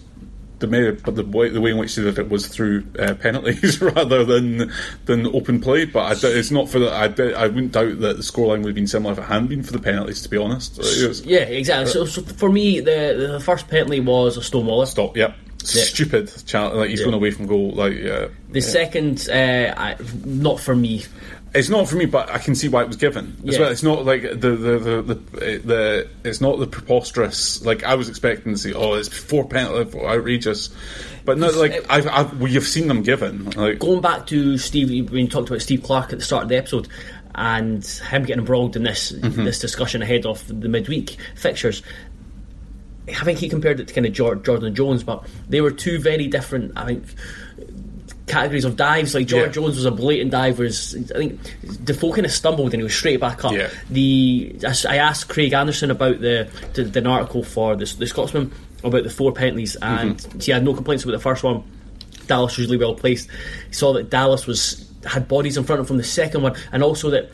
the 0.62 0.68
way, 0.68 0.90
but 0.90 1.14
the 1.14 1.24
way, 1.24 1.50
the 1.50 1.60
way 1.60 1.70
in 1.70 1.76
which 1.76 1.94
they 1.94 2.02
did 2.02 2.18
it 2.18 2.30
was 2.30 2.46
through 2.46 2.84
uh, 2.98 3.14
penalties 3.14 3.80
rather 3.82 4.24
than 4.24 4.72
than 5.04 5.26
open 5.26 5.60
play. 5.60 5.84
But 5.84 6.24
I, 6.24 6.28
it's 6.30 6.50
not 6.50 6.70
for 6.70 6.78
the. 6.78 6.90
I, 6.90 7.04
I 7.44 7.48
wouldn't 7.48 7.72
doubt 7.72 8.00
that 8.00 8.16
the 8.16 8.22
scoreline 8.22 8.58
would 8.58 8.68
have 8.68 8.74
been 8.74 8.86
similar 8.86 9.12
if 9.12 9.18
it 9.18 9.24
hadn't 9.24 9.48
been 9.48 9.62
for 9.62 9.72
the 9.72 9.78
penalties. 9.78 10.22
To 10.22 10.30
be 10.30 10.38
honest, 10.38 10.78
was, 10.78 11.24
yeah, 11.26 11.40
exactly. 11.40 11.92
So, 11.92 12.06
so, 12.06 12.22
for 12.22 12.50
me, 12.50 12.80
the 12.80 13.28
the 13.32 13.40
first 13.40 13.68
penalty 13.68 14.00
was 14.00 14.38
a 14.38 14.42
Stonewall. 14.42 14.86
Stop. 14.86 15.16
Yep. 15.16 15.36
Yeah. 15.74 15.84
Stupid 15.84 16.32
challenge. 16.46 16.76
Like 16.76 16.90
he's 16.90 17.00
yeah. 17.00 17.04
going 17.04 17.14
away 17.14 17.30
from 17.30 17.46
goal. 17.46 17.72
Like 17.72 17.94
yeah. 17.94 18.28
The 18.50 18.60
second, 18.60 19.28
uh, 19.30 19.74
I, 19.76 19.96
not 20.24 20.58
for 20.58 20.74
me. 20.74 21.04
It's 21.55 21.68
not 21.68 21.86
for 21.86 21.96
me, 21.96 22.07
but 22.07 22.30
I 22.30 22.38
can 22.38 22.55
see 22.55 22.68
why 22.68 22.82
it 22.82 22.88
was 22.88 22.96
given 22.96 23.36
as 23.46 23.59
well. 23.59 23.70
It's 23.70 23.82
not 23.82 24.07
like 24.07 24.22
the 24.22 24.36
the, 24.36 24.78
the 24.78 25.03
the 25.03 25.14
the 25.59 26.09
it's 26.24 26.40
not 26.40 26.59
the 26.59 26.66
preposterous. 26.66 27.62
Like 27.64 27.84
I 27.84 27.94
was 27.94 28.09
expecting 28.09 28.53
to 28.53 28.59
see, 28.59 28.72
oh, 28.72 28.94
it's 28.94 29.09
four 29.09 29.46
penalty, 29.46 29.98
outrageous. 29.98 30.70
But 31.26 31.36
no, 31.36 31.50
like 31.50 31.84
I've, 31.90 32.09
I've 32.09 32.40
we've 32.40 32.66
seen 32.66 32.88
them 32.88 33.03
given. 33.03 33.50
Like 33.50 33.80
going 33.80 34.00
back 34.00 34.26
to 34.28 34.57
Steve 34.57 35.11
when 35.11 35.20
you 35.20 35.28
talked 35.28 35.50
about 35.50 35.61
Steve 35.61 35.82
Clarke 35.82 36.14
at 36.14 36.18
the 36.20 36.24
start 36.24 36.44
of 36.44 36.48
the 36.48 36.57
episode, 36.57 36.88
and 37.34 37.84
him 37.84 38.22
getting 38.22 38.40
embroiled 38.40 38.76
in 38.76 38.82
this 38.82 39.12
mm-hmm. 39.12 39.44
this 39.44 39.59
discussion 39.59 40.00
ahead 40.00 40.24
of 40.24 40.46
the 40.48 40.68
midweek 40.68 41.18
fixtures. 41.36 41.82
I 43.09 43.24
think 43.24 43.40
he 43.40 43.48
compared 43.48 43.80
it 43.80 43.88
to 43.88 43.94
kind 43.94 44.07
of 44.07 44.12
Jordan 44.12 44.74
Jones, 44.74 45.03
but 45.03 45.26
they 45.48 45.61
were 45.61 45.72
two 45.72 45.98
very 45.98 46.28
different. 46.28 46.72
I 46.76 46.86
think 46.86 47.05
categories 48.26 48.64
of 48.64 48.76
dives. 48.76 49.14
Like 49.14 49.26
George 49.26 49.46
yeah. 49.46 49.52
Jones 49.52 49.76
was 49.76 49.84
a 49.84 49.90
blatant 49.90 50.30
dive, 50.30 50.58
whereas 50.58 50.94
I 51.14 51.18
think 51.18 51.40
Defoe 51.84 52.12
kind 52.12 52.26
of 52.26 52.32
stumbled 52.32 52.72
and 52.72 52.80
he 52.80 52.84
was 52.84 52.94
straight 52.94 53.20
back 53.20 53.44
up. 53.44 53.52
Yeah. 53.52 53.70
The 53.90 54.56
I 54.88 54.96
asked 54.96 55.28
Craig 55.28 55.52
Anderson 55.52 55.90
about 55.90 56.20
the, 56.20 56.48
the, 56.74 56.84
the 56.84 57.06
article 57.08 57.42
for 57.42 57.76
the, 57.76 57.84
the 57.98 58.06
Scotsman 58.06 58.52
about 58.84 59.04
the 59.04 59.10
four 59.10 59.32
penalties, 59.32 59.76
and 59.76 60.16
mm-hmm. 60.16 60.38
he 60.40 60.52
had 60.52 60.64
no 60.64 60.74
complaints 60.74 61.04
about 61.04 61.12
the 61.12 61.20
first 61.20 61.42
one. 61.42 61.62
Dallas 62.26 62.56
was 62.56 62.66
really 62.66 62.78
well 62.78 62.94
placed. 62.94 63.28
He 63.68 63.74
saw 63.74 63.92
that 63.94 64.10
Dallas 64.10 64.46
was 64.46 64.88
had 65.04 65.28
bodies 65.28 65.56
in 65.56 65.64
front 65.64 65.80
of 65.80 65.84
him 65.84 65.88
from 65.88 65.96
the 65.98 66.04
second 66.04 66.42
one, 66.42 66.54
and 66.72 66.82
also 66.82 67.10
that. 67.10 67.30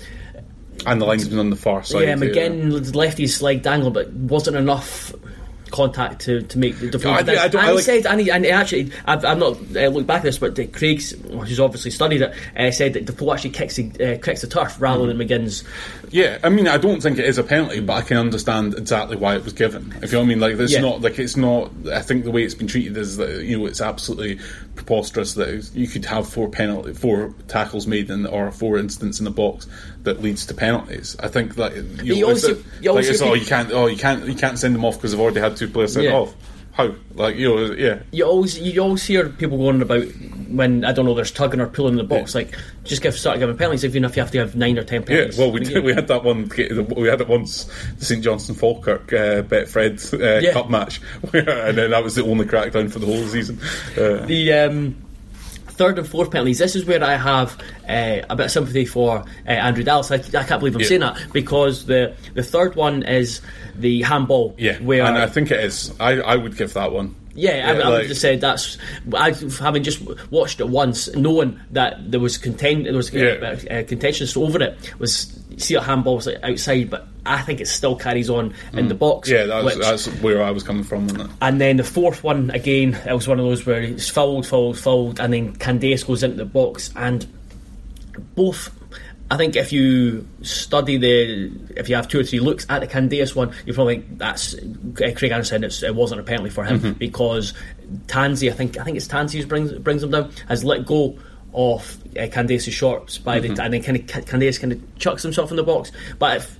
And 0.86 1.00
the 1.00 1.06
linesman 1.06 1.38
on 1.38 1.50
the 1.50 1.56
far 1.56 1.82
side. 1.82 2.02
Yeah, 2.02 2.14
McGinn 2.14 2.72
yeah. 2.72 2.98
left 2.98 3.18
his 3.18 3.42
leg 3.42 3.62
dangle, 3.62 3.90
but 3.90 4.12
wasn't 4.12 4.56
enough 4.56 5.12
contact 5.70 6.20
to, 6.22 6.42
to 6.42 6.58
make 6.58 6.78
the 6.78 6.90
difference. 6.90 7.28
I, 7.28 7.32
I, 7.32 7.36
I 7.36 7.44
and 7.44 7.54
he 7.54 7.72
like, 7.72 7.84
said, 7.84 8.06
and, 8.06 8.20
he, 8.20 8.30
and 8.30 8.44
he 8.44 8.50
actually, 8.50 8.92
I've, 9.06 9.24
I've 9.24 9.38
not 9.38 9.56
uh, 9.76 9.88
looked 9.88 10.06
back 10.06 10.18
at 10.18 10.24
this, 10.24 10.38
but 10.38 10.54
Craig's, 10.72 11.10
who's 11.10 11.60
obviously 11.60 11.90
studied 11.90 12.22
it, 12.22 12.34
uh, 12.56 12.70
said 12.70 12.94
that 12.94 13.04
Defoe 13.04 13.32
actually 13.32 13.50
kicks 13.50 13.76
the, 13.76 13.90
uh, 14.14 14.18
kicks 14.22 14.40
the 14.40 14.46
turf 14.46 14.80
rather 14.80 15.04
mm-hmm. 15.04 15.18
than 15.18 15.28
McGinn's. 15.28 15.64
Yeah, 16.10 16.38
I 16.42 16.48
mean, 16.48 16.68
I 16.68 16.78
don't 16.78 17.02
think 17.02 17.18
it 17.18 17.26
is 17.26 17.38
a 17.38 17.44
penalty, 17.44 17.80
but 17.80 17.94
I 17.94 18.02
can 18.02 18.16
understand 18.16 18.74
exactly 18.74 19.16
why 19.16 19.36
it 19.36 19.44
was 19.44 19.52
given. 19.52 19.92
If 20.02 20.12
you 20.12 20.18
know 20.18 20.20
what 20.20 20.24
I 20.24 20.28
mean, 20.28 20.40
like 20.40 20.54
it's 20.54 20.72
yeah. 20.72 20.80
not 20.80 21.00
like 21.02 21.18
it's 21.18 21.36
not. 21.36 21.70
I 21.92 22.00
think 22.00 22.24
the 22.24 22.30
way 22.30 22.44
it's 22.44 22.54
been 22.54 22.66
treated 22.66 22.96
is 22.96 23.18
that 23.18 23.44
you 23.44 23.58
know 23.58 23.66
it's 23.66 23.80
absolutely 23.80 24.38
preposterous 24.74 25.34
that 25.34 25.70
you 25.74 25.86
could 25.86 26.04
have 26.06 26.28
four 26.28 26.48
penalty, 26.48 26.94
four 26.94 27.34
tackles 27.48 27.86
made 27.86 28.10
in 28.10 28.26
or 28.26 28.50
four 28.52 28.78
incidents 28.78 29.18
in 29.18 29.24
the 29.24 29.30
box 29.30 29.66
that 30.08 30.22
leads 30.22 30.46
to 30.46 30.54
penalties. 30.54 31.16
I 31.20 31.28
think 31.28 31.56
that 31.56 31.76
you, 32.02 32.20
know, 32.20 32.30
also, 32.30 32.52
it, 32.52 32.64
you 32.80 32.92
like 32.92 33.04
it's, 33.04 33.20
oh 33.20 33.34
you 33.34 33.44
can't 33.44 33.70
oh 33.72 33.86
you 33.86 33.96
can't 33.96 34.26
you 34.26 34.34
can't 34.34 34.58
send 34.58 34.74
them 34.74 34.84
off 34.84 34.96
because 34.96 35.12
they've 35.12 35.20
already 35.20 35.40
had 35.40 35.56
two 35.56 35.68
players 35.68 35.92
sent 35.92 36.06
yeah. 36.06 36.12
off. 36.12 36.34
How 36.72 36.94
like 37.14 37.36
you 37.36 37.48
know 37.48 37.72
yeah. 37.74 38.00
You 38.10 38.24
always 38.24 38.58
you 38.58 38.80
always 38.80 39.04
hear 39.04 39.28
people 39.28 39.58
going 39.58 39.82
about 39.82 40.04
when 40.48 40.84
I 40.84 40.92
don't 40.92 41.04
know 41.04 41.14
there's 41.14 41.30
tugging 41.30 41.60
or 41.60 41.66
pulling 41.66 41.94
in 41.94 41.98
the 41.98 42.04
box 42.04 42.34
yeah. 42.34 42.42
like 42.42 42.56
just 42.84 43.02
give 43.02 43.14
start 43.14 43.38
giving 43.38 43.56
penalties 43.56 43.84
even 43.84 44.04
if 44.04 44.16
you 44.16 44.22
have 44.22 44.30
to 44.30 44.38
have 44.38 44.56
nine 44.56 44.78
or 44.78 44.84
ten 44.84 45.02
penalties. 45.02 45.36
Yeah, 45.36 45.44
well 45.44 45.52
we 45.52 45.60
did, 45.60 45.84
we 45.84 45.92
had 45.92 46.08
that 46.08 46.24
one 46.24 46.48
we 46.96 47.08
had 47.08 47.20
it 47.20 47.28
once 47.28 47.64
the 47.98 48.04
St 48.04 48.24
Johnstone 48.24 48.56
Falkirk 48.56 49.12
uh, 49.12 49.42
Betfred 49.42 50.14
uh, 50.14 50.40
yeah. 50.40 50.52
Cup 50.52 50.70
match 50.70 51.00
and 51.32 51.76
then 51.76 51.90
that 51.90 52.02
was 52.02 52.14
the 52.14 52.24
only 52.24 52.46
crackdown 52.46 52.90
for 52.90 53.00
the 53.00 53.06
whole 53.06 53.26
season. 53.26 53.58
Uh, 53.96 54.24
the 54.24 54.52
um, 54.52 55.07
third 55.78 55.98
and 55.98 56.06
fourth 56.06 56.30
penalties, 56.30 56.58
this 56.58 56.76
is 56.76 56.84
where 56.84 57.02
I 57.02 57.14
have 57.14 57.58
uh, 57.88 58.26
a 58.28 58.36
bit 58.36 58.46
of 58.46 58.50
sympathy 58.50 58.84
for 58.84 59.18
uh, 59.18 59.50
Andrew 59.50 59.84
Dallas. 59.84 60.10
I, 60.10 60.16
I, 60.16 60.44
can't 60.44 60.60
believe 60.60 60.74
I'm 60.74 60.80
yeah. 60.82 60.88
saying 60.88 61.00
that 61.00 61.26
because 61.32 61.86
the 61.86 62.14
the 62.34 62.42
third 62.42 62.74
one 62.74 63.04
is 63.04 63.40
the 63.76 64.02
handball. 64.02 64.54
Yeah, 64.58 64.78
where 64.78 65.04
and 65.04 65.16
I 65.16 65.26
think 65.26 65.50
it 65.50 65.60
is. 65.60 65.94
I, 66.00 66.20
I 66.20 66.36
would 66.36 66.56
give 66.56 66.74
that 66.74 66.92
one. 66.92 67.14
Yeah, 67.38 67.56
yeah 67.56 67.68
I, 67.68 67.72
like, 67.72 67.84
I 67.84 67.90
would 67.90 68.08
just 68.08 68.20
say 68.20 68.36
that's. 68.36 68.78
I 69.14 69.30
having 69.60 69.84
just 69.84 70.02
watched 70.30 70.60
it 70.60 70.68
once, 70.68 71.14
knowing 71.14 71.60
that 71.70 72.10
there 72.10 72.20
was 72.20 72.36
content, 72.36 72.84
there 72.84 72.94
was 72.94 73.12
yeah. 73.12 73.56
uh, 73.70 73.84
contention 73.84 74.26
over 74.42 74.60
it 74.60 74.76
was 74.98 75.38
see 75.56 75.74
a 75.74 75.80
handball 75.80 76.16
was 76.16 76.28
outside, 76.42 76.90
but 76.90 77.06
I 77.24 77.42
think 77.42 77.60
it 77.60 77.68
still 77.68 77.94
carries 77.94 78.28
on 78.28 78.54
in 78.72 78.86
mm. 78.86 78.88
the 78.88 78.94
box. 78.94 79.28
Yeah, 79.28 79.46
that's, 79.46 79.64
which, 79.64 79.78
that's, 79.78 80.06
where 80.20 80.42
I 80.42 80.50
was 80.50 80.62
coming 80.62 80.82
from. 80.82 81.30
And 81.40 81.60
then 81.60 81.76
the 81.76 81.84
fourth 81.84 82.24
one 82.24 82.50
again, 82.50 82.94
it 83.06 83.12
was 83.12 83.28
one 83.28 83.38
of 83.38 83.44
those 83.44 83.64
where 83.64 83.82
it's 83.82 84.08
fouled, 84.08 84.46
fouled, 84.46 84.78
fouled, 84.78 85.20
and 85.20 85.32
then 85.32 85.54
Candeias 85.56 86.06
goes 86.06 86.22
into 86.22 86.36
the 86.36 86.44
box, 86.44 86.90
and 86.96 87.26
both. 88.34 88.74
I 89.30 89.36
think 89.36 89.56
if 89.56 89.72
you 89.72 90.26
study 90.42 90.96
the, 90.96 91.52
if 91.76 91.88
you 91.88 91.96
have 91.96 92.08
two 92.08 92.20
or 92.20 92.24
three 92.24 92.40
looks 92.40 92.66
at 92.70 92.80
the 92.80 92.86
Candeias 92.86 93.34
one, 93.34 93.52
you 93.66 93.74
probably 93.74 93.96
think 93.96 94.18
that's 94.18 94.54
uh, 94.54 95.12
Craig 95.16 95.32
Anderson. 95.32 95.64
it 95.64 95.94
wasn't 95.94 96.20
a 96.20 96.24
penalty 96.24 96.50
for 96.50 96.64
him 96.64 96.80
mm-hmm. 96.80 96.92
because 96.92 97.52
Tansy, 98.06 98.50
I 98.50 98.54
think, 98.54 98.78
I 98.78 98.84
think 98.84 98.96
it's 98.96 99.06
Tansy 99.06 99.40
who 99.40 99.46
brings 99.46 99.72
brings 99.72 100.02
him 100.02 100.10
down, 100.12 100.30
has 100.48 100.64
let 100.64 100.86
go 100.86 101.18
of 101.52 101.98
uh, 102.16 102.58
shorts 102.58 103.18
by 103.18 103.40
mm-hmm. 103.40 103.54
the 103.54 103.62
and 103.62 103.74
then 103.74 103.82
kind 103.82 103.96
of 103.98 104.06
Candeias 104.06 104.58
kind 104.60 104.72
of 104.72 104.98
chucks 104.98 105.22
himself 105.22 105.50
in 105.50 105.56
the 105.56 105.62
box. 105.62 105.92
But 106.18 106.38
if 106.38 106.58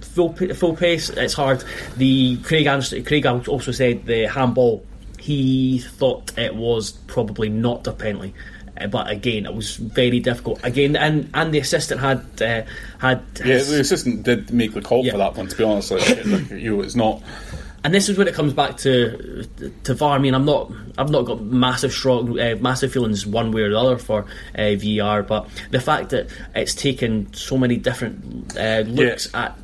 full 0.00 0.34
full 0.34 0.76
pace, 0.76 1.10
it's 1.10 1.34
hard. 1.34 1.64
The 1.96 2.36
Craig 2.38 2.66
Anderson, 2.66 3.04
Craig 3.04 3.26
also 3.26 3.72
said 3.72 4.06
the 4.06 4.26
handball. 4.26 4.84
He 5.18 5.80
thought 5.80 6.36
it 6.38 6.54
was 6.54 6.92
probably 6.92 7.48
not 7.48 7.86
a 7.86 7.92
penalty 7.92 8.34
uh, 8.80 8.86
but 8.86 9.10
again, 9.10 9.46
it 9.46 9.54
was 9.54 9.76
very 9.76 10.20
difficult. 10.20 10.60
Again, 10.62 10.96
and 10.96 11.30
and 11.34 11.52
the 11.52 11.58
assistant 11.58 12.00
had 12.00 12.24
uh, 12.42 12.62
had 12.98 13.22
yeah, 13.44 13.58
the 13.58 13.80
assistant 13.80 14.22
did 14.22 14.52
make 14.52 14.74
the 14.74 14.82
call 14.82 15.04
yeah. 15.04 15.12
for 15.12 15.18
that 15.18 15.36
one. 15.36 15.48
To 15.48 15.56
be 15.56 15.64
honest, 15.64 15.90
like, 15.90 16.24
like, 16.26 16.50
you 16.50 16.76
know, 16.76 16.82
it's 16.82 16.96
not 16.96 17.22
and 17.84 17.94
this 17.94 18.08
is 18.08 18.18
when 18.18 18.28
it 18.28 18.34
comes 18.34 18.52
back 18.52 18.76
to 18.78 19.44
to 19.84 19.94
VAR. 19.94 20.16
I 20.16 20.18
mean, 20.18 20.34
I'm 20.34 20.44
not, 20.44 20.72
I've 20.96 21.10
not 21.10 21.22
got 21.22 21.40
massive 21.40 21.92
strong, 21.92 22.38
uh, 22.38 22.56
massive 22.60 22.92
feelings 22.92 23.24
one 23.26 23.52
way 23.52 23.62
or 23.62 23.70
the 23.70 23.78
other 23.78 23.98
for 23.98 24.26
uh, 24.56 24.74
VAR, 24.74 25.22
but 25.22 25.48
the 25.70 25.80
fact 25.80 26.10
that 26.10 26.28
it's 26.54 26.74
taken 26.74 27.32
so 27.32 27.56
many 27.56 27.76
different 27.76 28.56
uh, 28.56 28.80
looks 28.80 29.28
yeah. 29.32 29.46
at 29.46 29.58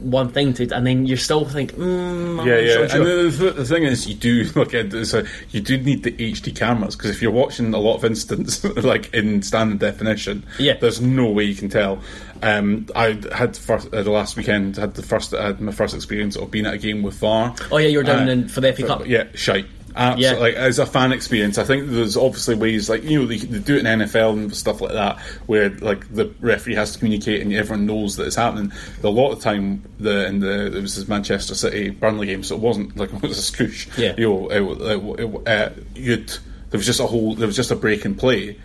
one 0.00 0.28
thing 0.28 0.52
to, 0.54 0.68
and 0.74 0.86
then 0.86 1.06
you 1.06 1.16
still 1.16 1.44
think, 1.44 1.72
mm, 1.72 2.44
yeah, 2.44 2.58
yeah. 2.58 2.86
Sure. 2.86 2.96
And 2.96 3.32
the, 3.32 3.50
the, 3.52 3.64
thing 3.64 3.84
is, 3.84 4.06
you 4.06 4.14
do 4.14 4.44
look 4.54 4.74
at 4.74 4.92
so 5.06 5.24
you 5.50 5.60
do 5.60 5.78
need 5.78 6.02
the 6.02 6.12
HD 6.12 6.54
cameras 6.54 6.96
because 6.96 7.10
if 7.10 7.22
you're 7.22 7.30
watching 7.30 7.72
a 7.74 7.78
lot 7.78 7.96
of 7.96 8.04
instance 8.04 8.64
like 8.84 9.12
in 9.14 9.42
standard 9.42 9.78
definition, 9.78 10.44
yeah, 10.58 10.74
there's 10.74 11.00
no 11.00 11.30
way 11.30 11.44
you 11.44 11.54
can 11.54 11.68
tell. 11.68 12.00
Um, 12.42 12.86
I 12.94 13.18
had 13.34 13.56
first, 13.56 13.92
uh, 13.94 14.02
the 14.02 14.10
last 14.10 14.36
weekend 14.36 14.76
had 14.76 14.94
the 14.94 15.02
first 15.02 15.32
uh, 15.32 15.54
my 15.58 15.72
first 15.72 15.94
experience 15.94 16.36
of 16.36 16.50
being 16.50 16.66
at 16.66 16.74
a 16.74 16.78
game 16.78 17.02
with 17.02 17.14
VAR. 17.14 17.54
Oh 17.70 17.78
yeah, 17.78 17.88
you 17.88 17.98
were 17.98 18.04
down 18.04 18.28
uh, 18.28 18.32
in, 18.32 18.48
for 18.48 18.60
the 18.60 18.72
FA 18.72 18.86
Cup. 18.86 19.06
Yeah, 19.06 19.24
shite. 19.34 19.66
Absolutely. 19.96 20.24
Yeah. 20.24 20.42
Like, 20.42 20.54
as 20.54 20.78
a 20.78 20.84
fan 20.84 21.12
experience, 21.12 21.56
I 21.56 21.64
think 21.64 21.88
there's 21.88 22.16
obviously 22.18 22.54
ways 22.54 22.90
like 22.90 23.02
you 23.02 23.20
know 23.20 23.26
they, 23.26 23.38
they, 23.38 23.58
do 23.58 23.76
it 23.76 23.86
in 23.86 24.00
NFL 24.00 24.32
and 24.34 24.54
stuff 24.54 24.82
like 24.82 24.92
that, 24.92 25.18
where 25.46 25.70
like 25.70 26.12
the 26.12 26.32
referee 26.40 26.74
has 26.74 26.92
to 26.92 26.98
communicate 26.98 27.40
and 27.40 27.52
everyone 27.54 27.86
knows 27.86 28.16
that 28.16 28.26
it's 28.26 28.36
happening. 28.36 28.72
A 29.02 29.08
lot 29.08 29.32
of 29.32 29.38
the 29.38 29.44
time, 29.44 29.82
the 29.98 30.26
in 30.26 30.40
the 30.40 30.66
it 30.66 30.82
was 30.82 30.96
this 30.96 31.08
Manchester 31.08 31.54
City 31.54 31.90
Burnley 31.90 32.26
game, 32.26 32.42
so 32.42 32.56
it 32.56 32.60
wasn't 32.60 32.94
like 32.96 33.10
it 33.14 33.22
was 33.22 33.38
a 33.38 33.52
scoosh. 33.52 33.96
Yeah, 33.96 34.14
you 34.18 34.28
know, 34.28 34.48
it, 34.50 34.60
it, 34.60 35.20
it, 35.20 35.48
uh, 35.48 35.70
you'd 35.94 36.28
there 36.70 36.78
was 36.78 36.86
just 36.86 37.00
a 37.00 37.06
whole 37.06 37.34
there 37.34 37.46
was 37.46 37.56
just 37.56 37.70
a 37.70 37.76
break 37.76 38.04
in 38.04 38.14
play, 38.14 38.58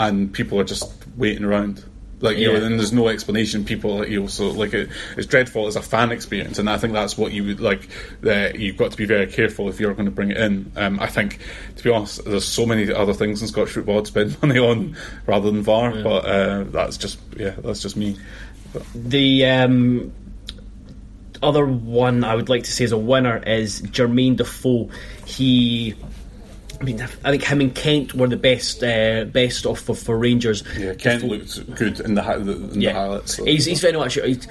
and 0.00 0.32
people 0.32 0.58
are 0.58 0.64
just 0.64 0.92
waiting 1.16 1.44
around 1.44 1.84
like 2.20 2.36
you 2.36 2.50
yeah. 2.50 2.58
know, 2.58 2.64
and 2.66 2.78
there's 2.78 2.92
no 2.92 3.08
explanation. 3.08 3.64
People, 3.64 4.06
you 4.06 4.20
know, 4.20 4.26
so 4.26 4.48
like 4.48 4.74
it, 4.74 4.88
it's 5.16 5.26
dreadful 5.26 5.66
as 5.66 5.76
a 5.76 5.82
fan 5.82 6.10
experience, 6.10 6.58
and 6.58 6.68
I 6.68 6.78
think 6.78 6.92
that's 6.92 7.16
what 7.16 7.32
you 7.32 7.44
would 7.44 7.60
like. 7.60 7.88
Uh, 8.24 8.50
you've 8.54 8.76
got 8.76 8.90
to 8.90 8.96
be 8.96 9.06
very 9.06 9.26
careful 9.26 9.68
if 9.68 9.78
you're 9.80 9.94
going 9.94 10.06
to 10.06 10.12
bring 10.12 10.30
it 10.30 10.36
in. 10.36 10.72
Um, 10.76 10.98
I 11.00 11.06
think, 11.06 11.38
to 11.76 11.84
be 11.84 11.90
honest, 11.90 12.24
there's 12.24 12.44
so 12.44 12.66
many 12.66 12.92
other 12.92 13.14
things 13.14 13.42
in 13.42 13.48
Scottish 13.48 13.74
football 13.74 14.02
to 14.02 14.06
spend 14.06 14.40
money 14.42 14.58
on 14.58 14.96
rather 15.26 15.50
than 15.50 15.62
VAR, 15.62 15.94
yeah. 15.94 16.02
but 16.02 16.24
uh, 16.24 16.64
that's 16.64 16.96
just 16.96 17.18
yeah, 17.36 17.54
that's 17.58 17.80
just 17.80 17.96
me. 17.96 18.16
But. 18.72 18.82
The 18.94 19.46
um, 19.46 20.12
other 21.42 21.66
one 21.66 22.24
I 22.24 22.34
would 22.34 22.48
like 22.48 22.64
to 22.64 22.72
say 22.72 22.84
as 22.84 22.92
a 22.92 22.98
winner 22.98 23.36
is 23.38 23.82
Jermaine 23.82 24.36
Defoe. 24.36 24.90
He 25.24 25.94
I 26.80 26.84
mean, 26.84 27.00
I 27.02 27.30
think 27.32 27.42
him 27.42 27.60
and 27.60 27.74
Kent 27.74 28.14
were 28.14 28.28
the 28.28 28.36
best, 28.36 28.84
uh, 28.84 29.24
best 29.24 29.66
off 29.66 29.80
for, 29.80 29.94
for 29.96 30.16
Rangers. 30.16 30.62
Yeah, 30.78 30.94
Kent 30.94 31.24
looked 31.24 31.74
good 31.74 31.98
in 32.00 32.14
the, 32.14 32.22
in 32.72 32.80
Yeah. 32.80 32.92
the 32.92 32.98
highlights. 33.00 33.36
so- 33.36 33.44
He's, 33.44 33.64
he's 33.64 33.80
very 33.80 33.96
much. 33.96 34.14
He's, 34.14 34.46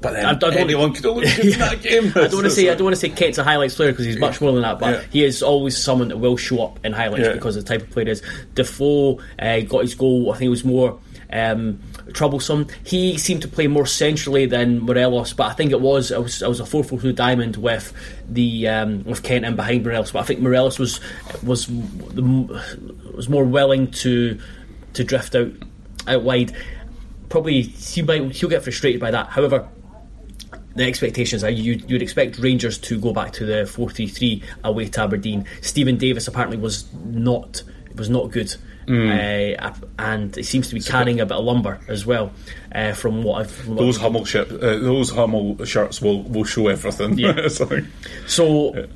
but 0.00 0.12
then 0.14 0.24
I- 0.24 0.30
I 0.30 0.34
don't- 0.34 0.54
anyone 0.56 0.94
could 0.94 1.04
have 1.04 1.14
looked 1.16 1.36
good 1.36 1.52
in 1.52 1.58
that 1.58 1.82
game. 1.82 2.08
I 2.16 2.20
don't 2.22 2.32
want 2.34 2.44
to 2.44 2.50
say 2.50 2.70
I 2.70 2.74
don't 2.74 2.84
want 2.84 2.94
to 2.96 3.00
say 3.00 3.10
Kent's 3.10 3.36
a 3.36 3.44
highlights 3.44 3.74
player 3.74 3.92
because 3.92 4.06
he's 4.06 4.18
much 4.18 4.40
more 4.40 4.52
than 4.52 4.62
that, 4.62 4.78
but 4.78 4.94
Yeah. 4.94 5.02
he 5.10 5.24
is 5.24 5.42
always 5.42 5.76
someone 5.76 6.08
that 6.08 6.16
will 6.16 6.38
show 6.38 6.62
up 6.64 6.78
in 6.86 6.92
highlights 6.94 7.26
Yeah. 7.26 7.32
because 7.34 7.56
of 7.56 7.64
the 7.64 7.68
type 7.68 7.82
of 7.82 7.90
player 7.90 8.06
he 8.06 8.12
is. 8.12 8.22
Defoe 8.54 9.20
uh, 9.38 9.60
got 9.60 9.82
his 9.82 9.94
goal. 9.94 10.32
I 10.32 10.38
think 10.38 10.46
it 10.46 10.50
was 10.50 10.64
more 10.64 10.98
um, 11.34 11.80
troublesome. 12.12 12.68
He 12.84 13.18
seemed 13.18 13.42
to 13.42 13.48
play 13.48 13.66
more 13.66 13.86
centrally 13.86 14.46
than 14.46 14.80
Morelos, 14.80 15.32
but 15.32 15.50
I 15.50 15.54
think 15.54 15.72
it 15.72 15.80
was 15.80 16.10
it 16.10 16.22
was, 16.22 16.42
it 16.42 16.48
was 16.48 16.60
a 16.60 16.66
four 16.66 16.84
four 16.84 17.00
two 17.00 17.12
diamond 17.12 17.56
with 17.56 17.92
the 18.28 18.68
um, 18.68 19.04
with 19.04 19.22
Kent 19.22 19.44
in 19.44 19.56
behind 19.56 19.84
Morelos. 19.84 20.12
But 20.12 20.20
I 20.20 20.22
think 20.22 20.40
Morelos 20.40 20.78
was 20.78 21.00
was 21.42 21.68
was 21.68 23.28
more 23.28 23.44
willing 23.44 23.90
to 23.92 24.38
to 24.94 25.04
drift 25.04 25.34
out 25.34 25.52
out 26.06 26.22
wide. 26.22 26.54
Probably 27.28 27.62
he 27.62 28.02
might 28.02 28.32
he'll 28.32 28.50
get 28.50 28.62
frustrated 28.62 29.00
by 29.00 29.10
that. 29.10 29.28
However 29.28 29.68
the 30.74 30.84
expectations 30.84 31.44
are 31.44 31.50
you 31.50 31.82
you'd 31.86 32.02
expect 32.02 32.38
Rangers 32.38 32.78
to 32.78 32.98
go 32.98 33.12
back 33.12 33.32
to 33.32 33.44
the 33.44 33.64
4-3-3 33.64 34.42
away 34.64 34.88
to 34.88 35.02
Aberdeen. 35.02 35.46
Steven 35.60 35.98
Davis 35.98 36.28
apparently 36.28 36.56
was 36.56 36.90
not 36.94 37.62
was 37.94 38.08
not 38.08 38.30
good. 38.30 38.54
Uh, 38.88 39.72
and 39.98 40.36
it 40.36 40.44
seems 40.44 40.68
to 40.68 40.74
be 40.74 40.80
carrying 40.80 41.20
a 41.20 41.26
bit 41.26 41.36
of 41.36 41.44
lumber 41.44 41.80
as 41.88 42.04
well, 42.06 42.32
uh, 42.74 42.92
from 42.92 43.22
what 43.22 43.40
I've. 43.42 43.50
From 43.50 43.76
Those 43.76 43.96
I've- 43.96 44.02
Hummel 44.04 44.24
ship, 44.24 44.50
uh, 44.52 44.78
those 44.78 45.10
Hummel 45.10 45.64
shirts 45.64 46.00
will 46.02 46.22
will 46.24 46.44
show 46.44 46.68
everything. 46.68 47.18
Yeah. 47.18 47.32
It's 47.36 47.60
like- 47.60 47.84
so, 48.26 48.86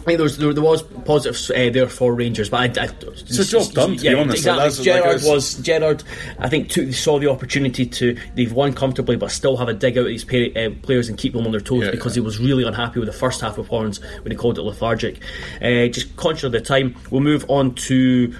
I 0.00 0.02
think 0.02 0.16
there 0.16 0.24
was, 0.24 0.38
there, 0.38 0.52
there 0.54 0.62
was 0.64 0.82
positives 0.82 1.50
uh, 1.50 1.68
there 1.72 1.86
for 1.86 2.14
Rangers, 2.14 2.48
but 2.48 2.78
I, 2.78 2.82
I, 2.84 2.88
It's 3.02 3.38
a 3.38 3.44
job 3.44 3.70
done, 3.72 3.96
to 3.96 4.02
be 4.02 4.14
honest. 4.14 4.38
Exactly. 4.38 4.64
Like, 4.64 4.74
Gerrard 5.02 5.16
it's- 5.16 5.28
was 5.28 5.54
Gerrard. 5.62 6.02
I 6.38 6.48
think 6.48 6.70
took, 6.70 6.92
saw 6.94 7.18
the 7.18 7.30
opportunity 7.30 7.84
to 7.86 8.16
they've 8.34 8.52
won 8.52 8.72
comfortably, 8.72 9.16
but 9.16 9.30
still 9.30 9.58
have 9.58 9.68
a 9.68 9.74
dig 9.74 9.98
out 9.98 10.02
of 10.02 10.06
these 10.06 10.24
pay, 10.24 10.52
uh, 10.66 10.70
players 10.82 11.08
and 11.10 11.18
keep 11.18 11.34
them 11.34 11.44
on 11.44 11.52
their 11.52 11.60
toes 11.60 11.84
Yeah, 11.84 11.90
because 11.90 12.16
yeah. 12.16 12.22
he 12.22 12.24
was 12.24 12.38
really 12.40 12.64
unhappy 12.66 12.98
with 12.98 13.08
the 13.08 13.12
first 13.12 13.42
half 13.42 13.58
of 13.58 13.68
Horns 13.68 14.00
when 14.22 14.30
he 14.32 14.36
called 14.36 14.58
it 14.58 14.62
lethargic. 14.62 15.20
Uh, 15.60 15.86
just 15.88 16.16
conscious 16.16 16.44
of 16.44 16.52
the 16.52 16.60
time, 16.62 16.96
we'll 17.10 17.20
move 17.20 17.44
on 17.48 17.74
to 17.74 18.34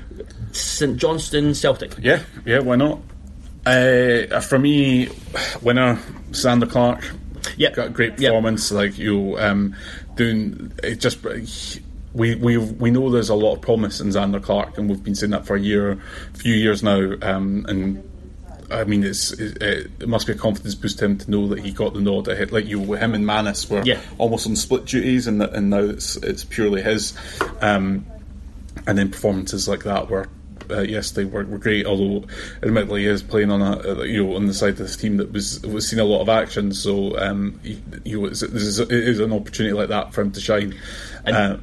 St 0.52 0.96
Johnstone 0.96 1.54
Celtic. 1.54 1.94
yeah, 2.00 2.22
yeah, 2.46 2.60
why 2.60 2.76
not? 2.76 3.00
Uh, 3.66 4.40
for 4.40 4.58
me, 4.58 5.08
winner 5.60 5.96
Zander 6.30 6.68
Clark. 6.70 7.08
Yep. 7.56 7.74
got 7.74 7.86
a 7.86 7.90
great 7.90 8.18
Yep. 8.18 8.30
performance. 8.30 8.70
Like 8.72 8.98
you, 8.98 9.36
um, 9.38 9.74
doing 10.24 10.72
it 10.82 10.96
just. 11.00 11.18
We, 12.12 12.34
we 12.34 12.56
we 12.58 12.90
know 12.90 13.08
there's 13.08 13.28
a 13.28 13.36
lot 13.36 13.54
of 13.54 13.60
promise 13.62 14.00
in 14.00 14.08
Zander 14.08 14.42
Clark, 14.42 14.76
and 14.78 14.88
we've 14.90 15.02
been 15.02 15.14
saying 15.14 15.30
that 15.30 15.46
for 15.46 15.54
a 15.54 15.60
year, 15.60 15.96
few 16.34 16.52
years 16.54 16.82
now. 16.82 17.14
Um, 17.22 17.64
and 17.68 18.02
I 18.68 18.82
mean, 18.84 19.04
it's 19.04 19.30
it, 19.32 19.62
it 19.62 20.08
must 20.08 20.26
be 20.26 20.32
a 20.32 20.36
confidence 20.36 20.74
boost 20.74 20.98
to 20.98 21.04
him 21.04 21.18
to 21.18 21.30
know 21.30 21.46
that 21.48 21.60
he 21.60 21.70
got 21.70 21.94
the 21.94 22.00
nod. 22.00 22.26
Ahead. 22.26 22.50
Like 22.50 22.66
you, 22.66 22.94
him 22.94 23.14
and 23.14 23.24
Mannus 23.24 23.70
were 23.70 23.82
Yeah. 23.84 24.00
almost 24.18 24.46
on 24.48 24.56
split 24.56 24.86
duties, 24.86 25.28
and 25.28 25.40
that- 25.40 25.54
and 25.54 25.70
now 25.70 25.78
it's 25.84 26.16
it's 26.16 26.42
purely 26.44 26.82
his. 26.82 27.12
Um, 27.60 28.04
and 28.88 28.98
then 28.98 29.10
performances 29.10 29.68
like 29.68 29.84
that 29.84 30.10
were. 30.10 30.26
Uh, 30.70 30.80
yesterday 30.82 31.28
were, 31.28 31.44
were 31.44 31.58
great, 31.58 31.86
although 31.86 32.24
admittedly 32.62 33.02
he 33.02 33.06
is 33.08 33.22
playing 33.22 33.50
on 33.50 33.60
a 33.62 34.00
uh, 34.00 34.02
you 34.02 34.24
know 34.24 34.36
on 34.36 34.46
the 34.46 34.54
side 34.54 34.70
of 34.70 34.78
this 34.78 34.96
team 34.96 35.16
that 35.18 35.32
was 35.32 35.60
was 35.62 35.88
seeing 35.88 36.00
a 36.00 36.04
lot 36.04 36.20
of 36.20 36.28
action. 36.28 36.72
So 36.72 37.18
um, 37.18 37.58
he, 37.62 37.80
you 38.04 38.20
know, 38.20 38.26
it's, 38.26 38.42
is, 38.42 38.78
it 38.78 38.90
is 38.92 39.20
an 39.20 39.32
opportunity 39.32 39.72
like 39.74 39.88
that 39.88 40.12
for 40.14 40.22
him 40.22 40.32
to 40.32 40.40
shine. 40.40 40.74
Uh, 41.26 41.56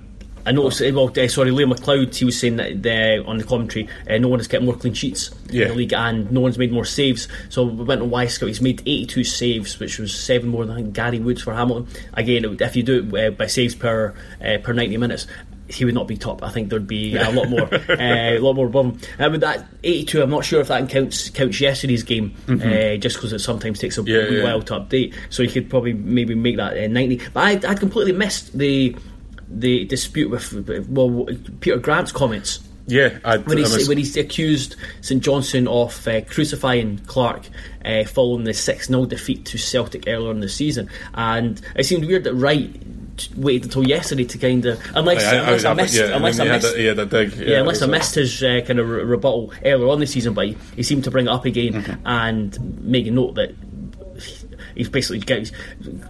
I 0.46 0.52
noticed, 0.52 0.82
uh, 0.82 0.90
well, 0.94 1.08
uh, 1.10 1.28
sorry, 1.28 1.52
Liam 1.52 1.74
McLeod, 1.74 2.16
he 2.16 2.24
was 2.24 2.40
saying 2.40 2.56
that 2.56 2.82
the, 2.82 3.22
on 3.28 3.38
the 3.38 3.44
commentary, 3.44 3.90
uh, 4.10 4.18
no 4.18 4.30
one 4.30 4.40
has 4.40 4.48
kept 4.48 4.64
more 4.64 4.78
clean 4.78 4.94
sheets 4.94 5.30
Yeah. 5.50 5.64
in 5.64 5.68
the 5.72 5.76
league 5.76 5.92
and 5.92 6.32
no 6.32 6.40
one's 6.40 6.58
made 6.58 6.72
more 6.72 6.86
saves. 6.86 7.28
So 7.50 7.66
we 7.66 7.84
went 7.84 8.02
on 8.02 8.10
Wyscout, 8.10 8.48
he's 8.48 8.62
made 8.62 8.82
82 8.86 9.26
saves, 9.26 9.78
which 9.78 10.00
was 10.00 10.18
seven 10.18 10.48
more 10.48 10.66
than 10.66 10.92
Gary 10.92 11.20
Woods 11.20 11.42
for 11.42 11.54
Hamilton. 11.54 11.88
Again, 12.14 12.46
if 12.62 12.76
you 12.78 12.84
do 12.84 13.10
it 13.14 13.28
uh, 13.28 13.32
by 13.32 13.48
saves 13.48 13.76
per 13.76 14.16
uh, 14.42 14.58
per 14.64 14.72
90 14.72 14.96
minutes, 14.96 15.28
he 15.70 15.86
would 15.86 15.94
not 15.94 16.08
be 16.08 16.16
top. 16.18 16.44
I 16.44 16.50
think 16.50 16.70
there'd 16.70 16.88
be 16.88 17.16
a 17.18 17.30
lot 17.32 17.50
more, 17.50 17.64
uh, 17.90 17.96
a 18.00 18.40
lot 18.40 18.54
more 18.54 18.68
above 18.68 18.86
him. 18.86 19.00
Uh, 19.20 19.30
with 19.30 19.42
that 19.42 19.66
82, 19.84 20.22
I'm 20.22 20.30
not 20.30 20.46
sure 20.46 20.62
if 20.62 20.68
that 20.70 20.88
counts 20.90 21.30
counts 21.30 21.60
yesterday's 21.60 22.04
game, 22.04 22.34
uh, 22.48 22.96
just 22.98 23.18
because 23.18 23.34
it 23.34 23.40
sometimes 23.40 23.80
takes 23.80 23.98
a 23.98 24.02
Mm-hmm. 24.02 24.34
Yeah, 24.34 24.38
yeah. 24.40 24.44
while 24.44 24.62
to 24.64 24.74
update. 24.76 25.14
So 25.30 25.44
you 25.44 25.50
could 25.50 25.70
probably 25.70 25.94
maybe 25.94 26.36
make 26.36 26.58
that 26.58 26.78
uh, 26.78 26.88
90. 26.88 27.22
But 27.34 27.66
I, 27.66 27.70
I'd 27.72 27.80
completely 27.80 28.14
missed 28.14 28.58
the 28.58 28.96
the 29.50 29.86
dispute 29.86 30.30
with 30.30 30.88
well 30.90 31.26
Peter 31.62 31.78
Grant's 31.78 32.12
comments 32.12 32.60
yeah, 32.90 33.20
I, 33.26 33.38
when 33.38 33.58
I 33.58 33.62
he 33.68 33.74
was- 33.76 33.90
when 33.90 33.98
he 33.98 34.20
accused 34.20 34.78
St 35.02 35.22
Johnstone 35.22 35.68
of 35.68 36.08
uh, 36.08 36.22
crucifying 36.22 37.00
Clark 37.00 37.50
uh, 37.84 38.06
following 38.06 38.46
the 38.46 38.54
six 38.54 38.88
0 38.88 39.06
defeat 39.08 39.44
to 39.48 39.58
Celtic 39.58 40.06
earlier 40.08 40.32
in 40.32 40.40
the 40.40 40.48
season, 40.48 40.90
and 41.14 41.62
it 41.76 41.84
seemed 41.86 42.06
weird 42.06 42.24
that 42.24 42.34
Wright 42.36 42.74
waited 43.36 43.66
until 43.66 43.88
yesterday 43.88 44.24
to 44.26 44.38
kind 44.38 44.66
of 44.66 44.80
unless 44.96 45.24
I- 45.24 45.36
I- 45.38 45.40
unless 45.42 45.66
I, 45.66 45.72
I- 45.72 45.74
missed 45.74 45.96
yeah, 45.96 46.16
unless 46.16 46.40
I 46.40 46.44
he 46.44 46.50
had 46.50 46.62
missed 46.62 46.76
a- 46.76 46.78
he 46.78 47.06
dig. 47.06 47.34
yeah, 47.40 47.46
Yeah, 47.48 47.60
unless 47.62 47.78
I 47.82 47.86
so- 47.86 47.92
missed 47.92 48.16
his 48.16 48.44
uh, 48.44 48.62
kind 48.66 48.80
of 48.80 48.90
re- 48.90 49.04
rebuttal 49.04 49.52
earlier 49.66 49.88
on 49.90 50.00
the 50.00 50.08
season, 50.08 50.34
but 50.34 50.48
he, 50.48 50.58
he 50.76 50.84
seemed 50.84 51.04
to 51.06 51.12
bring 51.12 51.26
it 51.28 51.30
up 51.32 51.46
again 51.46 51.74
Mm-hmm. 51.74 52.08
and 52.08 52.84
make 52.84 53.08
a 53.08 53.12
note 53.12 53.36
that 53.36 53.56
he's 54.76 54.90
basically 54.90 55.20
get, 55.20 55.52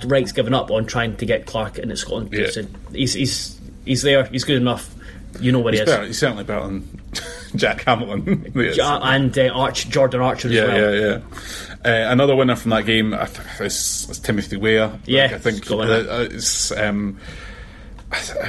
Wright's 0.06 0.32
given 0.32 0.54
up 0.54 0.70
on 0.72 0.86
trying 0.86 1.16
to 1.18 1.26
get 1.26 1.46
Clark 1.46 1.78
in 1.80 1.92
at 1.92 1.98
Scotland. 1.98 2.30
Yeah. 2.34 2.50
So 2.50 2.64
he's, 2.94 3.14
he's 3.14 3.60
he's 3.86 4.02
there. 4.02 4.26
He's 4.26 4.44
good 4.44 4.58
enough. 4.58 4.94
You 5.40 5.52
know 5.52 5.60
where 5.60 5.72
he's, 5.74 5.82
he 5.82 5.84
is. 5.84 5.90
better, 5.92 6.06
he's 6.08 6.18
certainly 6.18 6.44
better 6.46 6.66
than 6.66 7.02
Jack 7.56 7.84
Hamilton. 7.84 8.52
And 8.82 9.38
uh, 9.38 9.48
Arch, 9.54 9.88
Jordan 9.90 10.22
Archer 10.22 10.48
Yeah, 10.50 10.62
as 10.64 10.68
well. 10.68 10.96
yeah, 10.96 11.02
yeah. 11.02 11.77
Uh, 11.86 11.90
another 12.10 12.36
winner 12.36 12.56
from 12.56 12.72
that 12.72 12.86
game 12.86 13.14
is, 13.14 14.08
is 14.10 14.20
Timothy 14.20 14.58
Weah. 14.58 15.00
Yeah, 15.06 15.24
Like, 15.24 15.34
I 15.34 15.38
think 15.38 15.72
uh, 15.72 15.78
uh, 15.78 16.28
it's. 16.32 16.72
Um, 16.72 17.20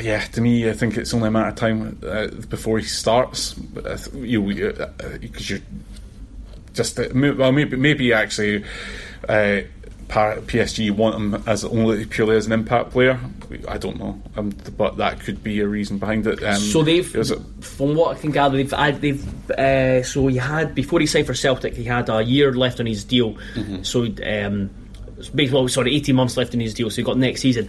yeah, 0.01 0.21
to 0.21 0.41
me, 0.41 0.69
I 0.71 0.73
think 0.73 0.97
it's 0.97 1.13
only 1.13 1.29
a 1.29 1.31
matter 1.31 1.49
of 1.49 1.55
time 1.57 2.01
uh, 2.07 2.29
before 2.49 2.79
he 2.79 2.85
starts. 2.85 3.55
Th- 3.55 4.09
you, 4.15 4.43
because 4.43 4.81
uh, 4.81 4.93
uh, 5.05 5.19
you're 5.21 5.61
just 6.73 6.99
uh, 6.99 7.09
well, 7.13 7.53
maybe 7.53 7.77
maybe 7.77 8.13
actually. 8.13 8.65
Uh, 9.29 9.63
PSG 10.09 10.91
want 10.91 11.17
him 11.17 11.43
as 11.47 11.65
only 11.65 12.05
purely 12.07 12.37
as 12.37 12.47
an 12.47 12.53
impact 12.53 12.91
player. 12.91 13.19
I 13.67 13.79
don't 13.79 13.99
know, 13.99 14.21
um, 14.37 14.51
but 14.77 14.97
that 14.99 15.21
could 15.21 15.43
be 15.43 15.61
a 15.61 15.67
reason 15.69 15.99
behind 15.99 16.27
it. 16.27 16.43
Um, 16.43 16.57
So 16.57 16.83
they've, 16.83 17.15
it- 17.15 17.39
from 17.61 17.95
what 17.95 18.17
I 18.17 18.21
can 18.21 18.31
gather, 18.31 18.57
they've, 18.63 19.01
they've 19.01 19.51
uh, 19.51 20.03
so 20.03 20.27
he 20.27 20.37
had 20.37 20.75
before 20.75 21.01
he 21.01 21.07
signed 21.07 21.27
for 21.27 21.35
Celtic, 21.35 21.75
he 21.75 21.85
had 21.85 22.09
a 22.11 22.23
year 22.23 22.53
left 22.53 22.81
on 22.81 22.87
his 22.87 23.05
deal. 23.05 23.35
Mm-hmm. 23.55 23.83
So 23.83 24.05
um, 24.27 24.71
basically, 25.35 25.69
sorry, 25.69 25.95
eighteen 25.97 26.17
months 26.17 26.37
left 26.37 26.53
in 26.55 26.61
his 26.61 26.75
deal. 26.75 26.91
So 26.91 26.97
he 26.97 27.03
got 27.03 27.17
next 27.19 27.41
season. 27.41 27.69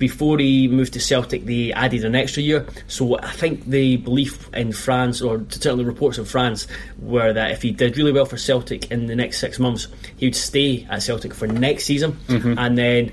Before 0.00 0.38
he 0.38 0.66
moved 0.66 0.94
to 0.94 1.00
Celtic, 1.00 1.44
they 1.44 1.72
added 1.72 2.04
an 2.04 2.14
extra 2.16 2.42
year. 2.42 2.66
So 2.88 3.18
I 3.20 3.30
think 3.30 3.66
the 3.66 3.98
belief 3.98 4.48
in 4.54 4.72
France, 4.72 5.20
or 5.20 5.44
certainly 5.50 5.84
reports 5.84 6.16
in 6.18 6.24
France, 6.24 6.66
were 6.98 7.32
that 7.34 7.50
if 7.52 7.60
he 7.62 7.70
did 7.70 7.96
really 7.98 8.10
well 8.10 8.24
for 8.24 8.38
Celtic 8.38 8.90
in 8.90 9.06
the 9.06 9.14
next 9.14 9.38
six 9.38 9.58
months, 9.58 9.86
he 10.16 10.26
would 10.26 10.34
stay 10.34 10.86
at 10.90 11.02
Celtic 11.02 11.34
for 11.34 11.46
next 11.46 11.84
season, 11.84 12.12
Mm-hmm. 12.28 12.58
and 12.58 12.76
then 12.78 13.12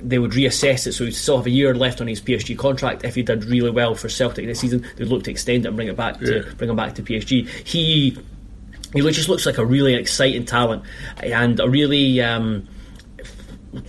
they 0.00 0.18
would 0.20 0.30
reassess 0.32 0.86
it. 0.86 0.92
So 0.92 1.04
he'd 1.04 1.12
still 1.16 1.38
have 1.38 1.46
a 1.46 1.50
year 1.50 1.74
left 1.74 2.00
on 2.00 2.06
his 2.06 2.20
PSG 2.20 2.56
contract. 2.56 3.04
If 3.04 3.16
he 3.16 3.22
did 3.22 3.44
really 3.44 3.70
well 3.70 3.94
for 3.96 4.08
Celtic 4.08 4.46
this 4.46 4.60
season, 4.60 4.86
they'd 4.96 5.08
look 5.08 5.24
to 5.24 5.30
extend 5.32 5.64
it 5.64 5.68
and 5.68 5.76
bring 5.76 5.88
it 5.88 5.96
back 5.96 6.18
to 6.20 6.44
bring 6.56 6.70
him 6.70 6.76
back 6.76 6.94
to 6.94 7.02
PSG. 7.02 7.48
He 7.66 8.16
he 8.94 9.00
just 9.10 9.28
looks 9.28 9.46
like 9.46 9.58
a 9.58 9.64
really 9.66 9.94
exciting 9.94 10.44
talent 10.44 10.84
and 11.22 11.58
a 11.58 11.68
really 11.68 12.20
um, 12.22 12.68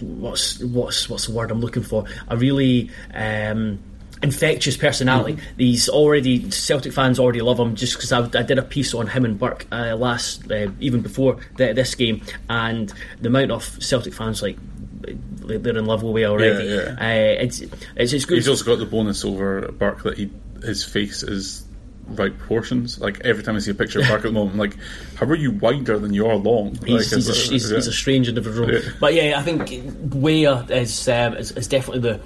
what's 0.01 0.59
what's 0.59 1.09
what's 1.09 1.27
the 1.27 1.33
word 1.33 1.51
I'm 1.51 1.61
looking 1.61 1.83
for? 1.83 2.05
A 2.27 2.37
really 2.37 2.89
um, 3.13 3.79
infectious 4.23 4.77
personality. 4.77 5.37
These 5.57 5.89
already 5.89 6.49
Celtic 6.51 6.93
fans 6.93 7.19
already 7.19 7.41
love 7.41 7.59
him 7.59 7.75
just 7.75 7.95
because 7.95 8.11
I, 8.11 8.23
I 8.37 8.43
did 8.43 8.57
a 8.57 8.63
piece 8.63 8.93
on 8.93 9.07
him 9.07 9.25
and 9.25 9.37
Burke 9.37 9.67
uh, 9.71 9.95
last 9.95 10.51
uh, 10.51 10.67
even 10.79 11.01
before 11.01 11.37
the, 11.57 11.73
this 11.73 11.95
game, 11.95 12.21
and 12.49 12.93
the 13.21 13.27
amount 13.27 13.51
of 13.51 13.63
Celtic 13.83 14.13
fans 14.13 14.41
like 14.41 14.57
they're 15.01 15.77
in 15.77 15.85
love 15.85 16.01
with 16.01 16.13
Weah 16.13 16.31
already. 16.31 16.65
Yeah, 16.65 16.95
Uh, 16.99 17.43
it's 17.43 17.61
it's 17.95 18.13
it's 18.13 18.25
good. 18.25 18.35
He's 18.35 18.47
also 18.47 18.65
got 18.65 18.79
the 18.79 18.85
bonus 18.85 19.23
over 19.23 19.71
Burke 19.71 20.03
that 20.03 20.17
he 20.17 20.31
his 20.63 20.83
face 20.83 21.21
is 21.21 21.64
right 22.07 22.37
proportions. 22.37 22.99
Like 22.99 23.21
every 23.21 23.43
time 23.43 23.55
I 23.55 23.59
see 23.59 23.71
a 23.71 23.75
picture 23.75 23.99
of 23.99 24.05
Park 24.05 24.19
at 24.19 24.23
the 24.23 24.31
moment, 24.31 24.53
I'm 24.53 24.59
like, 24.59 24.77
how 25.15 25.25
are 25.25 25.35
you 25.35 25.51
wider 25.51 25.97
than 25.99 26.13
you 26.13 26.27
are 26.27 26.35
long? 26.35 26.75
He's, 26.75 26.81
like, 26.81 27.01
he's, 27.01 27.13
is 27.13 27.29
a, 27.29 27.51
he's, 27.51 27.69
yeah. 27.69 27.75
he's 27.77 27.87
a 27.87 27.93
strange 27.93 28.27
individual, 28.27 28.71
Yeah. 28.71 28.79
but 28.99 29.13
yeah, 29.13 29.39
I 29.39 29.41
think 29.41 29.69
Weah 30.13 30.65
is, 30.69 31.07
um, 31.09 31.35
is 31.35 31.51
is 31.51 31.67
definitely 31.67 32.01
the 32.01 32.19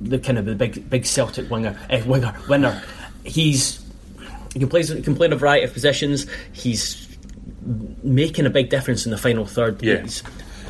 the 0.00 0.18
kind 0.18 0.38
of 0.38 0.44
the 0.44 0.54
big 0.54 0.88
big 0.90 1.06
Celtic 1.06 1.50
winger 1.50 1.78
uh, 1.90 2.00
winger 2.06 2.34
winner. 2.48 2.82
He's 3.24 3.84
he 4.52 4.58
can 4.58 4.68
play 4.68 4.82
he 4.82 5.02
can 5.02 5.14
play 5.14 5.26
in 5.26 5.32
a 5.32 5.36
variety 5.36 5.64
of 5.64 5.72
positions. 5.72 6.26
He's 6.52 7.08
making 8.02 8.46
a 8.46 8.50
big 8.50 8.68
difference 8.68 9.04
in 9.06 9.10
the 9.10 9.18
final 9.18 9.46
third. 9.46 9.82
Yeah. 9.82 10.02
He's, 10.02 10.22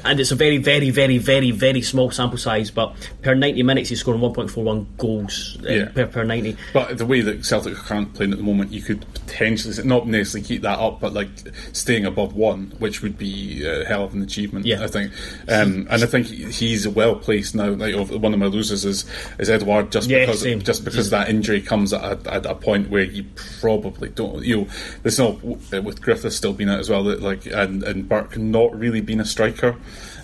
and 0.05 0.20
it's 0.20 0.30
a 0.30 0.34
very, 0.34 0.59
very, 0.59 0.90
very, 0.90 1.18
very, 1.18 1.50
very 1.50 1.82
small 1.82 2.11
sample 2.11 2.38
size. 2.38 2.70
But 2.70 2.94
per 3.22 3.34
ninety 3.34 3.62
minutes, 3.62 3.88
he's 3.88 4.00
scoring 4.00 4.20
one 4.20 4.32
point 4.34 4.50
four 4.50 4.64
one 4.64 4.86
goals 4.98 5.59
uh, 5.64 5.70
Yeah. 5.72 5.88
per, 5.88 6.07
per 6.07 6.24
ninety. 6.24 6.57
But 6.72 6.98
the 6.98 7.07
way 7.07 7.20
that 7.22 7.44
Celtic 7.44 7.72
are 7.74 7.82
currently 7.82 8.14
playing 8.16 8.32
at 8.32 8.38
the 8.38 8.44
moment, 8.44 8.72
you 8.72 8.82
could 8.82 9.05
potentially 9.14 9.74
not 9.86 10.07
necessarily 10.07 10.46
keep 10.46 10.62
that 10.62 10.78
up, 10.78 11.00
but 11.00 11.12
like 11.12 11.28
staying 11.72 12.05
above 12.05 12.34
one, 12.34 12.72
which 12.78 13.02
would 13.02 13.16
be 13.18 13.64
a 13.66 13.84
hell 13.84 14.05
of 14.05 14.14
an 14.14 14.22
achievement. 14.22 14.66
Yeah. 14.66 14.82
I 14.82 14.86
think, 14.86 15.12
um, 15.48 15.86
and 15.90 16.02
I 16.02 16.07
think 16.07 16.26
he's 16.26 16.86
well 16.86 17.16
placed 17.16 17.55
now. 17.55 17.70
Like 17.70 17.94
one 18.11 18.32
of 18.34 18.38
my 18.40 18.46
losers 18.46 18.84
is 18.84 19.05
is 19.38 19.50
Edouard, 19.50 19.90
just 19.92 20.09
Yeah, 20.11 20.20
because 20.26 20.40
same. 20.42 20.61
just 20.62 20.84
because 20.84 21.11
that 21.11 21.28
injury 21.28 21.61
comes 21.61 21.92
at 21.92 22.02
a, 22.26 22.32
at 22.34 22.46
a 22.46 22.55
point 22.55 22.90
where 22.90 23.05
you 23.05 23.24
probably 23.61 24.09
don't. 24.11 24.44
You 24.44 24.57
know, 24.62 24.66
there's 25.02 25.18
no 25.18 25.30
with 25.42 26.00
Griffiths 26.02 26.36
still 26.36 26.52
being 26.52 26.70
out 26.70 26.80
as 26.80 26.90
well, 26.90 27.05
that 27.05 27.22
like 27.22 27.46
and 27.46 27.82
and 27.82 28.09
Burke 28.09 28.36
not 28.36 28.76
really 28.78 29.00
being 29.00 29.20
a 29.20 29.24
striker. 29.24 29.76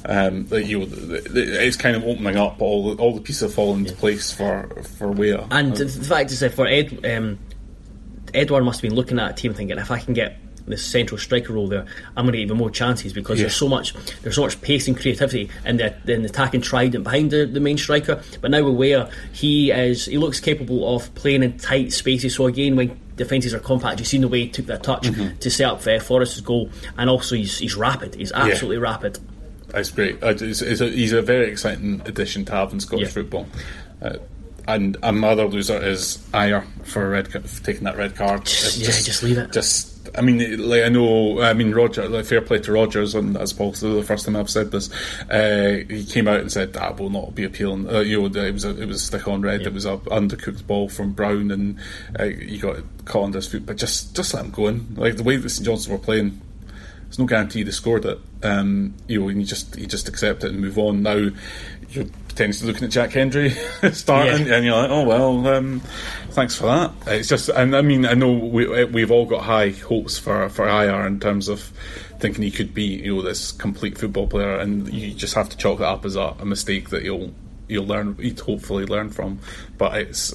Um, 0.04 0.46
that 0.46 0.64
you 0.64 0.80
know, 0.80 0.86
th- 0.86 1.24
th- 1.24 1.34
it's 1.48 1.76
kind 1.76 1.94
of 1.96 2.04
opening 2.04 2.36
up. 2.36 2.60
All 2.62 2.94
the, 2.94 3.02
all 3.02 3.14
the 3.14 3.20
pieces 3.20 3.42
have 3.42 3.54
fallen 3.54 3.80
into 3.80 3.94
place 3.94 4.30
for 4.32 4.68
for 4.98 5.10
Weah. 5.10 5.46
And 5.50 5.76
the 5.76 5.88
fact 5.88 6.30
is 6.30 6.40
that 6.40 6.54
for 6.54 6.66
Ed, 6.66 7.04
um, 7.04 7.38
Edouard 8.32 8.64
must 8.64 8.80
have 8.80 8.88
been 8.88 8.96
looking 8.96 9.18
at 9.18 9.30
a 9.30 9.34
team 9.34 9.54
thinking, 9.54 9.76
if 9.78 9.90
I 9.90 9.98
can 9.98 10.14
get 10.14 10.38
this 10.66 10.84
central 10.84 11.18
striker 11.18 11.52
role 11.52 11.66
there, 11.66 11.84
I'm 12.16 12.24
going 12.26 12.32
to 12.32 12.38
get 12.38 12.44
even 12.44 12.56
more 12.56 12.70
chances 12.70 13.12
because 13.12 13.38
Yeah. 13.38 13.44
there's 13.44 13.56
so 13.56 13.68
much 13.68 13.92
there's 14.22 14.36
so 14.36 14.42
much 14.42 14.60
pace 14.62 14.86
and 14.86 14.96
creativity 14.96 15.50
in 15.66 15.78
the, 15.78 15.94
in 16.12 16.22
the 16.22 16.28
attacking 16.28 16.60
trident 16.60 17.02
behind 17.02 17.32
the, 17.32 17.44
the 17.46 17.58
main 17.60 17.76
striker. 17.76 18.22
But 18.40 18.52
now 18.52 18.62
with 18.62 18.76
Weah, 18.76 19.10
he 19.32 19.72
is 19.72 20.04
he 20.06 20.16
looks 20.16 20.38
capable 20.38 20.94
of 20.94 21.12
playing 21.14 21.42
in 21.42 21.58
tight 21.58 21.92
spaces. 21.92 22.36
So 22.36 22.46
again, 22.46 22.76
when 22.76 22.98
defences 23.16 23.52
are 23.52 23.58
compact, 23.58 23.98
you've 23.98 24.06
seen 24.08 24.20
the 24.20 24.28
way 24.28 24.42
he 24.44 24.48
took 24.48 24.66
that 24.66 24.82
touch 24.84 25.02
Mm-hmm. 25.02 25.38
to 25.38 25.50
set 25.50 25.68
up 25.68 25.84
uh, 25.86 25.98
Forrest's 25.98 26.40
goal, 26.40 26.70
and 26.96 27.10
also 27.10 27.34
he's, 27.34 27.58
he's 27.58 27.74
rapid. 27.74 28.14
He's 28.14 28.30
absolutely 28.32 28.78
rapid. 28.78 29.18
That's 29.72 29.90
great. 29.90 30.22
Uh, 30.22 30.28
it's, 30.40 30.62
it's 30.62 30.80
a, 30.80 30.88
he's 30.88 31.12
a 31.12 31.22
very 31.22 31.50
exciting 31.50 32.02
addition 32.04 32.44
to 32.46 32.52
have 32.52 32.72
in 32.72 32.80
Scottish 32.80 33.08
Yeah. 33.08 33.12
football. 33.12 33.46
Uh, 34.02 34.16
and 34.68 34.96
another 35.02 35.46
loser 35.46 35.82
is 35.82 36.18
Ajer 36.32 36.64
for 36.84 37.04
a 37.06 37.08
red 37.08 37.32
ca- 37.32 37.40
for 37.40 37.64
taking 37.64 37.84
that 37.84 37.96
red 37.96 38.14
card. 38.14 38.42
It's 38.42 38.76
yeah, 38.78 38.86
just 38.88 39.22
leave 39.22 39.38
it. 39.38 39.50
Just, 39.52 40.08
I 40.16 40.20
mean, 40.20 40.68
like 40.68 40.84
I 40.84 40.88
know. 40.88 41.40
I 41.40 41.54
mean, 41.54 41.72
Roger. 41.72 42.08
Like, 42.08 42.26
fair 42.26 42.40
play 42.40 42.58
to 42.60 42.72
Rodgers, 42.72 43.14
and 43.14 43.36
as 43.36 43.52
Paul 43.52 43.72
said, 43.74 43.90
the 43.94 44.02
first 44.04 44.26
time 44.26 44.36
I've 44.36 44.50
said 44.50 44.70
this, 44.70 44.90
uh, 45.30 45.82
he 45.88 46.04
came 46.04 46.28
out 46.28 46.40
and 46.40 46.52
said 46.52 46.74
that 46.74 47.00
will 47.00 47.10
not 47.10 47.34
be 47.34 47.42
appealing. 47.44 47.88
Uh, 47.88 48.00
you 48.00 48.20
know, 48.20 48.26
it 48.44 48.52
was 48.52 48.64
a, 48.64 48.80
it 48.80 48.86
was 48.86 48.96
a 49.02 49.06
stick 49.06 49.26
on 49.26 49.40
red. 49.42 49.62
It 49.62 49.72
was 49.72 49.86
a 49.86 49.96
undercooked 49.96 50.66
ball 50.66 50.88
from 50.88 51.12
Brown, 51.12 51.50
and 51.50 51.78
uh, 52.18 52.24
he 52.26 52.58
got 52.58 52.76
caught 53.06 53.24
under 53.24 53.38
his 53.38 53.48
foot. 53.48 53.66
But 53.66 53.76
just, 53.76 54.14
just 54.14 54.34
let 54.34 54.44
him 54.44 54.50
go 54.52 54.68
in. 54.68 54.94
Like 54.94 55.16
the 55.16 55.22
way 55.24 55.36
that 55.36 55.48
St 55.48 55.64
Johnstone 55.66 55.94
were 55.94 55.98
playing, 56.04 56.40
there's 57.10 57.18
no 57.18 57.26
guarantee 57.26 57.64
they 57.64 57.72
scored 57.72 58.04
it. 58.04 58.20
Um, 58.44 58.94
you 59.08 59.18
know, 59.20 59.28
and 59.28 59.40
you 59.40 59.44
just 59.46 59.76
you 59.76 59.86
just 59.86 60.08
accept 60.08 60.44
it 60.44 60.52
and 60.52 60.60
move 60.60 60.78
on. 60.78 61.02
Now 61.02 61.28
you're 61.90 62.04
potentially 62.28 62.70
looking 62.70 62.84
at 62.84 62.92
Jack 62.92 63.10
Hendry 63.10 63.50
starting, 63.92 64.46
Yeah. 64.46 64.54
and 64.54 64.64
you're 64.64 64.76
like, 64.76 64.90
oh 64.90 65.02
well, 65.04 65.46
um, 65.48 65.80
thanks 66.30 66.54
for 66.54 66.66
that. 66.66 66.92
It's 67.08 67.28
just, 67.28 67.48
and 67.48 67.74
I 67.74 67.82
mean, 67.82 68.06
I 68.06 68.14
know 68.14 68.32
we 68.32 68.84
we've 68.84 69.10
all 69.10 69.26
got 69.26 69.42
high 69.42 69.70
hopes 69.70 70.18
for 70.18 70.48
for 70.50 70.66
Ajer 70.66 71.04
in 71.04 71.18
terms 71.18 71.48
of 71.48 71.72
thinking 72.20 72.42
he 72.44 72.52
could 72.52 72.72
be 72.72 72.84
you 72.84 73.16
know 73.16 73.22
this 73.22 73.50
complete 73.50 73.98
football 73.98 74.28
player, 74.28 74.56
and 74.56 74.88
you 74.94 75.12
just 75.12 75.34
have 75.34 75.48
to 75.48 75.56
chalk 75.56 75.80
that 75.80 75.88
up 75.88 76.04
as 76.04 76.14
a, 76.14 76.36
a 76.38 76.44
mistake 76.46 76.90
that 76.90 77.02
you'll 77.02 77.34
you'll 77.68 77.86
learn, 77.86 78.16
you'd 78.20 78.38
hopefully 78.38 78.86
learn 78.86 79.10
from. 79.10 79.40
But 79.78 79.96
it's 79.98 80.32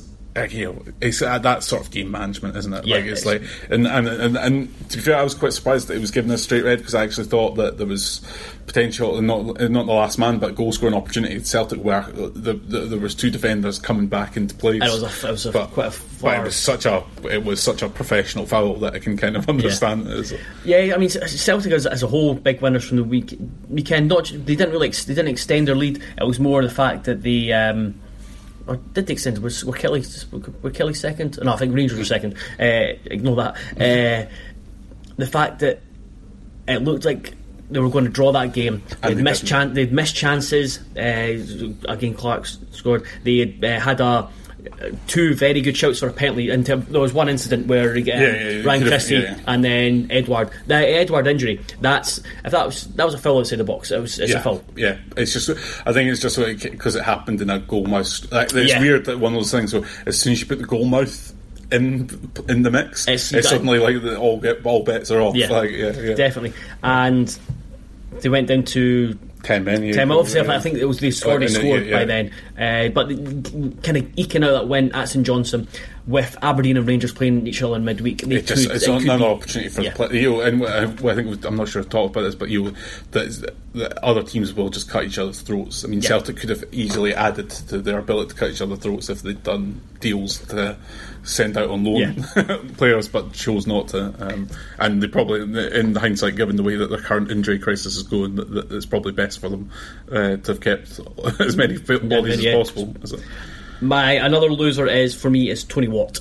you 0.49 0.65
know, 0.65 0.83
it's 1.01 1.21
uh, 1.21 1.37
that 1.39 1.63
sort 1.63 1.81
of 1.81 1.91
game 1.91 2.11
management, 2.11 2.55
isn't 2.57 2.73
it? 2.73 2.85
Yeah, 2.85 2.97
like 2.97 3.05
it's 3.05 3.25
it's- 3.25 3.41
like, 3.41 3.69
and, 3.71 3.87
and 3.87 4.07
and 4.07 4.37
and 4.37 4.89
to 4.89 4.97
be 4.97 5.03
fair, 5.03 5.17
I 5.17 5.23
was 5.23 5.33
quite 5.33 5.53
surprised 5.53 5.87
that 5.87 5.95
it 5.95 6.01
was 6.01 6.11
given 6.11 6.29
a 6.31 6.37
straight 6.37 6.63
red 6.65 6.79
because 6.79 6.93
I 6.93 7.03
actually 7.03 7.27
thought 7.27 7.55
that 7.55 7.77
there 7.77 7.87
was 7.87 8.21
potential, 8.65 9.17
and 9.17 9.27
not 9.27 9.45
not 9.45 9.85
the 9.85 9.93
last 9.93 10.17
man, 10.17 10.39
but 10.39 10.55
goal 10.55 10.71
scoring 10.71 10.95
opportunity. 10.95 11.35
at 11.35 11.45
Celtic 11.47 11.81
where 11.83 12.01
the, 12.11 12.53
the, 12.53 12.79
there 12.81 12.99
was 12.99 13.15
two 13.15 13.29
defenders 13.29 13.79
coming 13.79 14.07
back 14.07 14.35
into 14.35 14.55
place. 14.55 14.81
And 14.81 14.91
it 14.91 15.01
was 15.01 15.23
a- 15.23 15.27
it 15.27 15.31
was 15.31 15.45
a- 15.45 15.51
but, 15.51 15.67
quite 15.71 15.95
a 15.95 16.01
but 16.21 16.39
it 16.39 16.43
was 16.43 16.55
such 16.55 16.85
a 16.85 17.03
it 17.31 17.43
was 17.45 17.61
such 17.61 17.81
a 17.81 17.87
professional 17.89 18.45
foul 18.45 18.75
that 18.79 18.93
I 18.93 18.99
can 18.99 19.15
kind 19.17 19.37
of 19.37 19.47
understand. 19.47 20.07
it. 20.07 20.39
Yeah, 20.65 20.93
I 20.95 20.97
mean 20.97 21.09
Celtic 21.09 21.71
as, 21.71 21.85
as 21.85 22.03
a 22.03 22.07
whole, 22.07 22.33
big 22.33 22.61
winners 22.61 22.83
from 22.83 22.97
the 22.97 23.03
week 23.03 23.37
weekend. 23.69 24.09
Not 24.09 24.25
they 24.33 24.55
didn't 24.55 24.71
really 24.71 24.89
ex- 24.89 25.05
they 25.05 25.13
didn't 25.13 25.29
extend 25.31 25.67
their 25.67 25.75
lead. 25.75 26.01
It 26.19 26.25
was 26.25 26.39
more 26.39 26.61
the 26.63 26.69
fact 26.69 27.05
that 27.05 27.21
they 27.21 27.53
um, 27.53 27.95
or 28.67 28.77
did 28.77 29.07
they 29.07 29.13
extend? 29.13 29.37
Was 29.39 29.63
were 29.63 29.73
Killie 29.73 30.31
were 30.61 30.71
Killie 30.71 30.95
second? 30.95 31.39
No, 31.41 31.53
I 31.53 31.57
think 31.57 31.75
Rangers 31.75 31.97
were 31.97 32.05
second. 32.05 32.35
Uh, 32.59 32.97
ignore 33.05 33.35
that. 33.37 33.55
Uh, 33.75 34.29
the 35.17 35.27
fact 35.27 35.59
that 35.59 35.81
it 36.67 36.81
looked 36.83 37.05
like 37.05 37.33
they 37.69 37.79
were 37.79 37.89
going 37.89 38.05
to 38.05 38.11
draw 38.11 38.31
that 38.31 38.53
game. 38.53 38.83
They'd 39.01 39.15
they 39.15 39.21
missed 39.21 39.45
chan- 39.45 39.73
they'd 39.73 39.91
missed 39.91 40.15
chances. 40.15 40.79
Uh, 40.95 41.73
again, 41.87 42.13
Clark 42.13 42.45
scored. 42.71 43.05
They 43.23 43.37
had, 43.39 43.63
uh, 43.63 43.79
had 43.79 44.01
a. 44.01 44.29
Two 45.07 45.33
very 45.35 45.61
good 45.61 45.75
shouts 45.77 45.99
for 45.99 46.07
a 46.07 46.13
penalty. 46.13 46.49
And 46.49 46.65
there 46.65 46.77
was 46.99 47.13
one 47.13 47.29
incident 47.29 47.67
where 47.67 47.91
um, 47.91 47.97
yeah, 47.99 48.19
yeah, 48.19 48.63
Ryan 48.63 48.83
Christie 48.87 49.25
and 49.47 49.63
then 49.63 50.07
Edouard. 50.11 50.49
The 50.67 50.75
Edouard 50.75 51.27
injury. 51.27 51.59
That's 51.81 52.19
if 52.43 52.51
that 52.51 52.65
was 52.65 52.85
that 52.95 53.05
was 53.05 53.13
a 53.13 53.17
foul 53.17 53.39
outside 53.39 53.57
the 53.57 53.63
box. 53.63 53.91
It 53.91 53.99
was 54.01 54.19
it's 54.19 54.33
a 54.33 54.41
foul. 54.41 54.63
yeah. 54.75 54.97
It's 55.17 55.33
just, 55.33 55.49
I 55.85 55.93
think 55.93 56.09
it's 56.09 56.21
just 56.21 56.37
because 56.37 56.95
it 56.95 57.03
happened 57.03 57.41
in 57.41 57.49
a 57.49 57.59
goal 57.59 57.85
mouth. 57.85 58.31
Like, 58.31 58.53
it's 58.53 58.79
weird 58.79 59.05
that 59.05 59.19
one 59.19 59.33
of 59.33 59.39
those 59.39 59.51
things 59.51 59.73
where 59.73 59.83
as 60.05 60.19
soon 60.19 60.33
as 60.33 60.41
you 60.41 60.47
put 60.47 60.59
the 60.59 60.65
goal 60.65 60.85
mouth 60.85 61.33
in 61.71 62.09
in 62.47 62.61
the 62.61 62.71
mix, 62.71 63.07
It's- 63.07 63.31
it's, 63.33 63.49
suddenly 63.49 63.79
like 63.79 64.01
the, 64.01 64.17
all 64.17 64.39
get 64.39 64.65
all 64.65 64.83
bets 64.83 65.09
are 65.11 65.21
off. 65.21 65.35
Yeah, 65.35 65.49
Like, 65.49 65.71
yeah, 65.71 65.91
yeah. 65.99 66.13
definitely. 66.13 66.53
And 66.83 67.37
they 68.21 68.29
went 68.29 68.47
down 68.47 68.63
to 68.63 69.17
Ten 69.45 69.63
men. 69.63 69.91
Ten 69.93 70.09
obviously, 70.11 70.41
yeah. 70.41 70.55
I 70.55 70.59
think 70.59 70.79
it 70.79 70.85
was 70.85 70.99
they 70.99 71.11
already 71.23 71.45
and 71.45 71.55
then, 71.55 71.61
scored 71.61 71.85
yeah, 71.85 71.97
by 71.97 72.05
then. 72.05 72.31
Uh, 72.57 72.89
but 72.89 73.09
kind 73.83 73.97
of 73.97 74.17
eking 74.17 74.43
out 74.43 74.53
that 74.53 74.67
win 74.67 74.91
at 74.93 75.07
St 75.07 75.23
Johnstone 75.23 75.67
with 76.07 76.37
Aberdeen 76.43 76.77
and 76.77 76.87
Rangers 76.87 77.11
playing 77.11 77.47
each 77.47 77.63
other 77.63 77.75
in 77.77 77.83
midweek. 77.85 78.21
They 78.21 78.35
It 78.35 78.45
just, 78.45 78.67
could- 78.67 78.75
it's 78.75 78.87
it 78.87 78.91
another 78.91 79.17
be- 79.17 79.23
opportunity 79.25 79.69
for 79.69 79.81
Yeah. 79.81 79.89
the 79.91 79.95
play. 80.07 80.21
You 80.21 80.31
know, 80.33 80.41
and 80.41 80.61
uh, 80.63 81.09
I 81.09 81.15
think 81.15 81.43
I'm 81.45 81.55
not 81.55 81.67
sure 81.67 81.81
I've 81.81 81.89
talked 81.89 82.15
about 82.15 82.21
this, 82.21 82.35
but 82.35 82.49
you 82.49 82.73
that, 83.11 83.51
that 83.73 83.97
other 84.03 84.21
teams 84.21 84.53
will 84.53 84.69
just 84.69 84.87
cut 84.89 85.03
each 85.05 85.17
other's 85.17 85.41
throats. 85.41 85.83
I 85.83 85.87
mean, 85.87 86.01
Yeah. 86.01 86.09
Celtic 86.09 86.37
could 86.37 86.49
have 86.49 86.63
easily 86.71 87.15
added 87.15 87.49
to 87.49 87.79
their 87.79 87.97
ability 87.97 88.29
to 88.29 88.35
cut 88.35 88.51
each 88.51 88.61
other's 88.61 88.79
throats 88.79 89.09
if 89.09 89.23
they'd 89.23 89.41
done 89.41 89.81
deals 89.99 90.37
to 90.49 90.77
send 91.23 91.57
out 91.57 91.71
on 91.71 91.83
loan 91.83 92.21
players, 92.77 93.07
but 93.07 93.33
chose 93.33 93.65
not 93.65 93.87
to. 93.87 94.13
Um, 94.19 94.47
and 94.77 95.01
they 95.01 95.07
probably, 95.07 95.41
in 95.75 95.95
hindsight, 95.95 96.35
given 96.35 96.55
the 96.55 96.61
way 96.61 96.75
that 96.75 96.91
their 96.91 96.99
current 97.01 97.31
injury 97.31 97.57
crisis 97.57 97.95
is 97.97 98.03
going, 98.03 98.35
that, 98.35 98.51
that 98.51 98.71
it's 98.71 98.85
probably 98.85 99.11
best 99.11 99.39
for 99.39 99.49
them 99.49 99.71
uh, 100.11 100.35
to 100.37 100.51
have 100.51 100.61
kept 100.61 100.99
as 101.39 101.57
many 101.57 101.77
bodies 101.79 102.43
yeah. 102.43 102.51
as 102.57 102.69
possible. 102.69 102.93
My 103.87 104.13
another 104.13 104.49
loser 104.51 104.87
is 104.87 105.15
for 105.15 105.29
me 105.29 105.49
is 105.49 105.63
Tony 105.63 105.87
Watt. 105.87 106.19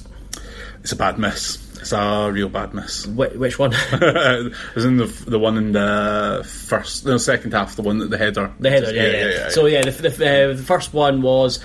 It's 0.83 0.93
a 0.93 0.97
bad 0.97 1.19
miss. 1.19 1.59
It's 1.81 1.93
a 1.93 2.31
real 2.33 2.49
bad 2.49 2.73
miss. 2.73 3.05
Wh- 3.05 3.39
which 3.39 3.59
one? 3.59 3.73
it 3.93 4.53
was 4.75 4.85
in 4.85 4.97
the 4.97 5.07
the 5.07 5.39
one 5.39 5.57
in 5.57 5.73
the 5.73 6.43
first, 6.67 7.05
no, 7.05 7.17
second 7.19 7.53
half, 7.53 7.77
the 7.77 7.83
one 7.83 7.99
that 7.99 8.11
the 8.11 8.19
header. 8.19 8.53
The 8.59 8.71
header, 8.71 8.93
yeah, 8.95 9.29
yeah. 9.29 9.49
So 9.51 9.67
yeah, 9.67 9.83
the, 9.83 9.91
the, 9.91 10.09
uh, 10.09 10.55
the 10.55 10.63
first 10.63 10.95
one 10.95 11.21
was 11.23 11.61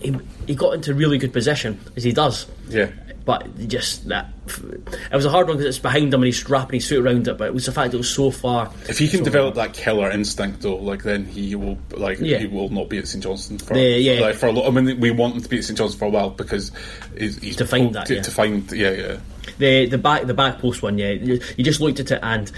he, 0.00 0.16
he 0.46 0.54
got 0.54 0.74
into 0.74 0.94
really 0.94 1.18
good 1.18 1.32
position 1.32 1.80
as 1.96 2.04
he 2.04 2.12
does. 2.12 2.46
yeah. 2.68 2.90
But 3.24 3.58
just 3.66 4.06
that 4.08 4.28
it 4.46 5.12
was 5.14 5.24
a 5.24 5.30
hard 5.30 5.48
one 5.48 5.56
because 5.56 5.76
it's 5.76 5.82
behind 5.82 6.12
him 6.12 6.20
and 6.20 6.24
he's 6.26 6.48
wrapping 6.48 6.74
his 6.80 6.88
foot 6.88 6.98
around 6.98 7.28
it. 7.28 7.36
But 7.38 7.48
it 7.48 7.54
was 7.54 7.66
the 7.66 7.72
fact 7.72 7.90
that 7.90 7.96
it 7.96 7.98
was 7.98 8.08
so 8.14 8.30
far. 8.30 8.70
If 8.88 8.98
he 8.98 9.08
can 9.08 9.18
so 9.20 9.24
develop 9.24 9.54
that 9.56 9.72
killer 9.74 10.10
instinct, 10.10 10.62
though, 10.62 10.76
like 10.76 11.02
then 11.02 11.24
he 11.24 11.54
will, 11.54 11.78
like 11.92 12.18
Yeah. 12.20 12.38
he 12.38 12.46
will 12.46 12.68
not 12.68 12.88
be 12.88 12.98
at 12.98 13.08
St 13.08 13.22
Johnstone 13.22 13.58
for, 13.58 13.74
The- 13.74 13.80
yeah. 14.00 14.20
like, 14.20 14.36
for 14.36 14.46
a 14.46 14.52
lot. 14.52 14.66
I 14.66 14.70
mean, 14.70 15.00
we 15.00 15.10
want 15.10 15.34
him 15.36 15.42
to 15.42 15.48
be 15.48 15.58
at 15.58 15.64
St 15.64 15.76
Johnstone 15.78 15.98
for 15.98 16.04
a 16.06 16.10
while 16.10 16.30
because 16.30 16.72
he's, 17.18 17.38
he's 17.38 17.56
To 17.56 17.66
find 17.66 17.94
that, 17.94 18.06
to, 18.06 18.16
yeah. 18.16 18.22
to 18.22 18.30
find, 18.30 18.70
yeah, 18.72 18.90
yeah. 18.90 19.16
The 19.58 19.86
the 19.86 19.98
back 19.98 20.26
the 20.26 20.34
back 20.34 20.58
post 20.58 20.82
one, 20.82 20.98
yeah. 20.98 21.10
You, 21.12 21.40
you 21.56 21.64
just 21.64 21.80
looked 21.80 22.00
at 22.00 22.10
it 22.10 22.18
and 22.22 22.50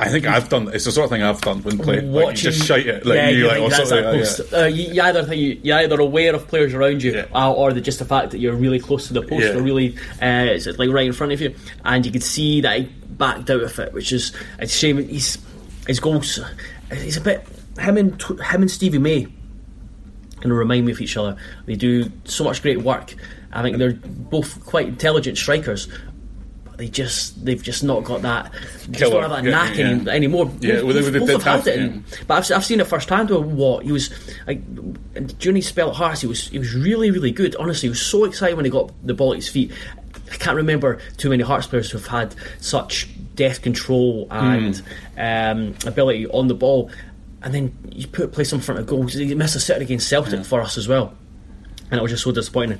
I 0.00 0.08
think 0.08 0.26
I've 0.26 0.48
done. 0.48 0.68
It's 0.74 0.84
the 0.84 0.92
sort 0.92 1.04
of 1.04 1.10
thing 1.10 1.22
I've 1.22 1.40
done 1.40 1.62
when 1.62 1.78
playing. 1.78 2.12
Like, 2.12 2.20
you 2.20 2.26
watching. 2.26 2.50
just 2.52 2.66
shite 2.66 2.86
it. 2.86 3.06
Like, 3.06 3.16
yeah, 3.16 3.28
you 3.28 3.46
like, 3.46 3.70
that's 3.70 3.90
that 3.90 4.02
yeah, 4.04 4.10
post. 4.12 4.52
Uh, 4.52 4.64
you, 4.64 4.92
you 4.94 5.02
either 5.02 5.22
think 5.24 5.40
you, 5.40 5.60
you're 5.62 5.78
either 5.78 6.00
aware 6.00 6.34
of 6.34 6.46
players 6.48 6.74
around 6.74 7.02
you, 7.02 7.12
Yeah. 7.12 7.26
uh, 7.34 7.52
or 7.52 7.72
the, 7.72 7.80
just 7.80 7.98
the 8.00 8.04
fact 8.04 8.32
that 8.32 8.38
you're 8.38 8.56
really 8.56 8.80
close 8.80 9.06
to 9.08 9.12
the 9.14 9.22
post, 9.22 9.44
Yeah. 9.44 9.54
or 9.56 9.62
really 9.62 9.96
uh, 10.20 10.50
it's 10.52 10.66
like 10.66 10.90
right 10.90 11.06
in 11.06 11.12
front 11.12 11.32
of 11.32 11.40
you, 11.40 11.54
and 11.84 12.04
you 12.04 12.10
could 12.12 12.22
see 12.24 12.60
that 12.62 12.78
he 12.78 12.84
backed 12.84 13.48
out 13.50 13.62
of 13.62 13.78
it, 13.78 13.92
which 13.92 14.12
is 14.12 14.32
it's 14.58 14.74
a 14.74 14.76
shame. 14.78 14.98
He's 15.08 15.38
his 15.86 16.00
goals. 16.00 16.40
He's 16.92 17.16
a 17.16 17.20
bit 17.20 17.46
him 17.78 17.96
and 17.96 18.20
him 18.22 18.62
and 18.62 18.70
Stevie 18.70 18.98
May 18.98 19.26
kind 20.40 20.52
of 20.52 20.58
remind 20.58 20.84
me 20.86 20.92
of 20.92 21.00
each 21.00 21.16
other. 21.16 21.36
They 21.66 21.76
do 21.76 22.10
so 22.24 22.44
much 22.44 22.60
great 22.62 22.82
work. 22.82 23.14
I 23.52 23.62
think 23.62 23.78
they're 23.78 23.92
both 23.94 24.64
quite 24.66 24.86
intelligent 24.88 25.38
strikers. 25.38 25.88
They 26.76 26.88
just 26.88 27.42
they've 27.44 27.62
just 27.62 27.82
not 27.82 28.04
got 28.04 28.20
that 28.22 28.52
just 28.90 29.10
don't 29.10 29.22
have 29.22 29.30
that 29.30 29.44
knack 29.44 29.76
yeah. 29.78 29.86
any, 29.86 30.10
anymore. 30.10 30.50
Yeah, 30.60 30.82
well, 30.82 30.92
they- 30.92 31.18
both, 31.18 31.42
have 31.42 31.64
had 31.64 31.66
it, 31.66 31.78
and- 31.80 32.04
but 32.26 32.34
I've, 32.50 32.56
I've 32.58 32.64
seen 32.66 32.80
it 32.80 32.86
firsthand 32.86 33.30
with 33.30 33.44
what 33.46 33.84
he 33.84 33.92
was 33.92 34.10
like 34.46 34.60
during 35.38 35.56
his 35.56 35.66
spell 35.66 35.88
at 35.88 35.96
Hearts. 35.96 36.20
He 36.20 36.26
was 36.26 36.48
he 36.48 36.58
was 36.58 36.74
really 36.74 37.10
really 37.10 37.30
good. 37.30 37.56
Honestly, 37.56 37.86
he 37.86 37.90
was 37.90 38.02
so 38.02 38.24
excited 38.24 38.56
when 38.56 38.66
he 38.66 38.70
got 38.70 38.92
the 39.06 39.14
ball 39.14 39.32
at 39.32 39.36
his 39.36 39.48
feet. 39.48 39.72
I 40.30 40.36
can't 40.36 40.56
remember 40.56 40.98
too 41.16 41.30
many 41.30 41.42
Hearts 41.42 41.66
players 41.66 41.90
who've 41.90 42.06
had 42.06 42.34
such 42.60 43.08
death 43.36 43.62
control 43.62 44.26
and 44.30 44.76
Hmm. 44.76 45.20
um, 45.20 45.74
ability 45.86 46.26
on 46.28 46.48
the 46.48 46.54
ball. 46.54 46.90
and 47.42 47.54
then 47.54 47.72
you 47.90 48.06
put 48.08 48.32
play 48.32 48.44
some 48.44 48.60
front 48.60 48.80
of 48.80 48.86
goals. 48.86 49.14
He 49.14 49.34
missed 49.34 49.54
a 49.56 49.60
sitter 49.60 49.80
against 49.80 50.08
Celtic 50.08 50.44
for 50.44 50.60
us 50.60 50.76
as 50.76 50.88
well, 50.88 51.14
and 51.90 51.98
it 51.98 52.02
was 52.02 52.10
just 52.10 52.24
so 52.24 52.32
disappointing. 52.32 52.78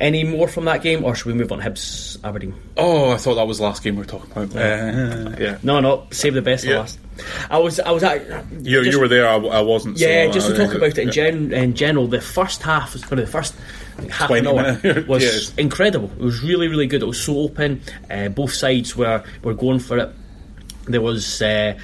Any 0.00 0.22
more 0.22 0.46
from 0.46 0.64
that 0.66 0.82
game, 0.82 1.04
or 1.04 1.14
should 1.16 1.26
we 1.26 1.34
move 1.34 1.50
on 1.50 1.58
to 1.58 1.68
Hibs 1.68 2.22
Aberdeen? 2.22 2.54
Oh, 2.76 3.10
I 3.10 3.16
thought 3.16 3.34
that 3.34 3.48
was 3.48 3.58
the 3.58 3.64
last 3.64 3.82
game 3.82 3.96
we 3.96 4.02
were 4.02 4.06
talking 4.06 4.30
about. 4.30 4.54
Uh, 4.54 5.34
yeah. 5.40 5.58
No, 5.64 5.80
no, 5.80 6.06
save 6.12 6.34
the 6.34 6.42
best 6.42 6.64
for 6.64 6.70
Yeah. 6.70 6.78
last. 6.78 6.98
I 7.50 7.58
was, 7.58 7.80
I 7.80 7.90
was 7.90 8.04
at. 8.04 8.22
You, 8.62 8.84
just- 8.84 8.92
you 8.94 9.00
were 9.00 9.08
there, 9.08 9.26
I, 9.28 9.34
I 9.36 9.60
wasn't. 9.60 9.98
Yeah, 9.98 10.26
so, 10.28 10.32
just 10.34 10.46
to 10.48 10.54
uh, 10.54 10.66
talk 10.66 10.74
about 10.76 10.90
it 10.90 10.98
in, 10.98 11.08
yeah. 11.08 11.12
gen- 11.12 11.52
in 11.52 11.74
general, 11.74 12.06
the 12.06 12.20
first 12.20 12.62
half 12.62 12.92
was 12.92 13.02
probably 13.02 13.24
the 13.24 13.30
first 13.32 13.56
half 14.08 14.28
20 14.28 14.48
an 14.48 14.56
hour 14.56 15.02
was 15.08 15.24
Yes. 15.24 15.54
incredible. 15.58 16.12
It 16.12 16.22
was 16.22 16.44
really, 16.44 16.68
really 16.68 16.86
good. 16.86 17.02
It 17.02 17.06
was 17.06 17.20
so 17.20 17.36
open. 17.38 17.80
Uh, 18.08 18.28
both 18.28 18.52
sides 18.54 18.94
were 18.94 19.24
were 19.42 19.54
going 19.54 19.80
for 19.80 19.98
it. 19.98 20.10
There 20.84 21.00
was 21.02 21.42
uh, 21.42 21.76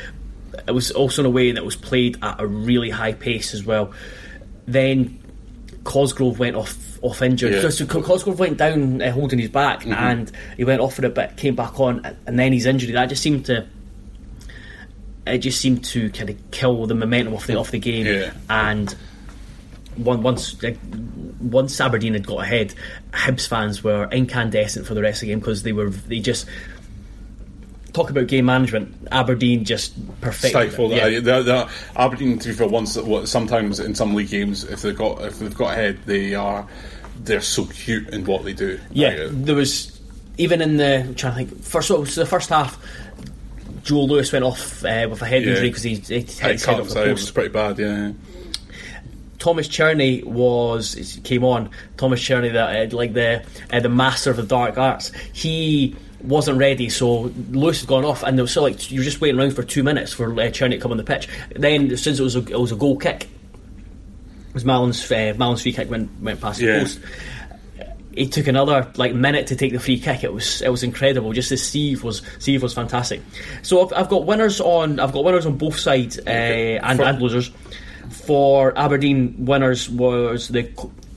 it 0.68 0.70
was 0.70 0.92
also 0.92 1.22
in 1.22 1.26
a 1.26 1.30
way 1.30 1.50
that 1.50 1.64
was 1.64 1.74
played 1.74 2.16
at 2.22 2.40
a 2.40 2.46
really 2.46 2.90
high 2.90 3.14
pace 3.14 3.54
as 3.54 3.64
well. 3.64 3.92
Then 4.66 5.18
Cosgrove 5.84 6.38
went 6.38 6.56
off 6.56 6.76
off 7.02 7.20
injured. 7.22 7.52
Yeah. 7.62 7.68
So 7.70 7.84
Co- 7.86 8.02
Cosgrove 8.02 8.38
went 8.38 8.56
down 8.58 9.02
uh, 9.02 9.10
holding 9.12 9.38
his 9.38 9.50
back, 9.50 9.80
Mm-hmm. 9.80 9.92
and 9.92 10.32
he 10.56 10.64
went 10.64 10.80
off 10.80 10.94
for 10.94 11.04
a 11.06 11.10
bit, 11.10 11.36
came 11.36 11.54
back 11.54 11.78
on, 11.78 12.04
and 12.26 12.38
then 12.38 12.52
his 12.52 12.64
injury 12.66 12.92
that 12.92 13.06
just 13.10 13.22
seemed 13.22 13.46
to 13.46 13.66
it 15.26 15.38
just 15.38 15.60
seemed 15.60 15.84
to 15.84 16.10
kind 16.10 16.28
of 16.30 16.36
kill 16.50 16.86
the 16.86 16.94
momentum 16.94 17.34
off 17.34 17.46
the 17.46 17.58
of 17.58 17.70
the 17.70 17.78
game. 17.78 18.06
Yeah. 18.06 18.32
And 18.50 18.94
one, 19.96 20.22
once 20.22 20.62
like, 20.62 20.78
once 21.40 21.80
Aberdeen 21.80 22.12
had 22.14 22.26
got 22.26 22.42
ahead, 22.42 22.74
Hibs 23.12 23.46
fans 23.46 23.82
were 23.82 24.08
incandescent 24.10 24.86
for 24.86 24.94
the 24.94 25.02
rest 25.02 25.18
of 25.18 25.20
the 25.22 25.26
game 25.28 25.38
because 25.38 25.62
they 25.62 25.72
were 25.72 25.88
they 25.90 26.18
just 26.20 26.46
talk 27.94 28.10
about 28.10 28.26
game 28.26 28.44
management. 28.44 28.94
Aberdeen 29.10 29.64
just 29.64 29.94
perfect. 30.20 30.50
stifled. 30.50 30.90
Yeah. 30.92 31.06
Yeah. 31.06 31.20
The, 31.20 31.42
the 31.42 31.70
Aberdeen, 31.96 32.38
to 32.40 32.48
be 32.48 32.54
fair, 32.54 32.68
once 32.68 32.96
what 32.98 33.28
sometimes 33.28 33.80
in 33.80 33.94
some 33.94 34.14
league 34.14 34.28
games, 34.28 34.64
if 34.64 34.82
they've 34.82 34.96
got 34.96 35.22
if 35.22 35.38
they've 35.38 35.56
got 35.56 35.72
ahead, 35.72 35.98
they 36.04 36.34
are 36.34 36.66
they're 37.20 37.40
so 37.40 37.64
cute 37.66 38.08
in 38.10 38.24
what 38.26 38.44
they 38.44 38.52
do. 38.52 38.78
Yeah, 38.92 39.08
Like, 39.10 39.18
uh, 39.20 39.28
there 39.32 39.54
was 39.54 39.98
even 40.36 40.60
in 40.60 40.76
the 40.76 41.00
I'm 41.00 41.14
trying 41.14 41.32
to 41.46 41.52
think 41.52 41.62
first. 41.64 41.88
So 41.88 42.04
the 42.04 42.26
first 42.26 42.50
half, 42.50 42.76
Joe 43.84 44.02
Lewis 44.04 44.32
went 44.32 44.44
off 44.44 44.84
uh, 44.84 45.06
with 45.08 45.22
a 45.22 45.26
head 45.26 45.44
Yeah. 45.44 45.50
injury 45.52 45.68
because 45.68 45.82
he, 45.84 45.94
he 45.94 46.14
hit 46.14 46.26
his 46.30 46.38
head 46.40 46.60
cut 46.60 46.80
off 46.80 46.88
the 46.88 46.92
so 46.92 47.04
it 47.04 47.12
was 47.12 47.30
pretty 47.30 47.50
bad. 47.50 47.78
Yeah, 47.78 48.12
Tomas 49.38 49.68
Cerny 49.68 50.24
was 50.24 51.20
came 51.22 51.44
on. 51.44 51.70
Tomas 51.96 52.20
Cerny, 52.20 52.52
that 52.52 52.92
uh, 52.92 52.96
like 52.96 53.12
the 53.12 53.44
uh, 53.72 53.80
the 53.80 53.88
master 53.88 54.30
of 54.30 54.36
the 54.36 54.42
dark 54.42 54.78
arts. 54.78 55.12
He 55.32 55.94
wasn't 56.24 56.58
ready, 56.58 56.88
so 56.88 57.30
Lewis 57.50 57.80
had 57.80 57.88
gone 57.88 58.04
off, 58.04 58.22
and 58.22 58.36
there 58.38 58.42
was 58.42 58.50
still 58.50 58.62
like 58.64 58.90
you 58.90 59.00
were 59.00 59.04
just 59.04 59.20
waiting 59.20 59.38
around 59.38 59.52
for 59.52 59.62
two 59.62 59.82
minutes 59.82 60.12
for 60.12 60.32
uh, 60.40 60.50
to 60.50 60.78
come 60.78 60.90
on 60.90 60.96
the 60.96 61.04
pitch. 61.04 61.28
Then, 61.54 61.96
since 61.96 62.18
it 62.18 62.22
was 62.22 62.36
a, 62.36 62.40
it 62.40 62.58
was 62.60 62.72
a 62.72 62.76
goal 62.76 62.96
kick, 62.96 63.24
it 63.24 64.54
was 64.54 64.64
Mallan's 64.64 65.02
uh, 65.10 65.34
Mallan's 65.36 65.62
free 65.62 65.72
kick 65.72 65.90
went 65.90 66.10
went 66.20 66.40
past 66.40 66.60
the 66.60 66.66
Yeah. 66.66 66.80
post. 66.80 67.00
He 68.16 68.28
took 68.28 68.46
another 68.46 68.92
like 68.96 69.12
minute 69.12 69.48
to 69.48 69.56
take 69.56 69.72
the 69.72 69.80
free 69.80 69.98
kick. 69.98 70.22
It 70.22 70.32
was 70.32 70.62
it 70.62 70.68
was 70.68 70.82
incredible. 70.84 71.32
Just 71.32 71.50
as 71.50 71.60
Steve 71.62 72.04
was 72.04 72.22
Steve 72.38 72.62
was 72.62 72.72
fantastic. 72.72 73.20
So 73.62 73.84
I've, 73.84 73.92
I've 74.04 74.08
got 74.08 74.24
winners 74.24 74.60
on 74.60 75.00
I've 75.00 75.12
got 75.12 75.24
winners 75.24 75.46
on 75.46 75.58
both 75.58 75.78
sides 75.78 76.18
uh, 76.18 76.30
and, 76.30 76.98
For- 76.98 77.04
and 77.04 77.20
losers. 77.20 77.50
For 78.10 78.78
Aberdeen, 78.78 79.34
winners 79.46 79.90
was 79.90 80.46
the 80.48 80.62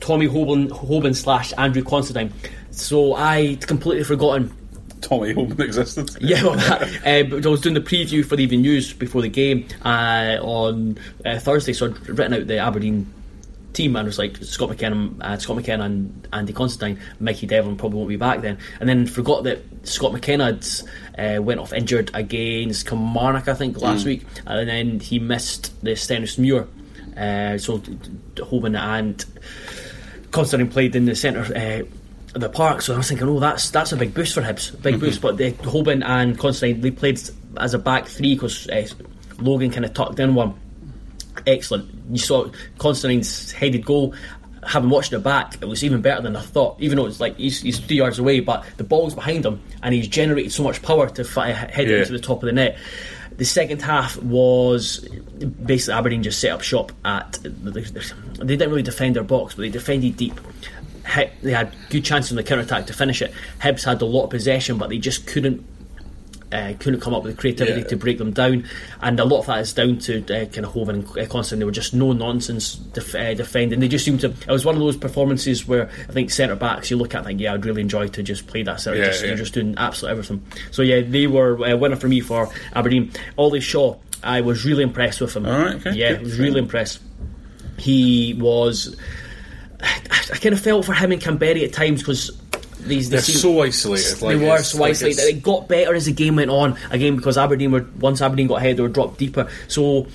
Tommy 0.00 0.26
Hoban, 0.26 0.68
Hoban 0.70 1.14
slash 1.14 1.52
Andrew 1.56 1.82
Considine. 1.84 2.32
So 2.70 3.14
I'd 3.14 3.66
completely 3.66 4.02
forgotten 4.04 4.52
Tommy 5.00 5.34
Hoban 5.34 5.60
existed. 5.60 6.10
yeah, 6.20 6.42
well, 6.42 6.54
that, 6.54 6.82
uh, 7.06 7.28
but 7.28 7.46
I 7.46 7.48
was 7.48 7.60
doing 7.60 7.74
the 7.74 7.80
preview 7.80 8.24
for 8.24 8.36
the 8.36 8.42
evening 8.42 8.62
news 8.62 8.92
before 8.92 9.22
the 9.22 9.28
game 9.28 9.66
uh, 9.84 10.38
on 10.40 10.98
uh, 11.24 11.38
Thursday, 11.38 11.72
so 11.72 11.86
I'd 11.86 12.08
written 12.08 12.34
out 12.34 12.46
the 12.46 12.58
Aberdeen 12.58 13.12
team 13.72 13.94
and 13.96 14.06
it 14.06 14.08
was 14.08 14.18
like 14.18 14.36
Scott 14.38 14.70
McKenna, 14.70 15.10
uh, 15.20 15.36
Scott 15.36 15.56
McKenna 15.56 15.84
and 15.84 16.28
Andy 16.32 16.52
Considine, 16.52 16.98
Mikey 17.20 17.46
Devlin 17.46 17.76
probably 17.76 17.98
won't 17.98 18.08
be 18.08 18.16
back 18.16 18.40
then, 18.40 18.58
and 18.80 18.88
then 18.88 19.06
forgot 19.06 19.44
that 19.44 19.62
Scott 19.86 20.12
McKenna 20.12 20.46
had, 20.46 20.66
uh, 21.18 21.42
went 21.42 21.60
off 21.60 21.72
injured 21.72 22.10
against 22.14 22.86
Kilmarnock 22.86 23.48
I 23.48 23.54
think 23.54 23.80
last 23.80 24.04
week, 24.04 24.24
and 24.46 24.68
then 24.68 25.00
he 25.00 25.18
missed 25.18 25.80
the 25.82 25.92
Stenhousemuir, 25.92 26.66
uh, 27.16 27.58
so 27.58 27.78
Hoban 28.36 28.78
and 28.78 29.24
Considine 30.30 30.68
played 30.68 30.94
in 30.94 31.06
the 31.06 31.14
centre 31.14 31.42
uh, 31.56 31.82
the 32.34 32.48
park, 32.48 32.82
so 32.82 32.94
I 32.94 32.96
was 32.98 33.08
thinking, 33.08 33.28
oh, 33.28 33.38
that's 33.40 33.70
that's 33.70 33.92
a 33.92 33.96
big 33.96 34.14
boost 34.14 34.34
for 34.34 34.42
Hibs, 34.42 34.80
big 34.82 35.00
boost. 35.00 35.20
But 35.20 35.36
the 35.38 35.52
Hoban 35.52 36.04
and 36.04 36.38
Considine 36.38 36.80
they 36.80 36.90
played 36.90 37.20
as 37.56 37.74
a 37.74 37.78
back 37.78 38.06
three 38.06 38.34
because 38.34 38.68
uh, 38.68 38.86
Logan 39.40 39.70
kind 39.70 39.84
of 39.84 39.94
tucked 39.94 40.18
in 40.20 40.34
one. 40.34 40.54
Excellent. 41.46 41.88
You 42.10 42.18
saw 42.18 42.50
Considine's 42.78 43.52
headed 43.52 43.84
goal. 43.84 44.14
Having 44.66 44.90
watched 44.90 45.12
it 45.12 45.20
back, 45.20 45.54
it 45.62 45.66
was 45.66 45.84
even 45.84 46.02
better 46.02 46.20
than 46.20 46.34
I 46.36 46.40
thought. 46.42 46.76
Even 46.80 46.98
though 46.98 47.06
it's 47.06 47.20
like 47.20 47.36
he's, 47.36 47.60
he's 47.62 47.78
three 47.78 47.96
yards 47.98 48.18
away, 48.18 48.40
but 48.40 48.64
the 48.76 48.84
ball's 48.84 49.14
behind 49.14 49.46
him, 49.46 49.62
and 49.82 49.94
he's 49.94 50.08
generated 50.08 50.52
so 50.52 50.62
much 50.64 50.82
power 50.82 51.08
to 51.10 51.24
fi- 51.24 51.52
head 51.52 51.88
Yeah. 51.88 51.98
into 51.98 52.12
the 52.12 52.18
top 52.18 52.42
of 52.42 52.46
the 52.46 52.52
net. 52.52 52.76
The 53.36 53.44
second 53.44 53.80
half 53.82 54.20
was 54.20 54.98
basically 55.64 55.94
Aberdeen 55.94 56.22
just 56.24 56.40
set 56.40 56.50
up 56.50 56.60
shop 56.62 56.90
at. 57.04 57.38
They 57.44 57.50
didn't 58.56 58.70
really 58.70 58.82
defend 58.82 59.14
their 59.16 59.22
box, 59.22 59.54
but 59.54 59.62
they 59.62 59.68
defended 59.70 60.16
deep. 60.16 60.38
They 61.42 61.52
had 61.52 61.74
good 61.90 62.04
chances 62.04 62.32
on 62.32 62.36
the 62.36 62.42
counter 62.42 62.62
attack 62.64 62.86
to 62.86 62.92
finish 62.92 63.22
it. 63.22 63.32
Hibs 63.60 63.84
had 63.84 64.00
a 64.02 64.06
lot 64.06 64.24
of 64.24 64.30
possession, 64.30 64.78
but 64.78 64.88
they 64.90 64.98
just 64.98 65.26
couldn't 65.26 65.64
uh, 66.50 66.72
couldn't 66.78 67.00
come 67.00 67.12
up 67.12 67.22
with 67.24 67.36
the 67.36 67.38
creativity 67.40 67.80
Yeah. 67.82 67.86
to 67.88 67.96
break 67.98 68.16
them 68.16 68.32
down, 68.32 68.64
and 69.02 69.20
a 69.20 69.24
lot 69.26 69.40
of 69.40 69.46
that 69.48 69.60
is 69.60 69.72
down 69.74 69.98
to 69.98 70.20
uh, 70.22 70.46
kind 70.46 70.64
of 70.64 70.72
Hoban 70.72 70.88
and 70.88 71.18
uh, 71.18 71.26
Constant. 71.30 71.58
They 71.58 71.66
were 71.66 71.70
just 71.70 71.92
no 71.92 72.12
nonsense 72.14 72.74
def- 72.74 73.14
uh, 73.14 73.34
defending. 73.34 73.80
They 73.80 73.88
just 73.88 74.04
seemed 74.06 74.20
to. 74.22 74.28
It 74.28 74.48
was 74.48 74.64
one 74.64 74.74
of 74.74 74.80
those 74.80 74.96
performances 74.96 75.68
where 75.68 75.90
I 76.08 76.12
think 76.12 76.30
centre 76.30 76.56
backs 76.56 76.90
you 76.90 76.96
look 76.96 77.14
at 77.14 77.18
and 77.18 77.26
think, 77.26 77.40
yeah, 77.40 77.52
I'd 77.52 77.66
really 77.66 77.82
enjoy 77.82 78.08
to 78.08 78.22
just 78.22 78.46
play 78.46 78.62
that 78.62 78.80
centre. 78.80 78.98
Yeah, 78.98 79.06
just, 79.08 79.20
yeah. 79.22 79.28
You're 79.28 79.36
just 79.36 79.52
doing 79.52 79.74
absolutely 79.76 80.12
everything. 80.20 80.46
So 80.70 80.80
yeah, 80.80 81.02
they 81.02 81.26
were 81.26 81.62
uh, 81.66 81.76
winner 81.76 81.96
for 81.96 82.08
me 82.08 82.20
for 82.20 82.48
Aberdeen. 82.74 83.12
Ollie 83.36 83.60
Shaw, 83.60 83.96
I 84.22 84.40
was 84.40 84.64
really 84.64 84.84
impressed 84.84 85.20
with 85.20 85.36
him. 85.36 85.44
All 85.44 85.52
right, 85.52 85.74
okay, 85.76 85.92
yeah. 85.92 86.16
I 86.18 86.22
was 86.22 86.38
really 86.38 86.60
impressed. 86.60 87.00
He 87.78 88.34
was. 88.38 88.96
I, 89.82 90.00
I 90.32 90.36
kind 90.38 90.54
of 90.54 90.60
felt 90.60 90.84
for 90.84 90.92
him 90.94 91.12
and 91.12 91.20
Kamberi 91.22 91.64
at 91.64 91.72
times 91.72 92.00
because 92.02 92.30
these 92.80 93.10
They're 93.10 93.20
so 93.20 93.62
isolated. 93.62 94.16
they 94.18 94.26
like, 94.26 94.36
were 94.38 94.42
it's- 94.54 94.72
so 94.72 94.78
like, 94.78 94.90
isolated. 94.92 95.18
it's- 95.18 95.34
It 95.36 95.42
got 95.42 95.68
better 95.68 95.94
as 95.94 96.06
the 96.06 96.12
game 96.12 96.36
went 96.36 96.50
on. 96.50 96.76
Again, 96.90 97.16
because 97.16 97.36
Aberdeen 97.38 97.70
were 97.72 97.86
once 98.00 98.20
Aberdeen 98.22 98.46
got 98.46 98.56
ahead, 98.56 98.76
they 98.76 98.82
were 98.82 98.88
dropped 98.88 99.18
deeper. 99.18 99.48
So 99.68 100.06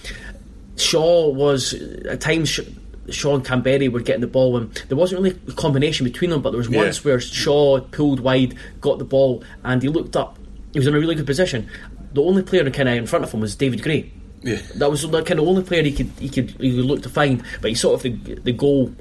Shaw 0.77 1.29
was 1.29 1.73
at 1.73 2.21
times. 2.21 2.49
Sh- 2.49 2.61
Shaw 3.09 3.35
and 3.35 3.43
Kamberi 3.45 3.91
were 3.91 3.99
getting 3.99 4.21
the 4.21 4.27
ball, 4.27 4.55
and 4.55 4.73
there 4.87 4.95
wasn't 4.97 5.21
really 5.21 5.37
a 5.49 5.51
combination 5.51 6.05
between 6.05 6.29
them. 6.29 6.41
But 6.41 6.51
there 6.51 6.57
was 6.57 6.69
Yeah. 6.69 6.83
once 6.83 7.03
where 7.03 7.19
Shaw 7.19 7.81
pulled 7.81 8.21
wide, 8.21 8.55
got 8.79 8.97
the 8.97 9.03
ball, 9.03 9.43
and 9.65 9.81
he 9.83 9.89
looked 9.89 10.15
up. 10.15 10.39
He 10.71 10.79
was 10.79 10.87
in 10.87 10.95
a 10.95 10.99
really 10.99 11.13
good 11.15 11.25
position. 11.25 11.67
The 12.13 12.21
only 12.21 12.43
player 12.43 12.67
kind 12.71 12.87
of 12.87 12.95
in 12.95 13.05
front 13.05 13.25
of 13.25 13.31
him 13.33 13.41
was 13.41 13.55
David 13.55 13.83
Gray. 13.83 14.09
Yeah. 14.41 14.59
That 14.75 14.89
was 14.89 15.01
the 15.01 15.21
kind 15.23 15.39
of 15.41 15.47
only 15.47 15.63
player 15.63 15.83
he 15.83 15.91
could 15.91 16.11
he 16.17 16.29
could 16.29 16.51
he 16.61 16.75
could 16.77 16.85
look 16.85 17.01
to 17.03 17.09
find. 17.09 17.43
But 17.61 17.69
he 17.71 17.75
sort 17.75 17.95
of 17.95 18.03
the 18.03 18.35
the 18.35 18.51
goal. 18.53 18.93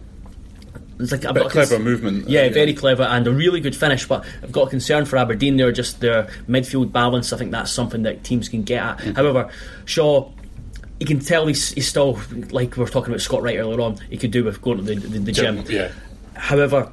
It's 1.03 1.13
like 1.13 1.25
I've 1.25 1.35
Bit 1.35 1.47
a 1.47 1.49
clever 1.51 1.75
cons- 1.77 1.85
movement. 1.85 2.29
Yeah, 2.29 2.43
Uh, 2.43 2.51
very 2.51 2.75
clever 2.75 3.03
and 3.03 3.27
a 3.27 3.33
really 3.33 3.61
good 3.61 3.77
finish. 3.77 4.07
But 4.07 4.25
I've 4.43 4.53
got 4.53 4.69
a 4.69 4.71
concern 4.71 5.05
for 5.05 5.17
Aberdeen 5.17 5.57
there, 5.57 5.73
just 5.73 6.01
their 6.01 6.25
midfield 6.49 6.93
balance. 6.93 7.33
I 7.33 7.37
think 7.37 7.51
that's 7.51 7.71
something 7.73 8.03
that 8.03 8.25
teams 8.25 8.49
can 8.49 8.63
get 8.63 8.83
at. 8.83 8.99
Mm-hmm. 8.99 9.13
However, 9.13 9.51
Shaw. 9.85 10.31
You 11.01 11.07
can 11.07 11.19
tell 11.19 11.49
he's, 11.49 11.73
he's 11.73 11.89
still 11.89 12.21
like 12.53 12.77
we 12.77 12.83
were 12.85 12.89
talking 12.89 13.09
about 13.13 13.21
Scott 13.21 13.43
Wright 13.43 13.59
earlier 13.59 13.81
on. 13.81 13.97
He 14.09 14.17
could 14.17 14.31
do 14.31 14.45
with 14.45 14.63
going 14.63 14.79
to 14.79 14.85
the, 14.85 14.95
the, 14.95 15.19
the 15.19 15.33
gym. 15.33 15.65
Yeah. 15.69 15.91
However, 16.37 16.93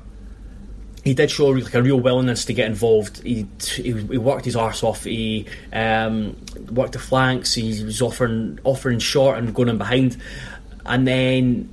he 1.03 1.13
did 1.13 1.29
show 1.29 1.49
like 1.49 1.75
a 1.75 1.83
real 1.83 1.99
willingness 1.99 2.43
to 2.45 2.53
get 2.53 2.65
involved. 2.65 3.21
He 3.21 3.45
he, 3.75 3.91
he 3.93 4.17
worked 4.17 4.45
his 4.45 4.55
arse 4.55 4.81
off. 4.83 5.03
He 5.03 5.45
um, 5.71 6.35
worked 6.71 6.93
the 6.93 6.99
flanks. 6.99 7.53
He 7.53 7.83
was 7.83 8.01
offering 8.01 8.57
offering 8.63 8.97
short 8.97 9.37
and 9.37 9.53
going 9.53 9.69
in 9.69 9.77
behind, 9.77 10.17
and 10.87 11.07
then 11.07 11.69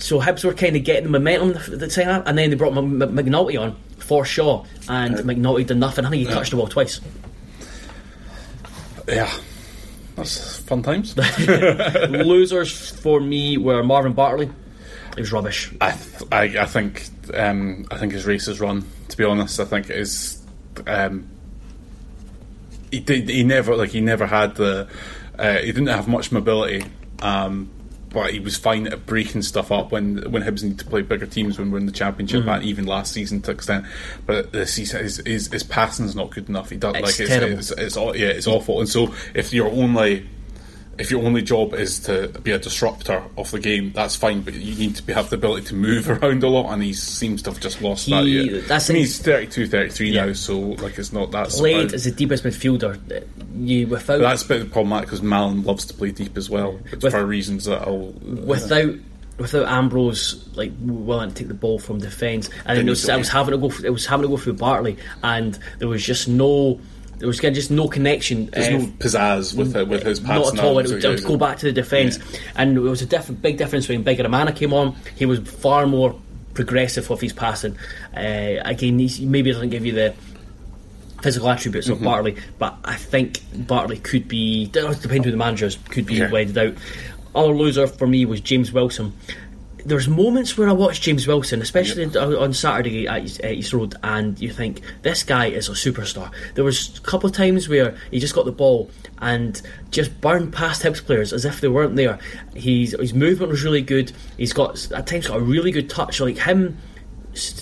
so 0.00 0.20
Hibs 0.20 0.44
were 0.44 0.54
kind 0.54 0.76
of 0.76 0.84
getting 0.84 1.04
the 1.04 1.10
momentum 1.10 1.52
the, 1.52 1.76
the 1.76 1.90
second 1.90 2.22
and 2.26 2.36
then 2.36 2.50
they 2.50 2.56
brought 2.56 2.76
M- 2.76 3.00
M- 3.00 3.16
McNulty 3.16 3.60
on 3.60 3.76
for 3.98 4.24
Shaw, 4.24 4.64
and 4.88 5.14
McNulty 5.18 5.66
did 5.66 5.76
nothing. 5.76 6.04
I 6.04 6.10
think 6.10 6.26
he 6.26 6.32
touched 6.34 6.50
the 6.50 6.56
ball 6.56 6.66
twice. 6.66 7.00
Yeah. 9.06 9.32
That's 10.16 10.58
fun 10.60 10.82
times. 10.82 11.16
Losers 12.08 12.90
for 12.90 13.20
me 13.20 13.56
were 13.56 13.82
Marvin 13.82 14.12
Bartley. 14.12 14.50
He 15.14 15.20
was 15.20 15.32
rubbish. 15.32 15.72
I, 15.80 15.92
th- 15.92 16.22
I, 16.32 16.62
I 16.62 16.66
think 16.66 17.08
um, 17.34 17.86
I 17.90 17.98
think 17.98 18.12
his 18.12 18.26
race 18.26 18.48
is 18.48 18.60
run. 18.60 18.84
To 19.08 19.16
be 19.16 19.24
honest, 19.24 19.58
I 19.60 19.64
think 19.64 19.90
it 19.90 19.96
is. 19.96 20.42
Um, 20.86 21.28
he 22.90 23.00
did. 23.00 23.28
He 23.28 23.42
never 23.42 23.76
like 23.76 23.90
he 23.90 24.00
never 24.00 24.26
had 24.26 24.54
the. 24.56 24.88
Uh, 25.38 25.58
he 25.58 25.66
didn't 25.66 25.86
have 25.86 26.06
much 26.06 26.30
mobility, 26.32 26.84
um, 27.22 27.70
but 28.12 28.32
he 28.32 28.40
was 28.40 28.56
fine 28.56 28.86
at 28.88 29.06
breaking 29.06 29.42
stuff 29.42 29.70
up 29.72 29.92
when 29.92 30.30
when 30.30 30.42
Hibs 30.42 30.62
need 30.62 30.78
to 30.78 30.84
play 30.84 31.02
bigger 31.02 31.26
teams 31.26 31.58
when 31.58 31.70
we're 31.70 31.78
in 31.78 31.86
the 31.86 31.92
championship 31.92 32.44
mm. 32.44 32.54
and 32.54 32.64
even 32.64 32.86
last 32.86 33.12
season 33.12 33.40
to 33.42 33.50
extent. 33.50 33.86
But 34.26 34.52
this 34.52 34.74
season 34.74 35.02
his 35.02 35.22
his, 35.24 35.46
his 35.48 35.62
passing's 35.62 36.14
not 36.14 36.30
good 36.30 36.48
enough. 36.48 36.70
He 36.70 36.76
does 36.76 36.94
It's 36.96 37.18
like 37.20 37.28
terrible. 37.28 37.58
it's, 37.58 37.70
it's, 37.70 37.96
it's 37.96 37.96
yeah 37.96 38.28
it's 38.28 38.46
awful. 38.46 38.80
And 38.80 38.88
so 38.88 39.14
if 39.34 39.52
you're 39.52 39.70
only 39.70 40.28
if 41.00 41.10
your 41.10 41.24
only 41.24 41.42
job 41.42 41.74
is 41.74 41.98
to 42.00 42.28
be 42.42 42.50
a 42.52 42.58
disruptor 42.58 43.22
of 43.38 43.50
the 43.50 43.58
game, 43.58 43.90
that's 43.94 44.14
fine. 44.16 44.42
But 44.42 44.54
you 44.54 44.74
need 44.76 44.96
to 44.96 45.02
be, 45.02 45.12
have 45.12 45.30
the 45.30 45.36
ability 45.36 45.66
to 45.68 45.74
move 45.74 46.08
around 46.22 46.42
a 46.44 46.48
lot, 46.48 46.72
and 46.72 46.82
he 46.82 46.92
seems 46.92 47.42
to 47.42 47.50
have 47.50 47.60
just 47.60 47.80
lost 47.82 48.06
He- 48.06 48.12
that. 48.12 48.24
Yet. 48.26 48.68
that's 48.68 48.90
I 48.90 48.92
mean, 48.92 49.02
he's 49.02 49.18
32, 49.20 49.66
33 49.66 50.10
Yeah. 50.10 50.26
now, 50.26 50.32
so 50.34 50.58
like 50.58 50.98
it's 50.98 51.12
not 51.12 51.30
that. 51.32 51.48
Played 51.48 51.90
surprising. 51.90 51.94
as 51.94 52.04
the 52.04 52.10
deepest 52.12 52.44
midfielder. 52.44 52.96
uh, 53.16 53.24
You 53.56 53.86
without 53.88 54.18
that's 54.20 54.44
a 54.44 54.48
bit 54.48 54.70
problematic 54.72 55.06
because 55.08 55.22
Mallan 55.22 55.64
loves 55.64 55.84
to 55.86 55.94
play 55.94 56.10
deep 56.12 56.36
as 56.36 56.48
well, 56.50 56.78
With- 57.00 57.10
for 57.12 57.24
reasons 57.26 57.64
that 57.64 57.82
I'll. 57.82 58.12
without 58.44 58.94
without 59.38 59.66
Ambrose 59.68 60.46
like 60.54 60.70
willing 60.82 61.30
to 61.30 61.34
take 61.34 61.48
the 61.48 61.54
ball 61.54 61.78
from 61.78 61.98
defence, 61.98 62.50
and 62.66 62.78
it 62.78 62.84
was, 62.90 63.08
I 63.08 63.16
was 63.16 63.28
having 63.30 63.52
to 63.52 63.58
go. 63.58 63.72
It 63.82 63.88
was 63.90 64.04
having 64.04 64.24
to 64.24 64.28
go 64.28 64.36
through 64.36 64.52
Bartley, 64.54 64.98
and 65.22 65.58
there 65.78 65.88
was 65.88 66.04
just 66.04 66.28
no. 66.28 66.78
There 67.20 67.28
was 67.28 67.38
kind 67.40 67.52
of 67.52 67.56
just 67.56 67.70
no 67.70 67.86
connection. 67.86 68.46
There's 68.46 68.66
uh, 68.66 68.70
no 68.70 68.86
pizzazz 68.98 69.54
with 69.56 69.76
it, 69.76 69.86
with 69.86 70.02
his 70.02 70.18
passing. 70.20 70.56
not 70.56 70.58
at 70.58 70.64
all. 70.64 70.78
It 70.80 70.88
would, 70.88 71.04
it 71.04 71.08
would 71.08 71.24
go 71.24 71.36
back 71.36 71.58
to 71.58 71.66
the 71.66 71.72
defence, 71.72 72.18
and 72.56 72.76
it 72.76 72.80
was 72.80 73.02
a 73.02 73.06
diff- 73.06 73.30
big 73.40 73.56
difference 73.58 73.88
when 73.88 74.02
Big 74.02 74.18
Amana 74.20 74.52
came 74.52 74.72
on. 74.72 74.96
He 75.16 75.26
was 75.26 75.38
far 75.38 75.86
more 75.86 76.18
progressive 76.54 77.08
with 77.08 77.20
his 77.20 77.32
passing. 77.32 77.76
Uh, 78.16 78.56
again, 78.64 78.98
he's, 78.98 79.20
maybe 79.20 79.52
doesn't 79.52 79.70
give 79.70 79.86
you 79.86 79.92
the 79.92 80.14
physical 81.22 81.48
attributes 81.50 81.86
Mm-hmm. 81.86 81.96
of 81.98 82.02
Bartley, 82.02 82.36
but 82.58 82.76
I 82.84 82.96
think 82.96 83.38
Bartley 83.66 83.98
could 83.98 84.26
be, 84.26 84.66
depending 84.66 85.22
who 85.22 85.30
the 85.30 85.36
managers 85.36 85.76
could 85.90 86.06
be 86.06 86.14
Yeah. 86.14 86.30
wedded 86.30 86.56
out. 86.56 86.74
Other 87.34 87.54
loser 87.54 87.86
for 87.86 88.06
me 88.06 88.24
was 88.24 88.40
James 88.40 88.72
Wilson. 88.72 89.12
There's 89.84 90.08
moments 90.08 90.56
where 90.58 90.68
I 90.68 90.72
watch 90.72 91.00
James 91.00 91.26
Wilson, 91.26 91.60
especially 91.62 92.04
on 92.04 92.16
on 92.36 92.52
Saturday 92.52 93.06
at 93.06 93.24
East- 93.44 93.72
Road, 93.72 93.94
and 94.02 94.38
you 94.40 94.50
think 94.50 94.80
this 95.02 95.22
guy 95.22 95.46
is 95.46 95.68
a 95.68 95.72
superstar. 95.72 96.30
There 96.54 96.64
was 96.64 96.98
a 96.98 97.00
couple 97.02 97.28
of 97.28 97.34
times 97.36 97.68
where 97.68 97.96
he 98.10 98.18
just 98.20 98.34
got 98.34 98.44
the 98.44 98.52
ball 98.52 98.90
and 99.20 99.60
just 99.90 100.20
burned 100.20 100.52
past 100.52 100.82
Hibs 100.82 101.04
players 101.04 101.32
as 101.32 101.44
if 101.44 101.60
they 101.60 101.68
weren't 101.68 101.96
there. 101.96 102.18
He's, 102.54 102.98
his 102.98 103.12
movement 103.14 103.50
was 103.50 103.62
really 103.62 103.82
good. 103.82 104.12
He's 104.36 104.52
got 104.52 104.90
at 104.92 105.06
times 105.06 105.28
got 105.28 105.38
a 105.38 105.42
really 105.42 105.70
good 105.72 105.88
touch, 105.90 106.20
like 106.20 106.38
him. 106.38 106.76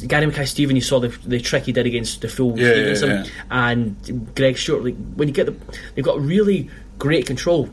Gary 0.07 0.25
Mackay 0.27 0.47
Steven, 0.47 0.77
you 0.77 0.83
saw 0.83 0.99
the, 0.99 1.09
the 1.27 1.39
trick 1.41 1.65
he 1.65 1.73
did 1.73 1.85
against 1.85 2.23
the 2.23 2.29
full 2.29 2.59
Yeah, 2.59 2.69
yeah, 2.69 2.73
Stevenson, 2.95 3.11
yeah. 3.11 3.25
and 3.51 4.35
Greg 4.35 4.57
Stewart. 4.57 4.83
Like 4.83 4.97
when 5.15 5.29
you 5.29 5.35
get 5.35 5.45
the, 5.47 5.55
they've 5.95 6.05
got 6.05 6.19
really 6.21 6.71
great 6.99 7.27
control. 7.27 7.69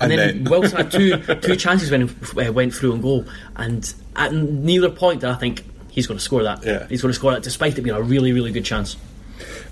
And, 0.00 0.12
And 0.12 0.20
then, 0.20 0.44
then- 0.44 0.50
Wilson 0.50 0.76
had 0.78 0.90
two 0.90 1.16
two 1.42 1.56
chances 1.56 1.90
when 1.90 2.08
he 2.08 2.40
uh, 2.40 2.52
went 2.52 2.74
through 2.74 2.94
and 2.94 3.02
goal, 3.02 3.26
and 3.56 3.92
at 4.16 4.32
neither 4.32 4.88
point 4.90 5.20
did 5.20 5.30
I 5.30 5.34
think 5.34 5.62
he's 5.90 6.06
going 6.06 6.18
to 6.18 6.24
score 6.24 6.42
that. 6.42 6.64
Yeah. 6.64 6.86
He's 6.88 7.02
going 7.02 7.12
to 7.12 7.18
score 7.18 7.32
that, 7.32 7.42
despite 7.42 7.76
it 7.78 7.82
being 7.82 7.94
a 7.96 8.00
really 8.02 8.32
really 8.32 8.50
good 8.52 8.64
chance. 8.64 8.96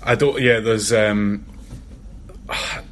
I 0.03 0.15
don't. 0.15 0.39
Yeah, 0.41 0.59
there's. 0.59 0.93
um 0.93 1.45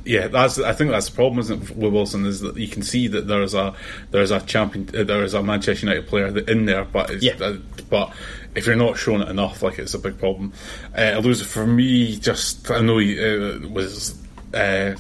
yeah, 0.06 0.28
that's. 0.28 0.60
I 0.60 0.74
think 0.74 0.92
that's 0.92 1.10
the 1.10 1.16
problem, 1.16 1.40
isn't 1.40 1.64
it, 1.72 1.76
with 1.76 1.92
Wilson? 1.92 2.26
Is 2.26 2.42
that 2.42 2.58
you 2.58 2.68
can 2.68 2.84
see 2.84 3.08
that 3.08 3.28
there's 3.28 3.54
a 3.56 3.74
there's 4.12 4.30
a 4.32 4.40
champion, 4.42 4.88
uh, 4.96 5.04
there 5.04 5.24
is 5.24 5.34
a 5.34 5.42
Manchester 5.42 5.88
United 5.88 6.08
player 6.08 6.28
in 6.48 6.66
there, 6.66 6.86
but 6.86 7.10
it's, 7.10 7.24
Yeah. 7.24 7.34
uh, 7.42 7.58
but 7.90 8.14
if 8.56 8.68
you're 8.68 8.76
not 8.76 8.98
showing 8.98 9.22
it 9.22 9.30
enough, 9.30 9.64
like 9.64 9.80
it's 9.80 9.96
a 9.96 10.00
big 10.00 10.20
problem. 10.20 10.54
Uh, 10.96 11.12
a 11.16 11.22
loser 11.22 11.46
for 11.46 11.66
me, 11.66 12.18
just 12.18 12.70
I 12.70 12.82
know 12.82 13.00
he 13.00 13.20
uh, 13.20 13.68
was 13.70 14.16
uh, 14.54 14.96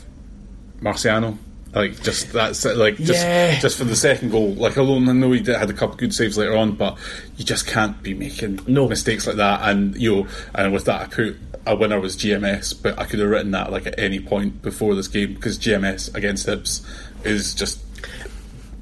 Marciano. 0.82 1.38
Like 1.76 2.02
just 2.02 2.32
that's 2.34 2.66
it, 2.66 2.78
like 2.78 2.96
just 2.98 3.24
Yeah. 3.24 3.60
just 3.60 3.78
for 3.78 3.84
the 3.84 3.96
second 3.96 4.32
goal. 4.32 4.54
Like 4.56 4.78
alone, 4.78 5.08
I 5.10 5.14
know 5.14 5.32
he 5.32 5.44
had 5.44 5.70
a 5.70 5.74
couple 5.74 5.94
of 5.94 5.98
good 5.98 6.14
saves 6.14 6.38
later 6.38 6.56
on, 6.56 6.72
but 6.74 6.98
you 7.38 7.44
just 7.46 7.68
can't 7.68 8.02
be 8.02 8.14
making 8.14 8.60
No. 8.68 8.88
mistakes 8.88 9.28
like 9.28 9.36
that. 9.36 9.62
And 9.70 9.96
you 9.96 10.16
know, 10.16 10.28
and 10.56 10.74
with 10.74 10.86
that, 10.86 11.02
I 11.02 11.06
put 11.08 11.38
a 11.66 11.76
winner 11.76 12.00
was 12.00 12.16
GMS, 12.16 12.74
but 12.82 12.98
I 12.98 13.04
could 13.04 13.20
have 13.20 13.30
written 13.30 13.52
that 13.52 13.72
like 13.72 13.86
at 13.86 14.00
any 14.00 14.20
point 14.20 14.62
before 14.62 14.96
this 14.96 15.08
game 15.10 15.34
because 15.34 15.58
GMS 15.60 16.14
against 16.16 16.48
Hibs 16.48 16.82
is 17.26 17.54
just 17.54 17.80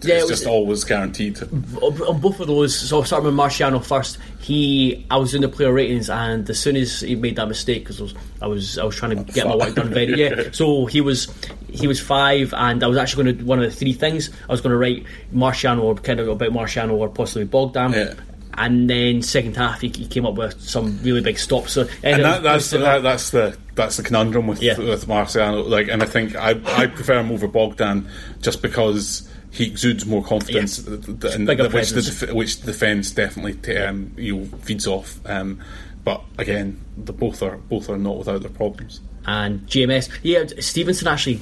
Yeah, 0.08 0.16
it 0.16 0.18
it's 0.22 0.30
was- 0.30 0.40
just 0.40 0.48
always 0.50 0.84
guaranteed. 0.84 1.42
on 1.82 2.02
on 2.02 2.20
both 2.20 2.40
of 2.40 2.48
those, 2.48 2.76
so 2.78 3.04
starting 3.04 3.26
with 3.26 3.36
Marciano 3.36 3.84
first, 3.84 4.18
he 4.40 5.06
I 5.10 5.18
was 5.18 5.34
in 5.34 5.42
the 5.42 5.50
player 5.50 5.72
ratings, 5.74 6.10
and 6.10 6.50
as 6.50 6.60
soon 6.60 6.76
as 6.76 7.02
he 7.02 7.16
made 7.16 7.36
that 7.38 7.48
mistake, 7.48 7.84
because 7.84 8.00
I 8.00 8.04
was, 8.04 8.14
I 8.42 8.48
was 8.48 8.78
I 8.78 8.84
was 8.84 8.96
trying 8.96 9.18
to 9.26 9.34
get 9.34 9.48
my 9.48 9.56
work 9.56 9.76
done 9.76 9.90
very 9.90 10.14
yeah. 10.20 10.50
So 10.52 10.86
he 10.86 11.02
was 11.02 11.28
he 11.72 11.88
was 11.88 12.00
five, 12.00 12.54
and 12.56 12.84
I 12.84 12.88
was 12.88 12.98
actually 12.98 13.24
going 13.26 13.38
to 13.40 13.44
one 13.46 13.62
of 13.62 13.70
the 13.70 13.76
three 13.76 13.94
things 13.94 14.30
I 14.48 14.52
was 14.52 14.62
going 14.62 14.72
to 14.72 14.78
write 14.78 15.04
Marciano 15.34 15.82
or 15.84 15.96
kind 15.96 16.20
of 16.20 16.28
about 16.28 16.50
Marciano 16.52 16.94
or 16.94 17.10
possibly 17.10 17.46
Bogdan. 17.46 17.94
Yeah. 17.94 18.14
And 18.58 18.90
then 18.90 19.22
second 19.22 19.58
half, 19.58 19.82
he, 19.82 19.90
he 19.90 20.08
came 20.08 20.26
up 20.26 20.36
with 20.36 20.62
some 20.62 20.98
really 21.04 21.20
big 21.20 21.38
stops. 21.38 21.74
So 21.74 21.90
and 22.04 22.24
that, 22.24 22.42
that's 22.42 22.68
similar. 22.68 22.94
that, 22.94 23.04
that's 23.04 23.32
the 23.32 23.58
that's 23.74 23.98
the 23.98 24.04
conundrum 24.04 24.48
with 24.48 24.62
Yeah. 24.62 24.78
with 24.78 25.08
Marciano. 25.08 25.68
Like, 25.68 25.90
and 25.90 26.02
I 26.02 26.06
think 26.06 26.38
I 26.38 26.52
I 26.66 26.88
prefer 26.88 27.20
him 27.20 27.34
over 27.34 27.50
Bogdan 27.50 28.08
just 28.42 28.62
because 28.62 29.28
he 29.56 29.66
exudes 29.66 30.06
more 30.06 30.24
confidence, 30.24 30.80
Yeah. 30.80 30.98
th- 30.98 31.20
th- 31.22 31.46
Bigger 31.48 31.70
which 31.70 31.90
the 31.92 32.02
def- 32.02 32.34
which 32.34 32.60
the 32.62 32.68
defence 32.68 33.12
definitely 33.12 33.54
t- 33.54 33.78
um, 33.78 34.12
you 34.18 34.36
know, 34.38 34.46
feeds 34.64 34.86
off. 34.88 35.20
Um, 35.26 35.60
but 36.04 36.22
again, 36.38 36.80
the 36.98 37.14
both 37.14 37.42
are 37.42 37.58
both 37.58 37.90
are 37.90 37.98
not 37.98 38.18
without 38.18 38.42
their 38.42 38.52
problems. 38.52 39.00
and 39.28 39.66
GMS. 39.68 40.08
Yeah, 40.22 40.44
Stevenson 40.60 41.08
actually 41.08 41.40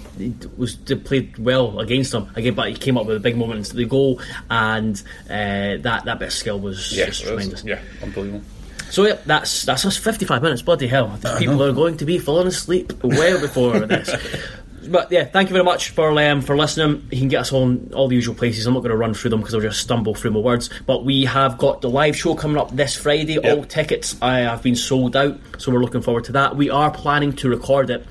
was 0.56 0.76
played 1.04 1.38
well 1.38 1.80
against 1.82 2.14
him 2.14 2.28
again, 2.36 2.54
but 2.54 2.70
he 2.70 2.76
came 2.76 2.98
up 2.98 3.06
with 3.06 3.18
a 3.18 3.20
big 3.20 3.36
moment 3.36 3.58
into 3.58 3.76
the 3.76 3.84
goal, 3.86 4.22
and 4.50 5.02
uh, 5.30 5.82
that 5.82 6.04
that 6.06 6.18
bit 6.20 6.28
of 6.30 6.34
skill 6.34 6.60
was 6.62 6.78
just 6.90 6.98
it 6.98 7.08
was- 7.08 7.20
tremendous. 7.22 7.64
yeah, 7.66 7.80
unbelievable. 8.02 8.42
So 8.90 9.06
yeah, 9.08 9.18
that's 9.26 9.64
that's 9.64 9.84
us 9.86 9.98
fifty 9.98 10.24
five 10.24 10.42
minutes. 10.44 10.62
Bloody 10.62 10.88
hell! 10.88 11.20
People 11.40 11.62
are 11.64 11.74
going 11.74 11.98
to 11.98 12.06
be 12.06 12.20
falling 12.20 12.48
asleep 12.48 12.94
well 13.04 13.42
before 13.42 13.80
this. 13.82 14.10
But 14.92 15.12
yeah, 15.12 15.26
thank 15.26 15.50
you 15.50 15.54
very 15.54 15.66
much 15.66 15.90
for 15.90 16.20
um, 16.22 16.42
for 16.42 16.56
listening. 16.56 17.08
You 17.12 17.20
can 17.20 17.28
get 17.28 17.42
us 17.42 17.54
on 17.54 17.92
all 17.94 18.08
the 18.08 18.16
usual 18.16 18.36
places. 18.36 18.66
I'm 18.66 18.74
not 18.74 18.82
going 18.82 18.92
to 18.92 18.98
run 18.98 19.14
through 19.14 19.32
them 19.32 19.40
because 19.40 19.54
I'll 19.54 19.62
just 19.62 19.82
stumble 19.82 20.16
through 20.16 20.32
my 20.32 20.40
words. 20.40 20.70
But 20.86 21.06
we 21.06 21.26
have 21.26 21.58
got 21.58 21.82
the 21.82 21.90
live 21.90 22.16
show 22.16 22.36
coming 22.36 22.58
up 22.58 22.76
this 22.76 22.96
Friday. 22.96 23.38
All 23.38 23.64
tickets 23.64 24.16
I 24.22 24.40
have 24.40 24.64
been 24.64 24.76
sold 24.76 25.16
out, 25.16 25.40
so 25.58 25.72
we're 25.72 25.82
looking 25.82 26.02
forward 26.02 26.26
to 26.26 26.34
that. 26.34 26.56
We 26.56 26.70
are 26.70 26.92
planning 26.92 27.34
to 27.34 27.50
record 27.50 27.90
it. 27.90 28.06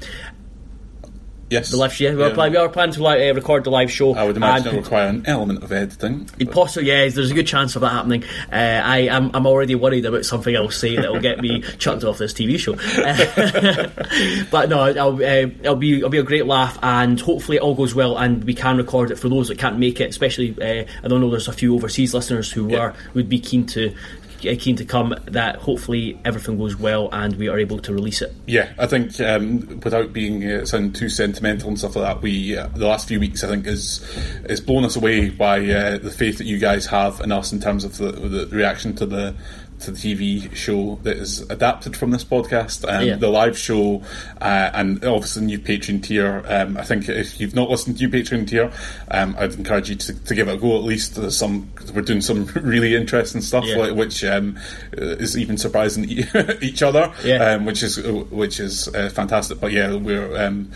Yes, 1.52 1.70
The 1.70 1.76
live, 1.76 2.00
yeah, 2.00 2.14
we 2.14 2.22
are, 2.22 2.30
planning, 2.30 2.52
we 2.52 2.56
are 2.58 2.68
planning 2.68 2.94
to 2.94 3.02
li- 3.02 3.28
uh, 3.28 3.34
record 3.34 3.64
the 3.64 3.70
live 3.70 3.90
show. 3.90 4.14
I 4.14 4.24
would 4.24 4.36
imagine 4.38 4.68
and 4.68 4.74
it 4.76 4.80
would 4.80 4.84
require 4.86 5.08
an 5.08 5.22
element 5.26 5.62
of 5.62 5.70
editing. 5.70 6.28
It 6.38 6.50
possibly, 6.50 6.88
yeah, 6.88 7.06
there's 7.08 7.30
a 7.30 7.34
good 7.34 7.46
chance 7.46 7.76
of 7.76 7.82
that 7.82 7.90
happening. 7.90 8.24
Uh, 8.50 8.56
I 8.56 8.98
am 9.00 9.30
I'm 9.34 9.46
already 9.46 9.74
worried 9.74 10.06
about 10.06 10.24
something 10.24 10.54
else 10.54 10.78
say, 10.78 10.96
that 10.96 11.12
will 11.12 11.20
get 11.20 11.40
me 11.40 11.60
chucked 11.78 12.04
off 12.04 12.16
this 12.16 12.32
TV 12.32 12.58
show. 12.58 12.72
but 14.50 14.68
no, 14.68 14.86
it'll, 14.86 15.16
uh, 15.16 15.20
it'll 15.20 15.76
be 15.76 15.98
it'll 15.98 16.08
be 16.08 16.18
a 16.18 16.22
great 16.22 16.46
laugh, 16.46 16.78
and 16.82 17.20
hopefully 17.20 17.58
it 17.58 17.60
all 17.60 17.74
goes 17.74 17.94
well, 17.94 18.16
and 18.16 18.44
we 18.44 18.54
can 18.54 18.76
record 18.78 19.10
it 19.10 19.18
for 19.18 19.28
those 19.28 19.48
that 19.48 19.58
can't 19.58 19.78
make 19.78 20.00
it. 20.00 20.08
Especially, 20.08 20.50
uh, 20.60 20.84
I 21.04 21.08
don't 21.08 21.20
know, 21.20 21.30
there's 21.30 21.48
a 21.48 21.52
few 21.52 21.74
overseas 21.74 22.14
listeners 22.14 22.50
who 22.50 22.70
Yeah. 22.70 22.78
are 22.78 22.94
would 23.14 23.28
be 23.28 23.38
keen 23.40 23.66
to 23.66 23.94
keen 24.42 24.76
to 24.76 24.84
come. 24.84 25.14
That 25.26 25.56
hopefully 25.56 26.18
everything 26.24 26.58
goes 26.58 26.76
well, 26.76 27.08
and 27.12 27.36
we 27.36 27.48
are 27.48 27.58
able 27.58 27.78
to 27.80 27.92
release 27.92 28.22
it. 28.22 28.34
Yeah, 28.46 28.72
I 28.78 28.86
think 28.86 29.20
um, 29.20 29.80
without 29.80 30.12
being 30.12 30.48
uh, 30.48 30.64
sound 30.64 30.94
too 30.94 31.08
sentimental 31.08 31.68
and 31.68 31.78
stuff 31.78 31.96
like 31.96 32.04
that, 32.04 32.22
we 32.22 32.56
uh, 32.56 32.68
the 32.68 32.86
last 32.86 33.08
few 33.08 33.20
weeks 33.20 33.44
I 33.44 33.48
think 33.48 33.66
is 33.66 34.00
is 34.44 34.60
blown 34.60 34.84
us 34.84 34.96
away 34.96 35.30
by 35.30 35.58
uh, 35.60 35.98
the 35.98 36.10
faith 36.10 36.38
that 36.38 36.44
you 36.44 36.58
guys 36.58 36.86
have 36.86 37.20
in 37.20 37.32
us 37.32 37.52
in 37.52 37.60
terms 37.60 37.84
of 37.84 37.96
the, 37.98 38.12
the 38.12 38.46
reaction 38.48 38.94
to 38.96 39.06
the 39.06 39.34
to 39.82 39.90
the 39.92 39.98
TV 40.14 40.54
show 40.54 40.98
that 41.02 41.16
is 41.16 41.40
adapted 41.50 41.96
from 41.96 42.10
this 42.10 42.24
podcast, 42.24 42.84
and 42.88 43.06
Yeah. 43.06 43.16
the 43.16 43.28
live 43.28 43.56
show, 43.58 44.02
uh, 44.40 44.70
and 44.74 45.04
obviously 45.04 45.44
new 45.44 45.58
Patreon 45.58 46.02
tier. 46.02 46.42
Um, 46.48 46.76
I 46.76 46.82
think 46.84 47.08
if 47.08 47.40
you've 47.40 47.54
not 47.54 47.70
listened 47.70 47.98
to 47.98 48.06
new 48.06 48.12
Patreon 48.12 48.46
tier, 48.48 48.70
um, 49.10 49.34
I'd 49.38 49.54
encourage 49.54 49.90
you 49.90 49.96
to, 49.96 50.14
to 50.24 50.34
give 50.34 50.48
it 50.48 50.54
a 50.54 50.56
go 50.56 50.76
at 50.76 50.84
least. 50.84 51.14
There's 51.16 51.36
some 51.36 51.70
we're 51.94 52.02
doing 52.02 52.20
some 52.20 52.44
really 52.54 52.94
interesting 52.94 53.40
stuff, 53.40 53.64
Yeah. 53.66 53.76
like, 53.76 53.94
which 53.94 54.24
um, 54.24 54.58
is 54.92 55.36
even 55.36 55.58
surprising 55.58 56.04
each 56.60 56.82
other 56.82 57.12
Yeah. 57.24 57.52
um, 57.54 57.64
which 57.64 57.82
is 57.82 57.98
which 58.02 58.60
is 58.60 58.88
uh, 58.94 59.10
fantastic. 59.12 59.60
But 59.60 59.72
yeah, 59.72 59.94
we're 59.94 60.36
um, 60.44 60.70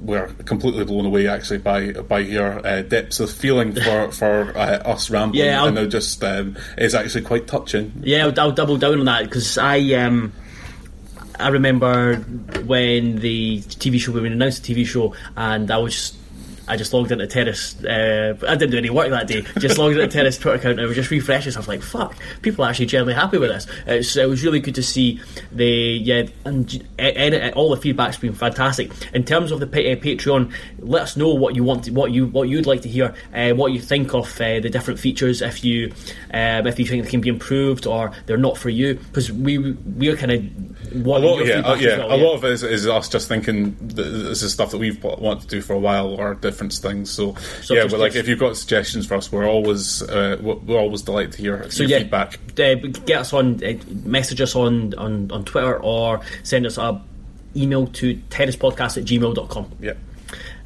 we're 0.00 0.28
completely 0.46 0.84
blown 0.84 1.04
away 1.06 1.26
actually 1.28 1.58
by 1.58 1.92
by 1.92 2.20
your 2.20 2.66
uh, 2.66 2.82
depths 2.82 3.20
of 3.20 3.30
feeling 3.30 3.72
for 3.74 4.10
for 4.12 4.56
uh, 4.56 4.78
us 4.92 5.10
rambling. 5.10 5.44
Yeah, 5.44 5.60
I'll- 5.60 5.68
and 5.68 5.78
it 5.78 5.88
just 5.88 6.22
um, 6.24 6.56
it's 6.78 6.94
actually 6.94 7.22
quite 7.22 7.46
touching. 7.46 7.92
Yeah, 8.02 8.26
I'll, 8.26 8.40
I'll 8.40 8.52
double 8.52 8.76
down 8.78 8.98
on 9.00 9.04
that 9.06 9.24
because 9.24 9.58
I 9.58 9.78
um 9.94 10.32
I 11.38 11.48
remember 11.48 12.16
when 12.64 13.16
the 13.16 13.60
TV 13.60 13.98
show 14.00 14.12
when 14.12 14.22
we 14.24 14.28
announced 14.30 14.64
the 14.64 14.74
TV 14.74 14.86
show 14.86 15.14
and 15.36 15.70
I 15.70 15.78
was 15.78 16.12
I 16.70 16.76
just 16.76 16.92
logged 16.92 17.10
into 17.12 17.26
Terrace. 17.26 17.82
Uh, 17.84 18.36
I 18.46 18.54
didn't 18.54 18.70
do 18.70 18.78
any 18.78 18.90
work 18.90 19.10
that 19.10 19.26
day. 19.26 19.42
Just 19.58 19.76
logged 19.78 19.96
into 19.96 20.08
Terrace 20.08 20.38
Twitter 20.38 20.58
account 20.58 20.72
and 20.78 20.82
I 20.82 20.86
was 20.86 20.96
just 20.96 21.10
refreshing. 21.10 21.52
So 21.52 21.58
I 21.58 21.60
was 21.60 21.68
like, 21.68 21.82
"Fuck!" 21.82 22.16
People 22.42 22.64
are 22.64 22.70
actually 22.70 22.86
generally 22.86 23.14
happy 23.14 23.38
with 23.38 23.50
this. 23.50 23.66
It's, 23.86 24.16
it 24.16 24.28
was 24.28 24.44
really 24.44 24.60
good 24.60 24.74
to 24.76 24.82
see 24.82 25.20
the 25.52 25.66
yeah, 25.66 26.26
and 26.44 26.72
e- 26.72 26.80
e- 26.98 27.50
all 27.52 27.70
the 27.70 27.76
feedback's 27.76 28.16
been 28.18 28.32
fantastic. 28.34 28.90
In 29.12 29.24
terms 29.24 29.50
of 29.50 29.60
the 29.60 29.66
uh, 29.66 29.96
Patreon, 29.96 30.52
let 30.78 31.02
us 31.02 31.16
know 31.16 31.34
what 31.34 31.56
you 31.56 31.64
want, 31.64 31.84
to, 31.84 31.92
what 31.92 32.12
you 32.12 32.26
what 32.28 32.48
you'd 32.48 32.66
like 32.66 32.82
to 32.82 32.88
hear, 32.88 33.14
uh, 33.34 33.50
what 33.50 33.72
you 33.72 33.80
think 33.80 34.14
of 34.14 34.40
uh, 34.40 34.60
the 34.60 34.70
different 34.70 35.00
features. 35.00 35.42
If 35.42 35.64
you 35.64 35.92
um, 36.32 36.66
if 36.66 36.78
you 36.78 36.86
think 36.86 37.04
they 37.04 37.10
can 37.10 37.20
be 37.20 37.28
improved 37.28 37.86
or 37.86 38.12
they're 38.26 38.36
not 38.36 38.56
for 38.56 38.68
you, 38.70 38.94
because 38.94 39.32
we 39.32 39.58
we're 39.58 40.16
kind 40.16 40.32
of 40.32 40.92
A 40.92 40.96
lot, 40.98 41.44
yeah, 41.46 41.60
uh, 41.60 41.74
yeah. 41.74 41.98
well, 41.98 42.12
a 42.12 42.16
yeah. 42.16 42.24
lot 42.24 42.34
of 42.34 42.44
it 42.44 42.52
is, 42.52 42.62
is 42.62 42.86
us 42.86 43.08
just 43.08 43.28
thinking 43.28 43.74
th- 43.76 43.94
this 43.96 44.42
is 44.42 44.52
stuff 44.52 44.70
that 44.70 44.78
we've 44.78 45.02
wanted 45.02 45.42
to 45.42 45.46
do 45.48 45.60
for 45.60 45.74
a 45.74 45.78
while, 45.78 46.14
or 46.14 46.36
the 46.40 46.52
reference 46.60 46.78
things. 46.78 47.10
So, 47.10 47.34
So 47.62 47.74
yeah, 47.74 47.82
just- 47.82 47.92
well, 47.92 48.00
like 48.02 48.14
if 48.14 48.28
you've 48.28 48.38
got 48.38 48.56
suggestions 48.56 49.06
for 49.06 49.14
us, 49.14 49.32
we're 49.32 49.46
always 49.48 50.02
uh, 50.02 50.36
we're 50.40 50.56
we're 50.56 50.78
always 50.78 51.02
delighted 51.02 51.32
to 51.32 51.38
hear 51.38 51.70
So 51.70 51.82
your 51.84 51.90
yeah, 51.90 51.98
feedback. 52.00 52.34
uh, 52.58 52.74
get 53.06 53.20
us 53.20 53.32
on, 53.32 53.62
uh, 53.64 53.72
message 54.04 54.40
us 54.40 54.54
on, 54.54 54.94
on, 54.94 55.30
on 55.32 55.44
Twitter 55.44 55.78
or 55.82 56.20
send 56.42 56.66
us 56.66 56.76
a 56.78 57.00
email 57.56 57.86
to 57.88 58.14
terracepodcast 58.30 58.98
at 58.98 59.04
gmail.com. 59.04 59.72
Yeah. 59.80 59.94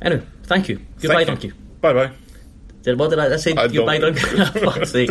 Anyway, 0.03 0.23
thank 0.45 0.69
you. 0.69 0.81
Goodbye, 1.01 1.25
thank 1.25 1.45
you. 1.45 1.51
Donkey. 1.51 1.65
Bye 1.81 1.93
bye. 1.93 2.11
Did, 2.83 2.99
what 2.99 3.11
did 3.11 3.19
I, 3.21 3.33
I 3.33 3.37
say? 3.37 3.53
I 3.55 3.69
Goodbye, 3.69 3.99
don't- 3.99 4.17
Donkey. 4.17 4.61
Fuck's 4.61 4.91
sake. 4.91 5.11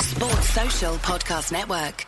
Sports 0.00 0.48
Social 0.50 0.94
Podcast 0.96 1.52
Network. 1.52 2.06